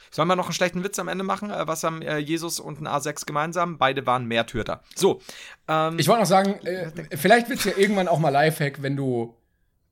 Sollen 0.09 0.27
wir 0.27 0.35
noch 0.35 0.45
einen 0.45 0.53
schlechten 0.53 0.83
Witz 0.83 0.97
am 0.97 1.07
Ende 1.07 1.23
machen? 1.23 1.51
Äh, 1.51 1.67
Was 1.67 1.83
haben 1.83 2.01
äh, 2.01 2.17
Jesus 2.17 2.59
und 2.59 2.81
ein 2.81 2.87
A6 2.87 3.27
gemeinsam? 3.27 3.77
Beide 3.77 4.07
waren 4.07 4.25
Märtyrer. 4.25 4.81
So. 4.95 5.21
Ähm, 5.67 5.99
Ich 5.99 6.07
wollte 6.07 6.21
noch 6.21 6.27
sagen, 6.27 6.55
äh, 6.65 6.91
vielleicht 7.15 7.47
wird 7.47 7.59
es 7.59 7.65
ja 7.65 7.73
irgendwann 7.77 8.07
auch 8.07 8.17
mal 8.17 8.29
Lifehack, 8.29 8.81
wenn 8.81 8.95
du 8.95 9.37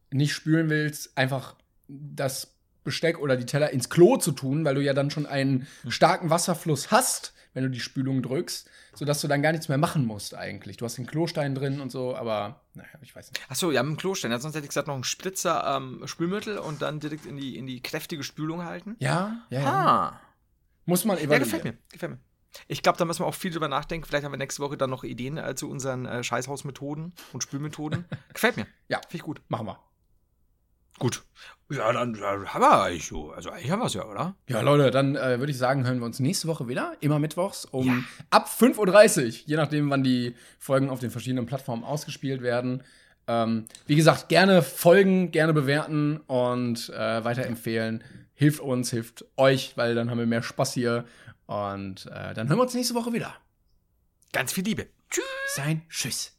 nicht 0.09 0.33
spülen 0.33 0.71
willst, 0.71 1.15
einfach 1.15 1.55
das 1.87 2.55
Besteck 2.83 3.19
oder 3.19 3.37
die 3.37 3.45
Teller 3.45 3.69
ins 3.69 3.91
Klo 3.91 4.17
zu 4.17 4.31
tun, 4.31 4.65
weil 4.65 4.73
du 4.73 4.81
ja 4.81 4.93
dann 4.93 5.11
schon 5.11 5.27
einen 5.27 5.67
starken 5.87 6.31
Wasserfluss 6.31 6.89
hast, 6.89 7.33
wenn 7.59 7.65
du 7.65 7.71
die 7.71 7.81
Spülung 7.81 8.21
drückst, 8.21 8.69
sodass 8.95 9.19
du 9.19 9.27
dann 9.27 9.41
gar 9.41 9.51
nichts 9.51 9.67
mehr 9.67 9.77
machen 9.77 10.05
musst 10.05 10.33
eigentlich. 10.33 10.77
Du 10.77 10.85
hast 10.85 10.97
den 10.97 11.05
Klostein 11.05 11.55
drin 11.55 11.81
und 11.81 11.91
so, 11.91 12.15
aber 12.15 12.61
naja, 12.73 12.87
ich 13.01 13.13
weiß 13.13 13.31
nicht. 13.31 13.41
Achso, 13.51 13.69
ja, 13.71 13.83
mit 13.83 13.97
dem 13.97 13.97
Klo 13.97 14.15
stehen. 14.15 14.31
Ja, 14.31 14.39
sonst 14.39 14.55
hätte 14.55 14.63
ich 14.63 14.69
gesagt, 14.69 14.87
noch 14.87 14.95
einen 14.95 15.03
Spritzer 15.03 15.75
ähm, 15.75 16.01
Spülmittel 16.05 16.57
und 16.57 16.81
dann 16.81 17.01
direkt 17.01 17.25
in 17.25 17.35
die, 17.35 17.57
in 17.57 17.67
die 17.67 17.81
kräftige 17.83 18.23
Spülung 18.23 18.63
halten. 18.63 18.95
Ja, 18.99 19.45
ja, 19.49 19.59
ja. 19.59 19.67
Ah. 19.67 20.21
Muss 20.85 21.03
man 21.03 21.17
Ja, 21.17 21.23
evaluieren. 21.23 21.43
gefällt 21.43 21.63
mir. 21.65 21.77
Gefällt 21.91 22.11
mir. 22.13 22.19
Ich 22.69 22.81
glaube, 22.81 22.97
da 22.97 23.03
müssen 23.05 23.19
wir 23.23 23.27
auch 23.27 23.35
viel 23.35 23.51
drüber 23.51 23.67
nachdenken. 23.67 24.07
Vielleicht 24.07 24.23
haben 24.23 24.31
wir 24.31 24.37
nächste 24.37 24.63
Woche 24.63 24.77
dann 24.77 24.89
noch 24.89 25.03
Ideen 25.03 25.37
äh, 25.37 25.53
zu 25.55 25.69
unseren 25.69 26.05
äh, 26.05 26.23
Scheißhausmethoden 26.23 27.13
und 27.33 27.43
Spülmethoden. 27.43 28.05
gefällt 28.33 28.55
mir. 28.55 28.67
Ja. 28.87 28.99
Finde 29.01 29.17
ich 29.17 29.21
gut. 29.23 29.41
Machen 29.49 29.67
wir. 29.67 29.79
Gut. 30.97 31.23
Ja, 31.71 31.93
dann 31.93 32.15
äh, 32.15 32.21
haben 32.21 32.61
wir 32.61 32.81
eigentlich 32.81 33.07
so. 33.07 33.31
Also 33.31 33.51
eigentlich 33.51 33.69
haben 33.69 33.79
wir 33.79 33.85
es 33.85 33.93
ja, 33.93 34.05
oder? 34.05 34.35
Ja, 34.47 34.61
Leute, 34.61 34.89
dann 34.89 35.15
äh, 35.15 35.39
würde 35.39 35.51
ich 35.51 35.57
sagen, 35.57 35.85
hören 35.85 35.99
wir 35.99 36.05
uns 36.05 36.19
nächste 36.19 36.47
Woche 36.47 36.67
wieder. 36.67 36.93
Immer 36.99 37.19
mittwochs 37.19 37.65
um 37.65 38.05
ab 38.31 38.49
5.30 38.49 39.25
Uhr, 39.25 39.33
je 39.45 39.55
nachdem, 39.55 39.89
wann 39.89 40.03
die 40.03 40.35
Folgen 40.57 40.89
auf 40.89 40.99
den 40.99 41.11
verschiedenen 41.11 41.45
Plattformen 41.45 41.83
ausgespielt 41.83 42.41
werden. 42.41 42.83
Ähm, 43.27 43.65
wie 43.85 43.95
gesagt, 43.95 44.29
gerne 44.29 44.63
folgen, 44.63 45.29
gerne 45.29 45.53
bewerten 45.53 46.17
und 46.25 46.89
äh, 46.89 47.23
weiterempfehlen. 47.23 48.03
Hilft 48.33 48.61
uns, 48.61 48.89
hilft 48.89 49.25
euch, 49.37 49.73
weil 49.75 49.93
dann 49.93 50.09
haben 50.09 50.17
wir 50.17 50.25
mehr 50.25 50.41
Spaß 50.41 50.73
hier. 50.73 51.05
Und 51.45 52.07
äh, 52.07 52.33
dann 52.33 52.49
hören 52.49 52.57
wir 52.57 52.63
uns 52.63 52.73
nächste 52.73 52.95
Woche 52.95 53.13
wieder. 53.13 53.35
Ganz 54.31 54.53
viel 54.53 54.63
Liebe. 54.63 54.87
Sein 55.55 55.83
Tschüss. 55.89 56.38